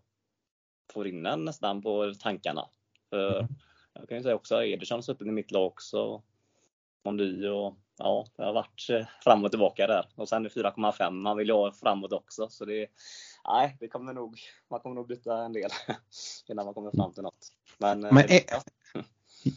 får 0.93 1.07
in 1.07 1.25
en 1.25 1.45
nästan 1.45 1.81
på 1.81 2.13
tankarna. 2.19 2.65
För 3.09 3.47
jag 3.93 4.09
kan 4.09 4.17
ju 4.17 4.23
säga 4.23 4.35
också 4.35 4.63
Ederson 4.63 4.97
har 4.97 5.01
suttit 5.01 5.27
i 5.27 5.31
mitt 5.31 5.51
lag 5.51 5.65
också. 5.67 6.21
Mondy 7.05 7.47
och 7.47 7.75
ja, 7.97 8.25
det 8.37 8.43
har 8.43 8.53
varit 8.53 8.87
fram 9.23 9.43
och 9.43 9.51
tillbaka 9.51 9.87
där. 9.87 10.05
Och 10.15 10.29
sen 10.29 10.45
är 10.45 10.49
4,5. 10.49 11.11
Man 11.11 11.37
vill 11.37 11.47
ju 11.47 11.53
ha 11.53 11.71
framåt 11.71 12.13
också. 12.13 12.47
Så 12.49 12.65
det, 12.65 12.87
nej, 13.47 13.77
det 13.79 13.87
kommer 13.87 14.13
nog, 14.13 14.39
man 14.71 14.79
kommer 14.79 14.95
nog 14.95 15.07
byta 15.07 15.45
en 15.45 15.53
del 15.53 15.69
innan 16.49 16.65
man 16.65 16.73
kommer 16.73 16.91
fram 16.91 17.13
till 17.13 17.23
något. 17.23 17.47
Men, 17.77 18.05
eh, 18.05 18.13
Men 18.13 18.31
är- 18.31 18.43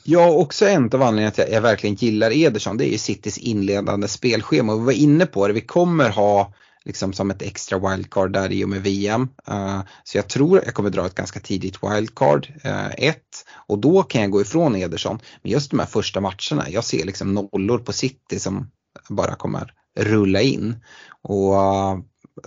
Ja, 0.05 0.31
också 0.31 0.67
en 0.67 0.85
av 0.85 1.03
anledningarna 1.03 1.31
till 1.31 1.45
att 1.45 1.53
jag 1.53 1.61
verkligen 1.61 1.97
gillar 1.97 2.31
Ederson, 2.31 2.77
det 2.77 2.89
är 2.89 2.93
ju 2.93 2.99
Citys 2.99 3.39
inledande 3.39 4.09
spelschema. 4.09 4.73
Och 4.73 4.81
vi 4.81 4.85
var 4.85 4.93
inne 4.93 5.27
på 5.27 5.47
det, 5.47 5.53
vi 5.53 5.61
kommer 5.61 6.11
ha 6.11 6.53
liksom 6.85 7.13
som 7.13 7.31
ett 7.31 7.43
extra 7.43 7.79
wildcard 7.79 8.33
där 8.33 8.53
i 8.53 8.65
och 8.65 8.69
med 8.69 8.83
VM. 8.83 9.29
Eh, 9.49 9.81
så 10.05 10.19
jag 10.19 10.29
tror 10.29 10.61
jag 10.65 10.75
kommer 10.75 10.91
dra 10.91 11.07
ett 11.07 11.15
ganska 11.15 11.41
tidigt 11.41 11.79
wildcard, 11.83 12.49
uh, 12.65 12.91
ett. 12.99 13.47
Och 13.67 13.79
då 13.79 14.03
kan 14.03 14.21
jag 14.23 14.31
gå 14.31 14.41
ifrån 14.41 14.77
Ederson. 14.77 15.19
Men 15.43 15.53
just 15.53 15.71
de 15.71 15.79
här 15.79 15.87
första 15.87 16.21
matcherna, 16.21 16.71
jag 16.71 16.85
ser 16.85 17.05
liksom 17.05 17.35
nollor 17.35 17.79
på 17.79 17.93
City 17.93 18.41
som 18.41 18.71
bara 19.09 19.35
kommer 19.35 19.75
rulla 19.99 20.41
in. 20.41 20.77
Och 21.23 21.55
eh, 21.55 21.99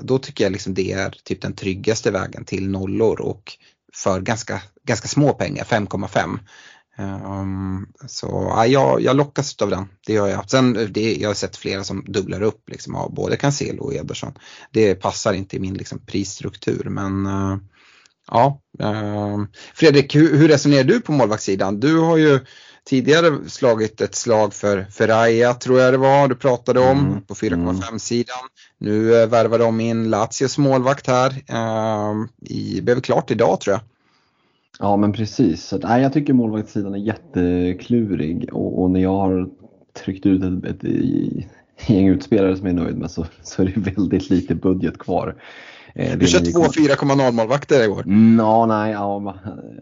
då 0.02 0.18
tycker 0.18 0.44
jag 0.44 0.52
liksom 0.52 0.74
det 0.74 0.92
är 0.92 1.10
typ 1.24 1.42
den 1.42 1.54
tryggaste 1.54 2.12
vägen 2.12 2.46
till 2.46 2.70
nollor 2.70 3.22
och 3.22 3.58
för 3.94 4.22
ganska, 4.22 4.62
ganska 4.84 5.08
små 5.08 5.34
pengar, 5.34 5.64
5,5. 5.64 6.40
Um, 7.00 7.06
ehm, 7.06 7.88
så 8.08 8.54
ja, 8.56 8.68
jag, 8.68 9.02
jag 9.02 9.16
lockas 9.16 9.56
av 9.62 9.70
den, 9.70 9.86
det 10.06 10.14
gör 10.14 10.28
jag. 10.28 10.50
Sen 10.50 10.74
det, 10.90 11.16
jag 11.16 11.30
har 11.30 11.34
sett 11.34 11.58
flera 11.58 11.84
som 11.84 12.06
dubblar 12.08 12.42
upp 12.42 12.70
liksom, 12.70 12.96
av 12.96 13.14
både 13.14 13.38
Cancelo 13.38 13.84
och 13.84 13.94
Ederson. 13.94 14.34
Det 14.72 14.96
passar 14.96 15.34
inte 15.34 15.56
i 15.56 15.60
min 15.60 15.74
liksom, 15.74 16.00
prisstruktur 16.06 16.84
men 16.90 17.28
uh, 17.28 17.58
ja. 18.32 18.62
Um, 18.80 19.48
Fredrik, 19.74 20.16
hur, 20.16 20.38
hur 20.38 20.48
resonerar 20.48 20.84
du 20.84 21.02
på 21.02 21.12
målvaktssidan? 21.12 21.80
Du 21.80 22.00
har 22.00 22.18
ju 22.18 22.40
tidigare 22.88 23.50
slagit 23.50 24.02
ett 24.02 24.16
slag 24.16 24.54
för 24.54 24.84
Ferraia 24.84 25.54
tror 25.54 25.80
jag 25.80 25.94
det 25.94 25.98
var 25.98 26.28
du 26.28 26.36
pratade 26.36 26.80
om 26.80 27.00
Mm, 27.00 27.22
på 27.22 27.34
4,5 27.34 27.98
sidan. 27.98 28.36
Nu 28.78 28.92
uh, 28.92 29.28
värvar 29.30 29.60
de 29.60 29.80
in 29.80 30.10
Lazios 30.10 30.58
målvakt 30.58 31.08
här. 31.08 31.30
Um, 32.10 32.30
i, 32.42 32.82
blev 32.82 33.02
klart 33.02 33.32
idag 33.32 33.60
tror 33.60 33.74
jag. 33.74 33.82
Ja 34.80 34.98
men 34.98 35.14
precis. 35.14 35.64
Så, 35.64 35.78
nej, 35.78 36.02
jag 36.02 36.14
tycker 36.14 36.34
målvaktssidan 36.34 36.94
är 36.94 36.98
jätteklurig 36.98 38.50
och, 38.54 38.82
och 38.82 38.92
när 38.92 39.00
jag 39.00 39.18
har 39.18 39.50
tryckt 40.06 40.26
ut 40.26 40.44
ett, 40.44 40.66
ett, 40.66 40.84
ett 40.84 41.90
gäng 41.90 42.08
utspelare 42.08 42.58
som 42.58 42.68
jag 42.68 42.78
är 42.78 42.84
nöjd 42.84 42.98
med 42.98 43.12
så, 43.12 43.26
så 43.44 43.62
är 43.62 43.66
det 43.66 43.92
väldigt 43.92 44.30
lite 44.30 44.56
budget 44.56 44.98
kvar. 44.98 45.36
Eh, 45.98 46.18
Du 46.18 46.28
kör 46.28 46.40
två 46.40 46.64
4,0 46.64 47.32
målvakter 47.32 47.86
i 47.86 47.88
år. 47.88 48.02
Mm, 48.02 48.40
ja, 48.40 48.66
nej, 48.66 48.92
ja, 48.92 49.36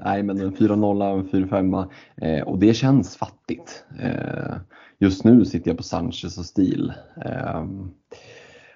nej, 0.06 0.23
men 0.23 0.41
en 0.41 0.56
4-0 0.56 1.12
och 1.12 1.19
en 1.19 1.47
4-5 1.47 1.88
eh, 2.21 2.41
och 2.41 2.60
det 2.60 2.73
känns 2.73 3.17
fattigt. 3.17 3.84
Eh, 3.99 4.56
just 4.99 5.23
nu 5.23 5.45
sitter 5.45 5.69
jag 5.69 5.78
på 5.78 5.84
Sanchez 5.84 6.38
och 6.38 6.45
Stil. 6.45 6.93
Eh, 7.25 7.65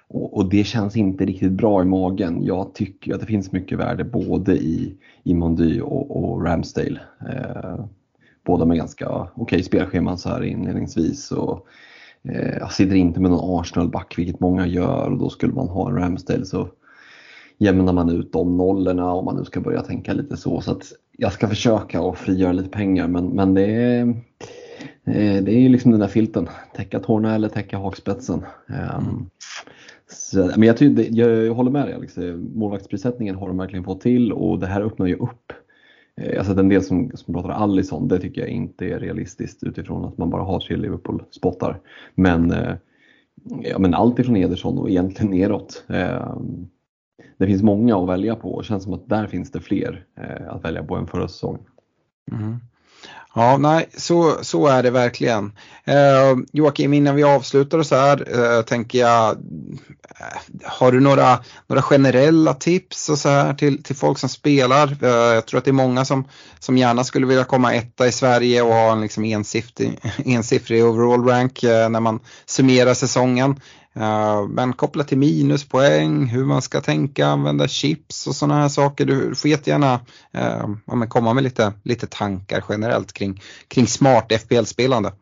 och, 0.08 0.36
och 0.36 0.48
det 0.50 0.64
känns 0.64 0.96
inte 0.96 1.24
riktigt 1.24 1.52
bra 1.52 1.82
i 1.82 1.84
magen. 1.84 2.44
Jag 2.44 2.74
tycker 2.74 3.14
att 3.14 3.20
det 3.20 3.26
finns 3.26 3.52
mycket 3.52 3.78
värde 3.78 4.04
både 4.04 4.56
i, 4.56 4.94
i 5.22 5.34
Mondy 5.34 5.80
och, 5.80 6.24
och 6.24 6.44
Ramsdale. 6.44 7.00
Eh, 7.28 7.84
båda 8.46 8.64
med 8.64 8.76
ganska 8.76 9.28
okej 9.34 9.62
spelscheman 9.62 10.18
så 10.18 10.28
här 10.28 10.42
inledningsvis. 10.42 11.32
Och, 11.32 11.66
eh, 12.22 12.58
jag 12.58 12.72
sitter 12.72 12.94
inte 12.94 13.20
med 13.20 13.30
någon 13.30 13.60
Arsenal-back, 13.60 14.14
vilket 14.18 14.40
många 14.40 14.66
gör 14.66 15.10
och 15.10 15.18
då 15.18 15.30
skulle 15.30 15.52
man 15.52 15.68
ha 15.68 15.88
en 15.88 15.96
Ramsdale 15.96 16.44
så 16.44 16.68
jämnar 17.60 17.92
man 17.92 18.10
ut 18.10 18.32
de 18.32 18.56
nollorna 18.56 19.12
om 19.12 19.24
man 19.24 19.36
nu 19.36 19.44
ska 19.44 19.60
börja 19.60 19.82
tänka 19.82 20.12
lite 20.12 20.36
så. 20.36 20.60
så 20.60 20.72
att 20.72 20.92
jag 21.18 21.32
ska 21.32 21.48
försöka 21.48 22.00
att 22.00 22.18
frigöra 22.18 22.52
lite 22.52 22.68
pengar 22.68 23.08
men, 23.08 23.26
men 23.28 23.54
det 23.54 23.64
är 23.66 24.02
eh, 25.04 25.42
det 25.42 25.52
är 25.52 25.68
liksom 25.68 25.90
den 25.90 26.00
där 26.00 26.08
filten, 26.08 26.48
täcka 26.76 27.00
tårna 27.00 27.34
eller 27.34 27.48
täcka 27.48 27.78
hakspetsen. 27.78 28.44
Um, 28.98 29.30
så, 30.12 30.50
men 30.56 30.62
jag, 30.62 30.76
tycker, 30.76 30.96
det- 31.02 31.08
jag 31.08 31.54
håller 31.54 31.70
med 31.70 31.86
dig 31.86 31.94
Alex, 31.94 32.18
Eh, 32.18 32.36
målvaktsprissättningen 32.36 33.34
har 33.36 33.48
de 33.48 33.56
verkligen 33.58 33.84
fått 33.84 34.00
till 34.00 34.32
och 34.32 34.58
det 34.58 34.66
här 34.66 34.80
öppnar 34.82 35.06
ju 35.06 35.14
upp. 35.16 35.52
Eh, 36.20 36.30
Jag 36.30 36.36
har 36.38 36.44
sett 36.44 36.58
en 36.58 36.68
del 36.68 36.82
som, 36.82 37.10
som 37.14 37.34
pratar 37.34 37.50
Allison, 37.50 38.08
det 38.08 38.18
tycker 38.18 38.40
jag 38.40 38.50
inte 38.50 38.86
är 38.86 38.98
realistiskt 39.00 39.62
utifrån 39.62 40.04
att 40.04 40.18
man 40.18 40.30
bara 40.30 40.42
har 40.42 40.60
tre 40.60 40.76
Liverpool-spottar. 40.76 41.80
Men, 42.14 42.54
ja, 43.62 43.78
men 43.78 43.94
allt 43.94 44.18
ifrån 44.18 44.36
Ederson 44.36 44.78
och 44.78 44.90
egentligen 44.90 45.30
neråt. 45.30 45.84
Det 47.38 47.46
finns 47.46 47.62
många 47.62 47.96
att 47.96 48.08
välja 48.08 48.36
på 48.36 48.54
och 48.54 48.62
det 48.62 48.68
känns 48.68 48.84
som 48.84 48.92
att 48.92 49.08
där 49.08 49.26
finns 49.26 49.50
det 49.50 49.60
fler 49.60 50.04
eh, 50.20 50.52
att 50.52 50.64
välja 50.64 50.84
på 50.84 50.96
än 50.96 51.06
förra 51.06 51.28
säsongen. 51.28 51.62
Mm. 52.32 52.56
Ja, 53.34 53.56
nej, 53.58 53.88
så, 53.96 54.36
så 54.42 54.66
är 54.66 54.82
det 54.82 54.90
verkligen. 54.90 55.52
Eh, 55.84 56.36
Joakim, 56.52 56.94
innan 56.94 57.16
vi 57.16 57.22
avslutar 57.22 57.78
och 57.78 57.86
så 57.86 57.94
här 57.94 58.26
eh, 58.56 58.62
tänker 58.62 58.98
jag, 58.98 59.36
Eh, 60.20 60.60
har 60.64 60.92
du 60.92 61.00
några, 61.00 61.38
några 61.66 61.82
generella 61.82 62.54
tips 62.54 63.08
och 63.08 63.18
så 63.18 63.28
här 63.28 63.54
till, 63.54 63.82
till 63.82 63.96
folk 63.96 64.18
som 64.18 64.28
spelar? 64.28 64.96
Eh, 65.04 65.34
jag 65.34 65.46
tror 65.46 65.58
att 65.58 65.64
det 65.64 65.70
är 65.70 65.72
många 65.72 66.04
som, 66.04 66.24
som 66.58 66.78
gärna 66.78 67.04
skulle 67.04 67.26
vilja 67.26 67.44
komma 67.44 67.74
etta 67.74 68.06
i 68.06 68.12
Sverige 68.12 68.62
och 68.62 68.72
ha 68.72 68.92
en 68.92 69.00
liksom 69.00 69.24
ensiffrig, 69.24 69.98
ensiffrig 70.24 70.84
overall 70.84 71.28
rank 71.28 71.62
eh, 71.62 71.88
när 71.88 72.00
man 72.00 72.20
summerar 72.46 72.94
säsongen. 72.94 73.60
Men 74.48 74.72
kopplat 74.72 75.08
till 75.08 75.18
minuspoäng, 75.18 76.26
hur 76.26 76.44
man 76.44 76.62
ska 76.62 76.80
tänka, 76.80 77.26
använda 77.26 77.68
chips 77.68 78.26
och 78.26 78.36
sådana 78.36 78.60
här 78.60 78.68
saker. 78.68 79.04
Du 79.04 79.34
får 79.34 79.50
jättegärna 79.50 80.00
ja, 80.86 81.06
komma 81.08 81.34
med 81.34 81.44
lite, 81.44 81.72
lite 81.82 82.06
tankar 82.06 82.64
generellt 82.68 83.12
kring, 83.12 83.42
kring 83.68 83.86
smart 83.86 84.32
FPL-spelande. 84.32 85.12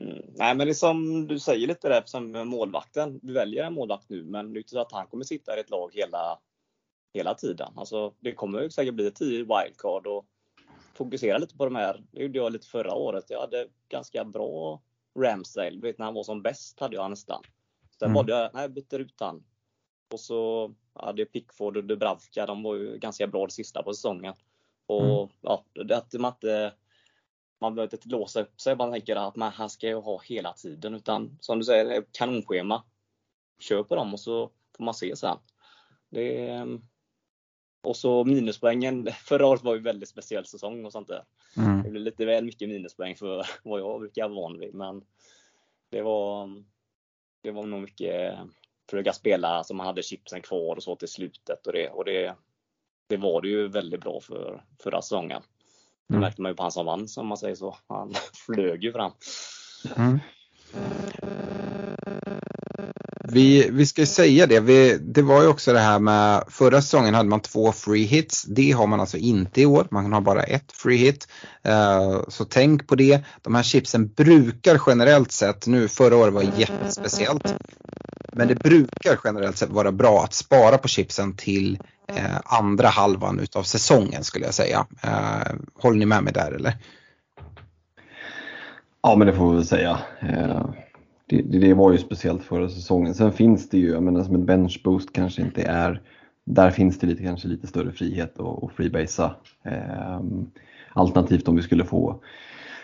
Mm. 0.00 0.22
Nej 0.34 0.54
men 0.54 0.66
det 0.66 0.72
är 0.72 0.74
som 0.74 1.26
du 1.26 1.38
säger 1.38 1.66
lite 1.66 1.88
där 1.88 2.02
som 2.04 2.48
målvakten. 2.48 3.20
Du 3.22 3.32
väljer 3.32 3.64
en 3.64 3.74
målvakt 3.74 4.08
nu 4.08 4.24
men 4.24 4.52
det 4.52 4.58
är 4.58 4.60
inte 4.60 4.70
så 4.70 4.80
att 4.80 4.92
han 4.92 5.06
kommer 5.06 5.24
sitta 5.24 5.56
i 5.56 5.60
ett 5.60 5.70
lag 5.70 5.90
hela 5.94 6.38
hela 7.14 7.34
tiden. 7.34 7.72
Alltså, 7.76 8.14
det 8.20 8.32
kommer 8.32 8.68
säkert 8.68 8.94
bli 8.94 9.10
10 9.10 9.38
wildcard 9.38 10.06
och 10.06 10.26
fokusera 10.94 11.38
lite 11.38 11.56
på 11.56 11.64
de 11.64 11.74
här. 11.74 12.04
Det 12.10 12.22
gjorde 12.22 12.38
jag 12.38 12.52
lite 12.52 12.66
förra 12.66 12.94
året. 12.94 13.24
Jag 13.28 13.40
hade 13.40 13.68
ganska 13.88 14.24
bra 14.24 14.82
Ramsdale. 15.18 15.80
vet 15.80 15.98
när 15.98 16.04
han 16.04 16.14
var 16.14 16.22
som 16.22 16.42
bäst 16.42 16.80
hade 16.80 16.96
jag 16.96 17.10
nästan. 17.10 17.42
Sen 17.98 18.06
mm. 18.06 18.14
valde 18.14 18.32
jag, 18.32 18.50
nej 18.54 18.62
jag 18.62 18.72
bytte 18.72 18.96
ut 18.96 19.20
han. 19.20 19.44
Och 20.12 20.20
så 20.20 20.74
hade 20.94 21.24
Pickford 21.24 21.76
och 21.76 21.84
Dubravka, 21.84 22.46
de 22.46 22.62
var 22.62 22.74
ju 22.74 22.98
ganska 22.98 23.26
bra 23.26 23.46
det 23.46 23.52
sista 23.52 23.82
på 23.82 23.94
säsongen. 23.94 24.34
Och 24.86 25.22
mm. 25.22 25.28
ja, 25.40 25.64
det 25.84 25.96
att 25.96 26.12
man 26.14 26.32
inte 26.32 26.72
man 27.62 27.74
behöver 27.74 27.94
inte 27.94 28.08
låsa 28.08 28.40
upp 28.40 28.60
sig. 28.60 28.76
Man 28.76 28.92
tänker 28.92 29.16
att 29.16 29.36
man, 29.36 29.52
han 29.52 29.70
ska 29.70 29.88
ju 29.88 29.94
ha 29.94 30.20
hela 30.24 30.52
tiden. 30.52 30.94
Utan 30.94 31.38
som 31.40 31.58
du 31.58 31.64
säger, 31.64 32.04
kanonschema. 32.12 32.84
Kör 33.60 33.82
på 33.82 33.96
dem 33.96 34.12
och 34.12 34.20
så 34.20 34.50
får 34.76 34.84
man 34.84 34.94
se 34.94 35.16
sen. 35.16 35.36
Det, 36.10 36.66
och 37.82 37.96
så 37.96 38.24
minuspoängen. 38.24 39.08
Förra 39.24 39.46
året 39.46 39.62
var 39.62 39.74
ju 39.74 39.80
väldigt 39.80 40.08
speciell 40.08 40.46
säsong 40.46 40.84
och 40.84 40.92
sånt 40.92 41.08
där. 41.08 41.24
Mm. 41.56 41.82
Det 41.82 41.90
blev 41.90 42.02
lite 42.02 42.24
väl 42.24 42.44
mycket 42.44 42.68
minuspoäng 42.68 43.16
för 43.16 43.46
vad 43.62 43.80
jag 43.80 44.00
brukar 44.00 44.28
vara 44.28 44.40
van 44.40 44.58
vid. 44.58 44.74
Men 44.74 45.04
det 45.90 46.02
var, 46.02 46.62
det 47.42 47.50
var 47.50 47.66
nog 47.66 47.80
mycket 47.80 48.38
försöka 48.90 49.12
spela 49.12 49.64
så 49.64 49.74
man 49.74 49.86
hade 49.86 50.02
chipsen 50.02 50.42
kvar 50.42 50.76
och 50.76 50.82
så 50.82 50.96
till 50.96 51.08
slutet. 51.08 51.66
Och 51.66 51.72
det, 51.72 51.88
och 51.88 52.04
det, 52.04 52.36
det 53.06 53.16
var 53.16 53.42
det 53.42 53.48
ju 53.48 53.68
väldigt 53.68 54.00
bra 54.00 54.20
för 54.20 54.64
förra 54.82 55.02
säsongen. 55.02 55.42
Det 56.08 56.14
mm. 56.14 56.20
märkte 56.20 56.42
man 56.42 56.50
ju 56.50 56.56
på 56.56 56.62
han 56.62 56.72
som 56.72 56.86
vann, 56.86 57.08
som 57.08 57.26
man 57.26 57.38
säger 57.38 57.54
så. 57.54 57.76
Han 57.88 58.14
flög 58.46 58.84
ju 58.84 58.92
fram. 58.92 59.12
Mm. 59.96 60.18
Vi, 63.32 63.70
vi 63.70 63.86
ska 63.86 64.06
säga 64.06 64.46
det, 64.46 64.60
vi, 64.60 64.98
det 65.00 65.22
var 65.22 65.42
ju 65.42 65.48
också 65.48 65.72
det 65.72 65.78
här 65.78 65.98
med 65.98 66.44
förra 66.48 66.82
säsongen 66.82 67.14
hade 67.14 67.28
man 67.28 67.40
två 67.40 67.72
free 67.72 68.04
hits. 68.04 68.42
Det 68.42 68.70
har 68.70 68.86
man 68.86 69.00
alltså 69.00 69.16
inte 69.16 69.60
i 69.60 69.66
år, 69.66 69.86
man 69.90 70.12
har 70.12 70.20
bara 70.20 70.42
ett 70.42 70.72
free 70.72 70.96
hit. 70.96 71.28
Uh, 71.68 72.22
så 72.28 72.44
tänk 72.44 72.86
på 72.88 72.94
det. 72.94 73.20
De 73.42 73.54
här 73.54 73.62
chipsen 73.62 74.08
brukar 74.08 74.80
generellt 74.86 75.32
sett, 75.32 75.66
nu 75.66 75.88
förra 75.88 76.16
året 76.16 76.34
var 76.34 76.42
jättespeciellt, 76.56 77.54
men 78.32 78.48
det 78.48 78.54
brukar 78.54 79.20
generellt 79.24 79.56
sett 79.56 79.70
vara 79.70 79.92
bra 79.92 80.24
att 80.24 80.34
spara 80.34 80.78
på 80.78 80.88
chipsen 80.88 81.36
till 81.36 81.78
eh, 82.16 82.40
andra 82.44 82.88
halvan 82.88 83.40
utav 83.40 83.62
säsongen 83.62 84.24
skulle 84.24 84.44
jag 84.44 84.54
säga. 84.54 84.86
Eh, 85.02 85.54
håller 85.74 85.98
ni 85.98 86.06
med 86.06 86.22
mig 86.24 86.32
där 86.32 86.52
eller? 86.52 86.74
Ja 89.02 89.16
men 89.16 89.26
det 89.26 89.32
får 89.32 89.50
vi 89.50 89.56
väl 89.56 89.66
säga 89.66 89.98
eh, 90.20 90.66
det, 91.26 91.42
det, 91.42 91.74
var 91.74 91.92
ju 91.92 91.98
speciellt 91.98 92.44
förra 92.44 92.68
säsongen. 92.68 93.14
Sen 93.14 93.32
finns 93.32 93.68
det 93.68 93.78
ju, 93.78 93.90
jag 93.90 94.02
menar 94.02 94.24
som 94.24 94.34
en 94.34 94.46
bench 94.46 94.80
boost 94.84 95.12
kanske 95.12 95.42
inte 95.42 95.62
är, 95.62 96.00
där 96.44 96.70
finns 96.70 96.98
det 96.98 97.06
lite, 97.06 97.22
kanske 97.22 97.48
lite 97.48 97.66
större 97.66 97.92
frihet 97.92 98.40
att 98.40 98.72
freebasea. 98.76 99.34
Eh, 99.64 100.20
alternativt 100.92 101.48
om 101.48 101.56
vi 101.56 101.62
skulle 101.62 101.84
få 101.84 102.20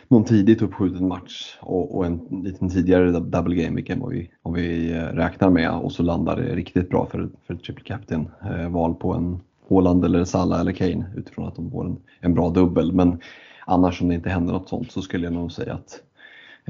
någon 0.08 0.24
tidigt 0.24 0.62
uppskjuten 0.62 1.08
match 1.08 1.56
och, 1.60 1.96
och, 1.96 2.06
en 2.06 2.20
liten 2.44 2.70
tidigare 2.70 3.10
double 3.10 3.54
game 3.54 3.76
weekend 3.76 4.02
om 4.02 4.08
vad 4.08 4.16
vi, 4.16 4.30
om 4.42 4.54
vi 4.54 4.92
eh, 4.92 5.02
räknar 5.02 5.50
med 5.50 5.70
och 5.70 5.92
så 5.92 6.02
landar 6.02 6.36
det 6.36 6.54
riktigt 6.54 6.90
bra 6.90 7.06
för, 7.06 7.28
för 7.46 7.54
triple 7.54 7.84
captain 7.84 8.28
eh, 8.42 8.68
val 8.68 8.94
på 8.94 9.14
en 9.14 9.40
Haaland 9.70 10.04
eller 10.04 10.24
Salah 10.24 10.60
eller 10.60 10.72
Kane 10.72 11.04
utifrån 11.16 11.48
att 11.48 11.56
de 11.56 11.70
får 11.70 11.86
en, 11.86 11.96
en 12.20 12.34
bra 12.34 12.50
dubbel. 12.50 12.92
Men 12.92 13.20
annars 13.66 14.02
om 14.02 14.08
det 14.08 14.14
inte 14.14 14.30
händer 14.30 14.52
något 14.52 14.68
sånt 14.68 14.92
så 14.92 15.02
skulle 15.02 15.24
jag 15.24 15.32
nog 15.32 15.52
säga 15.52 15.74
att 15.74 16.02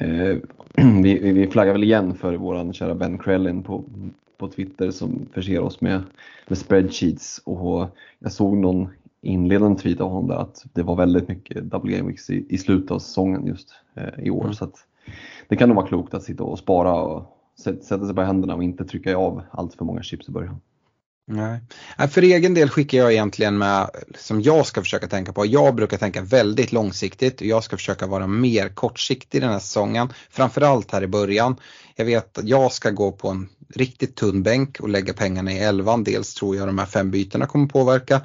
Eh, 0.01 0.37
vi, 1.03 1.33
vi 1.33 1.47
flaggar 1.47 1.73
väl 1.73 1.85
igen 1.85 2.15
för 2.15 2.35
vår 2.35 2.73
kära 2.73 2.95
Ben 2.95 3.19
Krellin 3.19 3.63
på, 3.63 3.85
på 4.37 4.49
Twitter 4.49 4.91
som 4.91 5.27
förser 5.33 5.61
oss 5.61 5.81
med, 5.81 6.03
med 6.49 6.59
spreadsheets 6.59 7.41
och 7.45 7.89
jag 8.19 8.33
såg 8.33 8.57
någon 8.57 8.89
inledande 9.23 9.83
tweet 9.83 10.01
av 10.01 10.11
honom 10.11 10.29
där 10.29 10.37
att 10.37 10.65
det 10.73 10.83
var 10.83 10.97
väldigt 10.97 11.29
mycket 11.29 11.71
double 11.71 11.97
game 11.97 12.09
weeks 12.09 12.31
i, 12.31 12.47
i 12.49 12.59
slutet 12.59 12.91
av 12.91 12.99
säsongen 12.99 13.47
just 13.47 13.75
eh, 13.95 14.25
i 14.25 14.31
år. 14.31 14.45
Mm. 14.45 14.55
Så 14.55 14.71
det 15.49 15.57
kan 15.57 15.69
nog 15.69 15.77
vara 15.77 15.87
klokt 15.87 16.15
att 16.15 16.23
sitta 16.23 16.45
och 16.45 16.59
spara 16.59 16.95
och 16.95 17.39
sätta 17.65 18.07
sig 18.07 18.15
på 18.15 18.23
händerna 18.23 18.55
och 18.55 18.63
inte 18.63 18.85
trycka 18.85 19.17
av 19.17 19.43
allt 19.51 19.75
för 19.75 19.85
många 19.85 20.03
chips 20.03 20.29
i 20.29 20.33
början. 20.33 20.61
Nej. 21.31 21.61
För 22.09 22.23
egen 22.23 22.55
del 22.55 22.69
skickar 22.69 22.99
jag 22.99 23.13
egentligen 23.13 23.59
med 23.59 23.91
som 24.19 24.43
jag 24.43 24.67
ska 24.67 24.81
försöka 24.81 25.07
tänka 25.07 25.33
på. 25.33 25.47
Jag 25.47 25.75
brukar 25.75 25.97
tänka 25.97 26.23
väldigt 26.23 26.73
långsiktigt 26.73 27.41
och 27.41 27.47
jag 27.47 27.65
ska 27.65 27.77
försöka 27.77 28.07
vara 28.07 28.27
mer 28.27 28.69
kortsiktig 28.69 29.41
den 29.41 29.51
här 29.51 29.59
säsongen. 29.59 30.09
Framförallt 30.31 30.91
här 30.91 31.03
i 31.03 31.07
början. 31.07 31.57
Jag 31.97 32.05
vet 32.05 32.39
att 32.39 32.49
jag 32.49 32.73
ska 32.73 32.91
gå 32.91 33.13
på 33.13 33.29
en 33.29 33.49
riktigt 33.75 34.17
tunn 34.17 34.43
bänk 34.43 34.81
och 34.81 34.89
lägga 34.89 35.13
pengarna 35.13 35.53
i 35.53 35.59
elvan. 35.59 36.05
Dels 36.05 36.35
tror 36.35 36.57
jag 36.57 36.69
de 36.69 36.79
här 36.79 36.87
fem 36.87 37.11
bytena 37.11 37.47
kommer 37.47 37.67
påverka. 37.67 38.21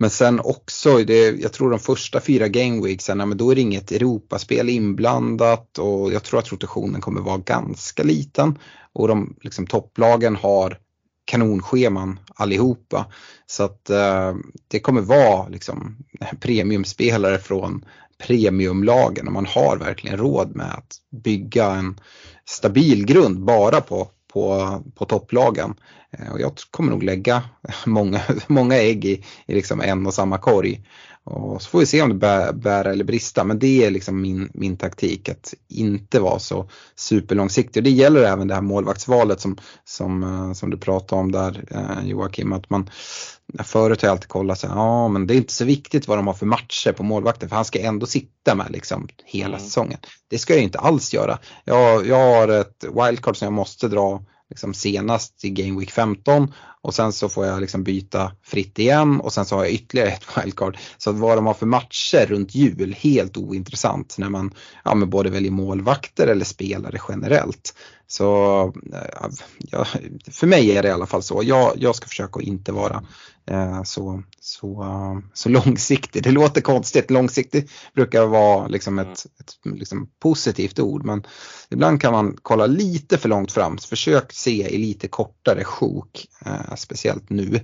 Men 0.00 0.10
sen 0.10 0.40
också, 0.40 0.98
det, 0.98 1.40
jag 1.40 1.52
tror 1.52 1.70
de 1.70 1.78
första 1.78 2.20
fyra 2.20 2.48
gameweeksen, 2.48 3.18
men 3.18 3.36
då 3.36 3.50
är 3.50 3.54
det 3.54 3.60
inget 3.60 3.92
Europaspel 3.92 4.68
inblandat 4.68 5.78
och 5.78 6.12
jag 6.12 6.22
tror 6.22 6.40
att 6.40 6.52
rotationen 6.52 7.00
kommer 7.00 7.20
vara 7.20 7.38
ganska 7.38 8.02
liten. 8.02 8.58
Och 8.92 9.08
de 9.08 9.36
liksom, 9.40 9.66
topplagen 9.66 10.36
har 10.36 10.78
kanonscheman 11.24 12.20
allihopa. 12.34 13.06
Så 13.46 13.62
att 13.62 13.90
eh, 13.90 14.34
det 14.68 14.80
kommer 14.80 15.00
vara 15.00 15.48
liksom 15.48 15.96
premiumspelare 16.40 17.38
från 17.38 17.84
premiumlagen 18.18 19.26
och 19.26 19.32
man 19.32 19.46
har 19.46 19.76
verkligen 19.76 20.16
råd 20.16 20.56
med 20.56 20.74
att 20.74 20.96
bygga 21.24 21.70
en 21.70 22.00
stabil 22.48 23.06
grund 23.06 23.44
bara 23.44 23.80
på, 23.80 24.08
på, 24.32 24.82
på 24.94 25.04
topplagen. 25.04 25.74
Eh, 26.10 26.32
och 26.32 26.40
jag 26.40 26.52
kommer 26.70 26.90
nog 26.90 27.02
lägga 27.02 27.42
många, 27.86 28.20
många 28.46 28.76
ägg 28.76 29.04
i, 29.04 29.24
i 29.46 29.54
liksom 29.54 29.80
en 29.80 30.06
och 30.06 30.14
samma 30.14 30.38
korg. 30.38 30.82
Och 31.30 31.62
så 31.62 31.70
får 31.70 31.78
vi 31.78 31.86
se 31.86 32.02
om 32.02 32.08
det 32.08 32.14
bär, 32.14 32.52
bär 32.52 32.84
eller 32.84 33.04
brista. 33.04 33.44
Men 33.44 33.58
det 33.58 33.84
är 33.84 33.90
liksom 33.90 34.20
min, 34.20 34.50
min 34.54 34.76
taktik 34.76 35.28
att 35.28 35.54
inte 35.68 36.20
vara 36.20 36.38
så 36.38 36.70
superlångsiktig. 36.94 37.80
Och 37.80 37.84
det 37.84 37.90
gäller 37.90 38.22
även 38.22 38.48
det 38.48 38.54
här 38.54 38.62
målvaktsvalet 38.62 39.40
som, 39.40 39.56
som, 39.84 40.22
eh, 40.22 40.52
som 40.52 40.70
du 40.70 40.76
pratade 40.78 41.20
om 41.20 41.32
där 41.32 41.64
eh, 41.70 42.08
Joakim. 42.08 42.52
Att 42.52 42.70
man, 42.70 42.90
förut 43.64 44.02
har 44.02 44.08
jag 44.08 44.12
alltid 44.12 44.28
kollat 44.28 44.58
så 44.58 44.66
ja 44.66 45.08
men 45.08 45.26
det 45.26 45.34
är 45.34 45.36
inte 45.36 45.52
så 45.52 45.64
viktigt 45.64 46.08
vad 46.08 46.18
de 46.18 46.26
har 46.26 46.34
för 46.34 46.46
matcher 46.46 46.92
på 46.92 47.02
målvakten 47.02 47.48
för 47.48 47.56
han 47.56 47.64
ska 47.64 47.80
ändå 47.80 48.06
sitta 48.06 48.54
med 48.54 48.70
liksom 48.70 49.08
hela 49.24 49.56
mm. 49.56 49.60
säsongen. 49.60 49.98
Det 50.28 50.38
ska 50.38 50.54
jag 50.54 50.62
inte 50.62 50.78
alls 50.78 51.14
göra. 51.14 51.38
Jag, 51.64 52.06
jag 52.06 52.16
har 52.16 52.48
ett 52.48 52.84
wildcard 52.84 53.36
som 53.36 53.46
jag 53.46 53.52
måste 53.52 53.88
dra 53.88 54.22
liksom 54.50 54.74
senast 54.74 55.44
i 55.44 55.50
Game 55.50 55.80
Week 55.80 55.90
15 55.90 56.52
och 56.80 56.94
sen 56.94 57.12
så 57.12 57.28
får 57.28 57.46
jag 57.46 57.60
liksom 57.60 57.84
byta 57.84 58.32
fritt 58.42 58.78
igen 58.78 59.20
och 59.20 59.32
sen 59.32 59.44
så 59.44 59.56
har 59.56 59.64
jag 59.64 59.72
ytterligare 59.72 60.08
ett 60.12 60.24
wildcard. 60.36 60.78
Så 60.98 61.12
vad 61.12 61.38
de 61.38 61.46
har 61.46 61.54
för 61.54 61.66
matcher 61.66 62.26
runt 62.26 62.54
jul, 62.54 62.96
helt 62.98 63.36
ointressant 63.36 64.18
när 64.18 64.28
man 64.28 64.54
ja, 64.84 64.94
men 64.94 65.10
både 65.10 65.30
väljer 65.30 65.50
målvakter 65.50 66.26
eller 66.26 66.44
spelare 66.44 66.98
generellt. 67.08 67.74
Så 68.10 68.62
eh, 68.92 69.28
ja, 69.58 69.84
för 70.30 70.46
mig 70.46 70.76
är 70.76 70.82
det 70.82 70.88
i 70.88 70.92
alla 70.92 71.06
fall 71.06 71.22
så. 71.22 71.42
Jag, 71.44 71.72
jag 71.76 71.96
ska 71.96 72.08
försöka 72.08 72.38
att 72.40 72.46
inte 72.46 72.72
vara 72.72 73.02
eh, 73.46 73.82
så, 73.82 74.22
så, 74.40 74.86
så 75.34 75.48
långsiktig. 75.48 76.22
Det 76.22 76.30
låter 76.30 76.60
konstigt, 76.60 77.10
långsiktig 77.10 77.70
brukar 77.94 78.26
vara 78.26 78.68
liksom 78.68 78.98
ett, 78.98 79.26
ett 79.40 79.54
liksom 79.64 80.10
positivt 80.18 80.78
ord 80.78 81.04
men 81.04 81.26
ibland 81.70 82.00
kan 82.00 82.12
man 82.12 82.36
kolla 82.42 82.66
lite 82.66 83.18
för 83.18 83.28
långt 83.28 83.52
fram. 83.52 83.78
Försök 83.78 84.32
se 84.32 84.68
i 84.68 84.78
lite 84.78 85.08
kortare 85.08 85.64
sjok, 85.64 86.26
eh, 86.46 86.67
speciellt 86.76 87.30
nu. 87.30 87.60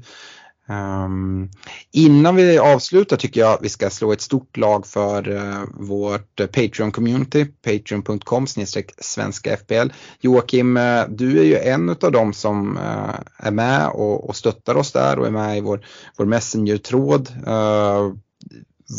Um, 0.66 1.50
innan 1.90 2.36
vi 2.36 2.58
avslutar 2.58 3.16
tycker 3.16 3.40
jag 3.40 3.58
vi 3.60 3.68
ska 3.68 3.90
slå 3.90 4.12
ett 4.12 4.20
stort 4.20 4.56
lag 4.56 4.86
för 4.86 5.28
uh, 5.28 5.64
vårt 5.74 6.40
eh, 6.40 6.46
Patreon-community, 6.46 7.46
patreon.com 7.62 8.46
svenska 8.98 9.56
FBL. 9.56 9.88
Joakim, 10.20 10.76
uh, 10.76 11.04
du 11.08 11.40
är 11.40 11.44
ju 11.44 11.56
en 11.56 11.90
av 11.90 12.12
dem 12.12 12.32
som 12.32 12.76
uh, 12.76 13.14
är 13.38 13.50
med 13.50 13.88
och, 13.88 14.28
och, 14.28 14.36
stöttar 14.36 14.74
oss 14.76 14.92
där 14.92 15.18
och 15.18 15.26
är 15.26 15.30
med 15.30 15.58
i 15.58 15.60
vår, 15.60 15.86
vår 16.18 16.24
Messenger-tråd. 16.24 17.28
Ehm, 17.28 18.20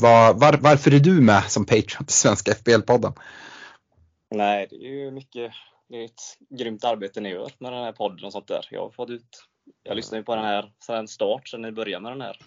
var, 0.02 0.34
var, 0.34 0.58
varför 0.62 0.94
är 0.94 1.00
du 1.00 1.22
med 1.22 1.44
som 1.44 1.66
Patreon 1.66 2.06
till 2.06 2.16
Svenska 2.16 2.52
FBL-podden? 2.52 3.14
Nej, 4.36 4.68
det 4.70 4.76
är 4.76 5.06
ju 5.06 5.12
mycket, 5.12 5.52
det 5.90 5.96
är 5.96 6.06
ett 6.06 6.58
grymt 6.60 6.84
arbete 6.84 7.22
ni 7.22 7.30
gör 7.30 7.52
med 7.60 7.74
den 7.74 7.84
här 7.84 7.92
podden 7.92 8.26
och 8.26 8.32
sånt 8.32 8.48
där. 8.48 8.68
Jag 8.72 8.82
har 8.82 8.90
fått 8.90 9.10
ut 9.10 9.46
jag 9.84 9.96
lyssnade 9.96 10.24
på 10.24 10.36
den 10.36 10.46
här 10.46 10.72
sen 10.80 11.08
start, 11.08 11.48
sen 11.48 11.62
ni 11.62 11.72
började 11.72 12.04
med 12.04 12.12
den 12.12 12.22
här. 12.22 12.40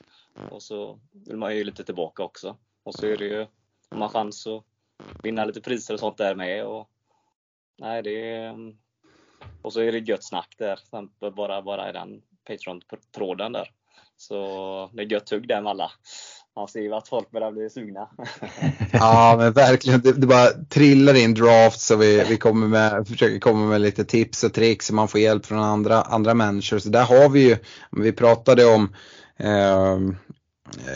Och 0.51 0.63
så 0.63 1.01
vill 1.13 1.37
man 1.37 1.57
ju 1.57 1.65
lite 1.65 1.85
tillbaka 1.85 2.23
också. 2.23 2.57
Och 2.83 2.95
så 2.95 3.07
är 3.07 3.17
det 3.17 3.25
ju, 3.25 3.47
om 3.89 3.99
man 3.99 4.09
chans 4.09 4.47
att 4.47 4.65
vinna 5.23 5.45
lite 5.45 5.61
priser 5.61 5.95
och 5.95 6.01
sånt 6.01 6.19
där 6.19 6.35
med. 6.35 6.65
Och, 6.65 6.91
nej, 7.79 8.03
det 8.03 8.31
är, 8.31 8.49
mm. 8.49 8.79
och 9.63 9.73
så 9.73 9.81
är 9.81 9.93
det 9.93 9.99
gött 9.99 10.25
snack 10.25 10.55
där, 10.59 10.79
bara, 11.31 11.63
bara 11.63 11.91
i 11.91 11.93
den 11.93 12.23
Patreon-tråden 12.45 13.53
där. 13.53 13.71
Så 14.17 14.91
det 14.93 15.03
är 15.03 15.13
gött 15.13 15.31
hugg 15.31 15.49
där 15.49 15.61
med 15.61 15.71
alla 15.71 15.93
man 16.59 16.69
ser 16.69 16.81
ju 16.81 16.95
att 16.95 17.09
folk 17.09 17.31
börjar 17.31 17.53
bli 17.53 17.71
sugna. 17.71 18.09
ja 18.93 19.35
men 19.39 19.53
verkligen, 19.53 20.01
det, 20.01 20.13
det, 20.13 20.27
bara 20.27 20.49
trillar 20.69 21.15
in 21.15 21.35
drafts 21.35 21.91
och 21.91 22.03
vi, 22.03 22.25
vi 22.29 22.37
kommer 22.37 22.67
med, 22.67 23.09
försöker 23.09 23.39
komma 23.39 23.67
med 23.67 23.81
lite 23.81 24.05
tips 24.05 24.45
och 24.45 24.55
tricks 24.55 24.89
och 24.89 24.95
man 24.95 25.09
får 25.09 25.21
hjälp 25.21 25.47
från 25.47 25.59
andra, 25.59 26.03
andra 26.03 26.35
människor. 26.35 26.79
Så 26.79 26.89
där 26.89 27.05
har 27.05 27.29
vi 27.29 27.49
ju, 27.49 27.57
vi 27.91 28.13
pratade 28.13 28.65
om 28.65 28.89
Eh, 29.39 29.99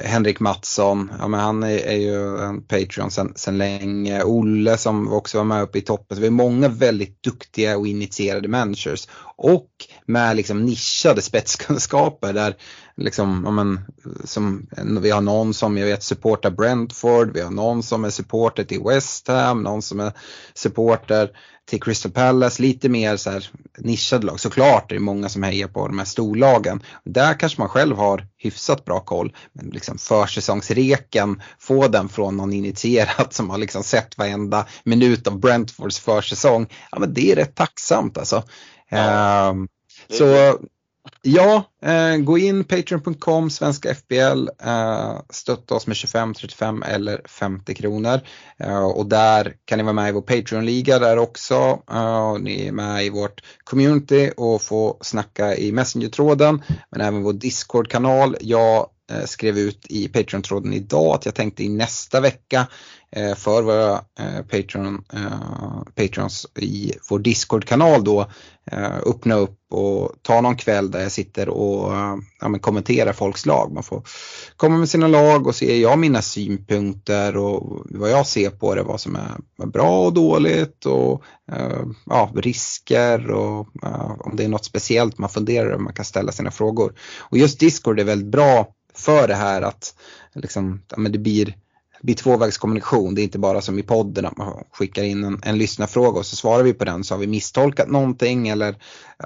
Henrik 0.04 0.40
Mattsson, 0.40 1.12
ja, 1.18 1.28
men 1.28 1.40
han 1.40 1.62
är, 1.62 1.78
är 1.78 1.96
ju 1.96 2.38
en 2.38 2.62
Patreon 2.62 3.10
sen, 3.10 3.32
sen 3.36 3.58
länge. 3.58 4.22
Olle 4.24 4.76
som 4.76 5.12
också 5.12 5.38
var 5.38 5.44
med 5.44 5.62
uppe 5.62 5.78
i 5.78 5.80
toppen. 5.80 6.16
Så 6.16 6.20
vi 6.20 6.26
har 6.26 6.32
många 6.32 6.68
väldigt 6.68 7.22
duktiga 7.22 7.78
och 7.78 7.86
initierade 7.86 8.48
managers. 8.48 9.08
Och 9.36 9.70
med 10.06 10.36
liksom 10.36 10.64
nischade 10.64 11.22
spetskunskaper 11.22 12.32
där 12.32 12.56
liksom, 12.96 13.42
ja, 13.44 13.50
men, 13.50 13.80
som, 14.24 14.66
vi 15.02 15.10
har 15.10 15.20
någon 15.20 15.54
som 15.54 15.78
jag 15.78 15.86
vet 15.86 16.02
supportar 16.02 16.50
Brentford, 16.50 17.30
vi 17.34 17.40
har 17.40 17.50
någon 17.50 17.82
som 17.82 18.04
är 18.04 18.10
supporter 18.10 18.64
till 18.64 18.82
West 18.82 19.28
Ham, 19.28 19.62
någon 19.62 19.82
som 19.82 20.00
är 20.00 20.12
supporter 20.54 21.30
till 21.72 21.82
Crystal 21.82 22.12
Palace, 22.12 22.62
lite 22.62 22.88
mer 22.88 23.16
så 23.16 23.30
här 23.30 23.48
nischade 23.78 24.26
lag. 24.26 24.40
Såklart 24.40 24.90
är 24.90 24.94
det 24.94 25.00
många 25.00 25.28
som 25.28 25.42
hejar 25.42 25.68
på 25.68 25.86
de 25.86 25.98
här 25.98 26.04
storlagen. 26.04 26.82
Där 27.04 27.34
kanske 27.34 27.60
man 27.60 27.68
själv 27.68 27.96
har 27.96 28.26
hyfsat 28.38 28.84
bra 28.84 29.00
koll. 29.00 29.36
Men 29.52 29.70
liksom 29.70 29.98
försäsongsreken, 29.98 31.42
få 31.58 31.88
den 31.88 32.08
från 32.08 32.36
någon 32.36 32.52
initierad 32.52 33.26
som 33.30 33.50
har 33.50 33.58
liksom 33.58 33.82
sett 33.82 34.18
varenda 34.18 34.66
minut 34.84 35.26
av 35.26 35.40
Brentfords 35.40 35.98
försäsong. 35.98 36.66
Ja 36.90 36.98
men 36.98 37.14
det 37.14 37.32
är 37.32 37.36
rätt 37.36 37.54
tacksamt 37.54 38.18
alltså. 38.18 38.42
Ja. 38.88 39.48
Um, 39.50 39.68
så 40.10 40.58
Ja, 41.24 41.64
eh, 41.82 42.16
gå 42.16 42.38
in 42.38 42.64
patreon.com, 42.64 43.50
svenska 43.50 43.94
FBL, 43.94 44.48
eh, 44.62 45.20
stötta 45.30 45.74
oss 45.74 45.86
med 45.86 45.96
25, 45.96 46.34
35 46.34 46.82
eller 46.82 47.20
50 47.24 47.74
kronor. 47.74 48.20
Eh, 48.58 48.84
och 48.84 49.06
där 49.06 49.54
kan 49.64 49.78
ni 49.78 49.84
vara 49.84 49.92
med 49.92 50.08
i 50.08 50.12
vår 50.12 50.22
Patreon-liga 50.22 50.98
där 50.98 51.16
också. 51.18 51.82
Eh, 51.90 52.36
ni 52.40 52.66
är 52.66 52.72
med 52.72 53.04
i 53.04 53.10
vårt 53.10 53.42
community 53.64 54.30
och 54.36 54.62
får 54.62 54.96
snacka 55.00 55.56
i 55.56 55.72
Messenger-tråden. 55.72 56.62
Men 56.90 57.00
även 57.00 57.22
vår 57.22 57.32
Discord-kanal. 57.32 58.36
Jag 58.40 58.86
Eh, 59.12 59.24
skrev 59.24 59.58
ut 59.58 59.86
i 59.88 60.08
Patreon-tråden 60.08 60.72
idag 60.72 61.14
att 61.14 61.24
jag 61.24 61.34
tänkte 61.34 61.64
i 61.64 61.68
nästa 61.68 62.20
vecka 62.20 62.66
eh, 63.10 63.34
för 63.34 63.62
våra 63.62 63.92
eh, 64.18 64.42
Patreon, 64.50 65.04
Patrons 65.94 66.46
i 66.56 66.92
vår 67.10 67.18
Discord-kanal 67.18 68.04
då 68.04 68.30
öppna 69.06 69.34
upp 69.34 69.58
och 69.70 70.12
ta 70.22 70.40
någon 70.40 70.56
kväll 70.56 70.90
där 70.90 71.02
jag 71.02 71.12
sitter 71.12 71.48
och 71.48 71.92
ja, 72.40 72.48
men 72.48 72.60
kommenterar 72.60 73.12
folks 73.12 73.46
lag. 73.46 73.72
Man 73.72 73.82
får 73.82 74.02
komma 74.56 74.76
med 74.76 74.88
sina 74.88 75.08
lag 75.08 75.46
och 75.46 75.54
se 75.54 75.80
jag 75.80 75.98
mina 75.98 76.22
synpunkter 76.22 77.36
och 77.36 77.82
vad 77.84 78.10
jag 78.10 78.26
ser 78.26 78.50
på 78.50 78.74
det, 78.74 78.82
vad 78.82 79.00
som 79.00 79.16
är 79.16 79.66
bra 79.66 80.06
och 80.06 80.12
dåligt 80.12 80.86
och 80.86 81.22
ja, 82.06 82.32
risker 82.34 83.30
och 83.30 83.66
om 84.26 84.36
det 84.36 84.44
är 84.44 84.48
något 84.48 84.64
speciellt 84.64 85.18
man 85.18 85.30
funderar 85.30 85.66
över, 85.66 85.78
man 85.78 85.94
kan 85.94 86.04
ställa 86.04 86.32
sina 86.32 86.50
frågor. 86.50 86.94
Och 87.18 87.38
just 87.38 87.60
Discord 87.60 88.00
är 88.00 88.04
väldigt 88.04 88.32
bra 88.32 88.74
för 88.94 89.28
det 89.28 89.34
här 89.34 89.62
att 89.62 89.94
liksom, 90.34 90.82
ja, 90.88 90.96
men 90.98 91.12
det 91.12 91.18
blir 91.18 91.54
blir 92.02 92.14
tvåvägskommunikation. 92.14 93.14
Det 93.14 93.20
är 93.20 93.24
inte 93.24 93.38
bara 93.38 93.60
som 93.60 93.78
i 93.78 93.82
podden 93.82 94.26
att 94.26 94.36
man 94.36 94.64
skickar 94.72 95.02
in 95.02 95.24
en, 95.24 95.40
en 95.42 95.58
lyssnarfråga 95.58 96.18
och 96.18 96.26
så 96.26 96.36
svarar 96.36 96.62
vi 96.62 96.72
på 96.72 96.84
den. 96.84 97.04
Så 97.04 97.14
har 97.14 97.18
vi 97.18 97.26
misstolkat 97.26 97.88
någonting 97.88 98.48
eller 98.48 98.76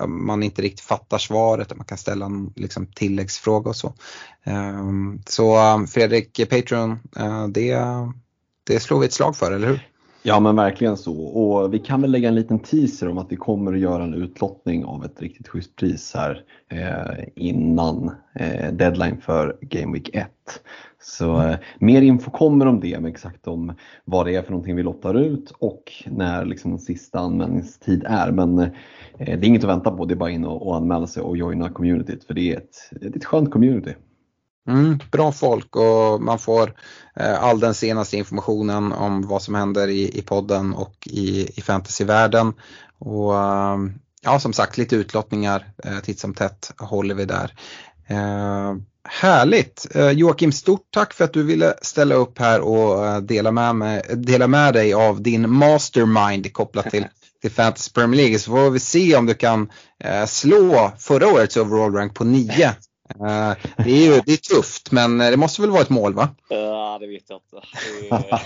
man 0.06 0.42
inte 0.42 0.62
riktigt 0.62 0.86
fattar 0.86 1.18
svaret. 1.18 1.76
Man 1.76 1.86
kan 1.86 1.98
ställa 1.98 2.26
en 2.26 2.52
liksom, 2.56 2.86
tilläggsfråga 2.86 3.68
och 3.68 3.76
så. 3.76 3.94
Um, 4.44 5.22
så 5.26 5.74
um, 5.74 5.86
Fredrik, 5.86 6.50
Patreon, 6.50 6.90
uh, 7.20 7.48
det, 7.48 7.78
det 8.64 8.80
slår 8.80 9.00
vi 9.00 9.06
ett 9.06 9.12
slag 9.12 9.36
för, 9.36 9.52
eller 9.52 9.68
hur? 9.68 9.88
Ja 10.28 10.40
men 10.40 10.56
verkligen 10.56 10.96
så 10.96 11.24
och 11.24 11.74
vi 11.74 11.78
kan 11.78 12.02
väl 12.02 12.10
lägga 12.10 12.28
en 12.28 12.34
liten 12.34 12.58
teaser 12.58 13.08
om 13.08 13.18
att 13.18 13.32
vi 13.32 13.36
kommer 13.36 13.72
att 13.72 13.78
göra 13.78 14.02
en 14.02 14.14
utlottning 14.14 14.84
av 14.84 15.04
ett 15.04 15.22
riktigt 15.22 15.48
schysst 15.48 15.76
pris 15.76 16.14
här 16.14 16.44
eh, 16.68 17.24
innan 17.34 18.10
eh, 18.34 18.72
deadline 18.72 19.20
för 19.20 19.56
Game 19.60 19.92
Week 19.92 20.10
1. 20.12 20.28
Så 21.02 21.42
eh, 21.42 21.56
mer 21.78 22.02
info 22.02 22.30
kommer 22.30 22.66
om 22.66 22.80
det, 22.80 23.00
med 23.00 23.10
exakt 23.10 23.48
om 23.48 23.72
vad 24.04 24.26
det 24.26 24.34
är 24.34 24.42
för 24.42 24.50
någonting 24.50 24.76
vi 24.76 24.82
lottar 24.82 25.14
ut 25.14 25.50
och 25.58 25.92
när 26.06 26.44
liksom 26.44 26.78
sista 26.78 27.18
användningstid 27.18 28.04
är. 28.06 28.30
Men 28.30 28.58
eh, 28.58 28.68
det 29.18 29.32
är 29.32 29.44
inget 29.44 29.64
att 29.64 29.70
vänta 29.70 29.90
på, 29.90 30.04
det 30.04 30.14
är 30.14 30.16
bara 30.16 30.30
in 30.30 30.44
och, 30.44 30.66
och 30.66 30.76
anmäla 30.76 31.06
sig 31.06 31.22
och 31.22 31.36
joina 31.36 31.68
communityt 31.68 32.24
för 32.24 32.34
det 32.34 32.52
är 32.52 32.56
ett, 32.56 32.76
det 32.90 33.06
är 33.06 33.16
ett 33.16 33.24
skönt 33.24 33.50
community. 33.50 33.94
Mm, 34.66 34.98
bra 35.12 35.32
folk 35.32 35.76
och 35.76 36.22
man 36.22 36.38
får 36.38 36.74
eh, 37.16 37.44
all 37.44 37.60
den 37.60 37.74
senaste 37.74 38.16
informationen 38.16 38.92
om 38.92 39.26
vad 39.26 39.42
som 39.42 39.54
händer 39.54 39.88
i, 39.88 40.18
i 40.18 40.22
podden 40.22 40.74
och 40.74 41.08
i, 41.10 41.58
i 41.58 41.60
fantasyvärlden. 41.60 42.52
Och 42.98 43.36
eh, 43.36 43.76
ja, 44.22 44.40
som 44.40 44.52
sagt 44.52 44.78
lite 44.78 44.96
utlottningar 44.96 45.66
eh, 45.84 45.98
titt 45.98 46.20
som 46.20 46.34
tätt 46.34 46.72
håller 46.78 47.14
vi 47.14 47.24
där. 47.24 47.52
Eh, 48.06 48.74
Härligt! 49.08 49.86
Eh, 49.94 50.10
Joakim, 50.10 50.52
stort 50.52 50.88
tack 50.90 51.14
för 51.14 51.24
att 51.24 51.32
du 51.32 51.42
ville 51.42 51.74
ställa 51.82 52.14
upp 52.14 52.38
här 52.38 52.60
och 52.60 53.06
eh, 53.06 53.20
dela 53.20 53.52
med, 53.52 53.76
med, 53.76 54.02
dela 54.14 54.46
med 54.46 54.74
dig 54.74 54.94
av 54.94 55.22
din 55.22 55.50
mastermind 55.50 56.52
kopplat 56.52 56.90
till, 56.90 57.06
till 57.42 57.50
Fantasy 57.50 57.90
Premier 57.92 58.16
League. 58.20 58.38
Så 58.38 58.50
får 58.50 58.70
vi 58.70 58.78
se 58.78 59.16
om 59.16 59.26
du 59.26 59.34
kan 59.34 59.70
eh, 60.04 60.26
slå 60.26 60.92
förra 60.98 61.28
årets 61.28 61.56
overall 61.56 61.94
rank 61.94 62.14
på 62.14 62.24
9. 62.24 62.74
Det, 63.76 63.90
är 63.90 64.14
ju 64.14 64.20
det 64.26 64.32
är 64.32 64.56
tufft, 64.56 64.92
men 64.92 65.18
det 65.18 65.36
måste 65.36 65.62
väl 65.62 65.70
vara 65.70 65.82
ett 65.82 65.90
mål 65.90 66.14
va? 66.14 66.28
Ja, 66.48 66.98
det 67.00 67.06
vet 67.06 67.30
jag 67.30 67.36
inte. 67.36 67.66
Det 68.00 68.08
är, 68.08 68.40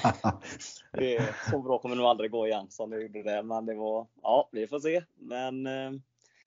det 0.92 1.16
är, 1.16 1.50
så 1.50 1.62
bra 1.62 1.78
kommer 1.78 1.96
det 1.96 2.00
nog 2.02 2.10
aldrig 2.10 2.30
gå 2.30 2.46
igen 2.46 2.66
som 2.70 2.90
det 2.90 3.02
gjorde 3.02 3.22
det. 3.22 3.42
Men 3.42 3.66
det 3.66 3.74
var, 3.74 4.06
ja, 4.22 4.48
vi 4.52 4.66
får 4.66 4.80
se. 4.80 5.02
Men 5.18 5.66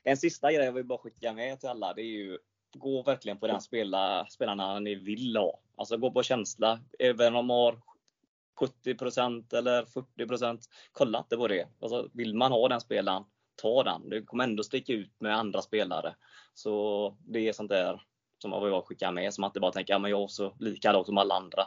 en 0.03 0.17
sista 0.17 0.51
grej 0.51 0.65
jag 0.65 0.71
vill 0.71 0.85
bara 0.85 0.99
skicka 0.99 1.33
med 1.33 1.59
till 1.59 1.69
alla, 1.69 1.93
det 1.93 2.01
är 2.01 2.05
ju 2.05 2.37
gå 2.73 3.03
verkligen 3.03 3.37
på 3.37 3.47
den 3.47 3.61
spela, 3.61 4.25
spelarna 4.29 4.79
ni 4.79 4.95
vill 4.95 5.37
ha. 5.37 5.59
Alltså 5.77 5.97
gå 5.97 6.11
på 6.11 6.23
känsla. 6.23 6.79
Även 6.99 7.35
om 7.35 7.45
man 7.45 7.57
har 7.57 7.79
70% 8.85 9.55
eller 9.55 9.85
40% 9.85 10.59
kolla 10.91 11.19
inte 11.19 11.37
på 11.37 11.47
det. 11.47 11.67
Alltså, 11.81 12.09
vill 12.13 12.35
man 12.35 12.51
ha 12.51 12.67
den 12.67 12.81
spelaren, 12.81 13.23
ta 13.55 13.83
den. 13.83 14.09
Du 14.09 14.25
kommer 14.25 14.43
ändå 14.43 14.63
sticka 14.63 14.93
ut 14.93 15.11
med 15.19 15.37
andra 15.37 15.61
spelare. 15.61 16.15
Så 16.53 17.15
det 17.19 17.49
är 17.49 17.53
sånt 17.53 17.69
där 17.69 18.01
som 18.37 18.51
jag 18.51 18.85
skickar 18.85 19.11
med. 19.11 19.33
Som 19.33 19.43
att 19.43 19.49
inte 19.49 19.59
bara 19.59 19.71
tänker, 19.71 19.93
ja 19.93 19.99
men 19.99 20.11
jag 20.11 20.21
är 20.21 20.27
så 20.27 20.53
likadan 20.59 21.05
som 21.05 21.17
alla 21.17 21.35
andra. 21.35 21.63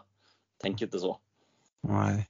Tänk 0.63 0.83
inte 0.83 0.99
så. 0.99 1.19
Nej. 1.89 2.29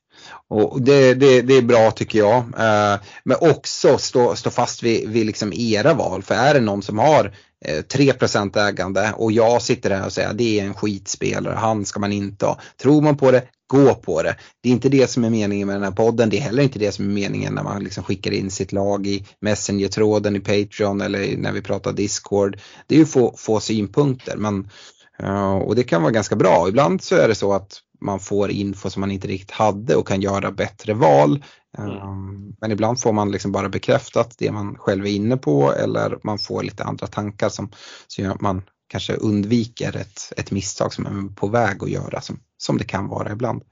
Och 0.48 0.82
det, 0.82 1.14
det, 1.14 1.42
det 1.42 1.54
är 1.54 1.62
bra 1.62 1.90
tycker 1.90 2.18
jag. 2.18 2.36
Eh, 2.36 3.00
men 3.24 3.36
också 3.40 3.98
stå, 3.98 4.34
stå 4.34 4.50
fast 4.50 4.82
vid, 4.82 5.08
vid 5.08 5.26
liksom 5.26 5.52
era 5.52 5.94
val. 5.94 6.22
För 6.22 6.34
är 6.34 6.54
det 6.54 6.60
någon 6.60 6.82
som 6.82 6.98
har 6.98 7.32
eh, 7.64 7.82
3 7.82 8.12
ägande 8.56 9.12
och 9.16 9.32
jag 9.32 9.62
sitter 9.62 9.90
här 9.90 10.06
och 10.06 10.12
säger 10.12 10.28
att 10.28 10.38
det 10.38 10.60
är 10.60 10.64
en 10.64 10.74
skitspelare, 10.74 11.54
han 11.54 11.84
ska 11.84 12.00
man 12.00 12.12
inte 12.12 12.46
ha. 12.46 12.60
Tror 12.76 13.02
man 13.02 13.16
på 13.16 13.30
det, 13.30 13.42
gå 13.66 13.94
på 13.94 14.22
det. 14.22 14.36
Det 14.62 14.68
är 14.68 14.72
inte 14.72 14.88
det 14.88 15.10
som 15.10 15.24
är 15.24 15.30
meningen 15.30 15.66
med 15.66 15.76
den 15.76 15.82
här 15.82 15.90
podden. 15.90 16.30
Det 16.30 16.36
är 16.36 16.40
heller 16.40 16.62
inte 16.62 16.78
det 16.78 16.92
som 16.92 17.04
är 17.04 17.14
meningen 17.14 17.54
när 17.54 17.62
man 17.62 17.84
liksom 17.84 18.04
skickar 18.04 18.30
in 18.30 18.50
sitt 18.50 18.72
lag 18.72 19.06
i 19.06 19.26
Messenger-tråden 19.40 20.36
i 20.36 20.40
Patreon 20.40 21.00
eller 21.00 21.36
när 21.36 21.52
vi 21.52 21.62
pratar 21.62 21.92
Discord. 21.92 22.58
Det 22.86 22.94
är 22.94 22.98
ju 22.98 23.06
få, 23.06 23.34
få 23.36 23.60
synpunkter 23.60 24.36
men, 24.36 24.70
eh, 25.18 25.56
och 25.56 25.74
det 25.74 25.82
kan 25.82 26.02
vara 26.02 26.12
ganska 26.12 26.36
bra. 26.36 26.68
Ibland 26.68 27.02
så 27.02 27.14
är 27.16 27.28
det 27.28 27.34
så 27.34 27.52
att 27.52 27.80
man 28.00 28.20
får 28.20 28.50
info 28.50 28.90
som 28.90 29.00
man 29.00 29.10
inte 29.10 29.28
riktigt 29.28 29.50
hade 29.50 29.96
och 29.96 30.08
kan 30.08 30.20
göra 30.20 30.50
bättre 30.50 30.94
val. 30.94 31.44
Mm. 31.78 31.90
Ehm, 31.90 32.56
men 32.60 32.72
ibland 32.72 33.00
får 33.00 33.12
man 33.12 33.30
liksom 33.30 33.52
bara 33.52 33.68
bekräftat 33.68 34.34
det 34.38 34.52
man 34.52 34.78
själv 34.78 35.06
är 35.06 35.10
inne 35.10 35.36
på 35.36 35.72
eller 35.72 36.18
man 36.22 36.38
får 36.38 36.62
lite 36.62 36.84
andra 36.84 37.06
tankar 37.06 37.48
som, 37.48 37.70
som 38.06 38.24
gör 38.24 38.32
att 38.32 38.40
man 38.40 38.62
kanske 38.88 39.14
undviker 39.14 39.96
ett, 39.96 40.32
ett 40.36 40.50
misstag 40.50 40.94
som 40.94 41.04
man 41.04 41.24
är 41.24 41.34
på 41.34 41.46
väg 41.46 41.82
att 41.82 41.90
göra 41.90 42.20
som, 42.20 42.40
som 42.66 42.78
det 42.78 42.84
kan 42.84 43.08
vara 43.08 43.32
ibland. 43.32 43.62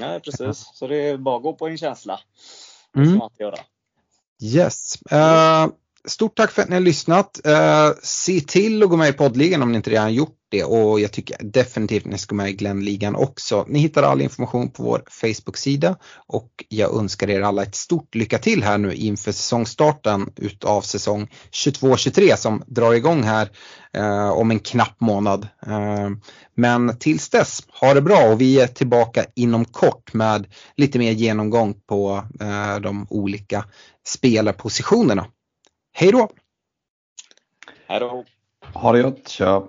Ja, 0.00 0.20
precis. 0.24 0.70
Så 0.74 0.86
det 0.86 0.96
är 0.96 1.16
bara 1.16 1.36
att 1.36 1.42
gå 1.42 1.54
på 1.54 1.68
en 1.68 1.78
känsla. 1.78 2.20
Mm. 2.96 3.20
göra. 3.38 3.58
Yes. 4.42 4.98
Uh, 5.12 5.72
stort 6.08 6.36
tack 6.36 6.50
för 6.50 6.62
att 6.62 6.68
ni 6.68 6.74
har 6.74 6.80
lyssnat. 6.80 7.40
Uh, 7.46 7.92
se 8.02 8.40
till 8.40 8.82
att 8.82 8.88
gå 8.88 8.96
med 8.96 9.08
i 9.08 9.12
poddligan 9.12 9.62
om 9.62 9.72
ni 9.72 9.76
inte 9.76 9.90
redan 9.90 10.14
gjort 10.14 10.36
det 10.50 10.64
och 10.64 11.00
jag 11.00 11.12
tycker 11.12 11.36
definitivt 11.40 12.04
ni 12.04 12.18
ska 12.18 12.34
med 12.34 12.50
i 12.50 12.52
Glennligan 12.52 13.16
också. 13.16 13.64
Ni 13.68 13.78
hittar 13.78 14.02
all 14.02 14.20
information 14.20 14.70
på 14.70 14.82
vår 14.82 15.02
Facebook-sida 15.10 15.96
och 16.26 16.64
jag 16.68 16.96
önskar 16.98 17.30
er 17.30 17.40
alla 17.40 17.62
ett 17.62 17.74
stort 17.74 18.14
lycka 18.14 18.38
till 18.38 18.62
här 18.62 18.78
nu 18.78 18.94
inför 18.94 19.32
säsongstarten 19.32 20.32
utav 20.36 20.80
säsong 20.80 21.28
22-23 21.64 22.36
som 22.36 22.62
drar 22.66 22.94
igång 22.94 23.22
här 23.22 23.50
uh, 23.98 24.30
om 24.30 24.50
en 24.50 24.58
knapp 24.58 25.00
månad. 25.00 25.48
Uh, 25.66 26.10
men 26.54 26.98
tills 26.98 27.28
dess, 27.28 27.62
ha 27.80 27.94
det 27.94 28.02
bra 28.02 28.32
och 28.32 28.40
vi 28.40 28.60
är 28.60 28.66
tillbaka 28.66 29.24
inom 29.34 29.64
kort 29.64 30.14
med 30.14 30.46
lite 30.76 30.98
mer 30.98 31.12
genomgång 31.12 31.74
på 31.88 32.24
de 32.80 33.06
olika 33.10 33.64
spelarpositionerna. 34.06 35.26
Hej 35.92 36.12
då! 36.12 36.28
Hej 37.86 38.00
då! 38.00 38.24
Ha 38.74 38.92
det 38.92 39.02
gott, 39.02 39.28
tja! 39.28 39.68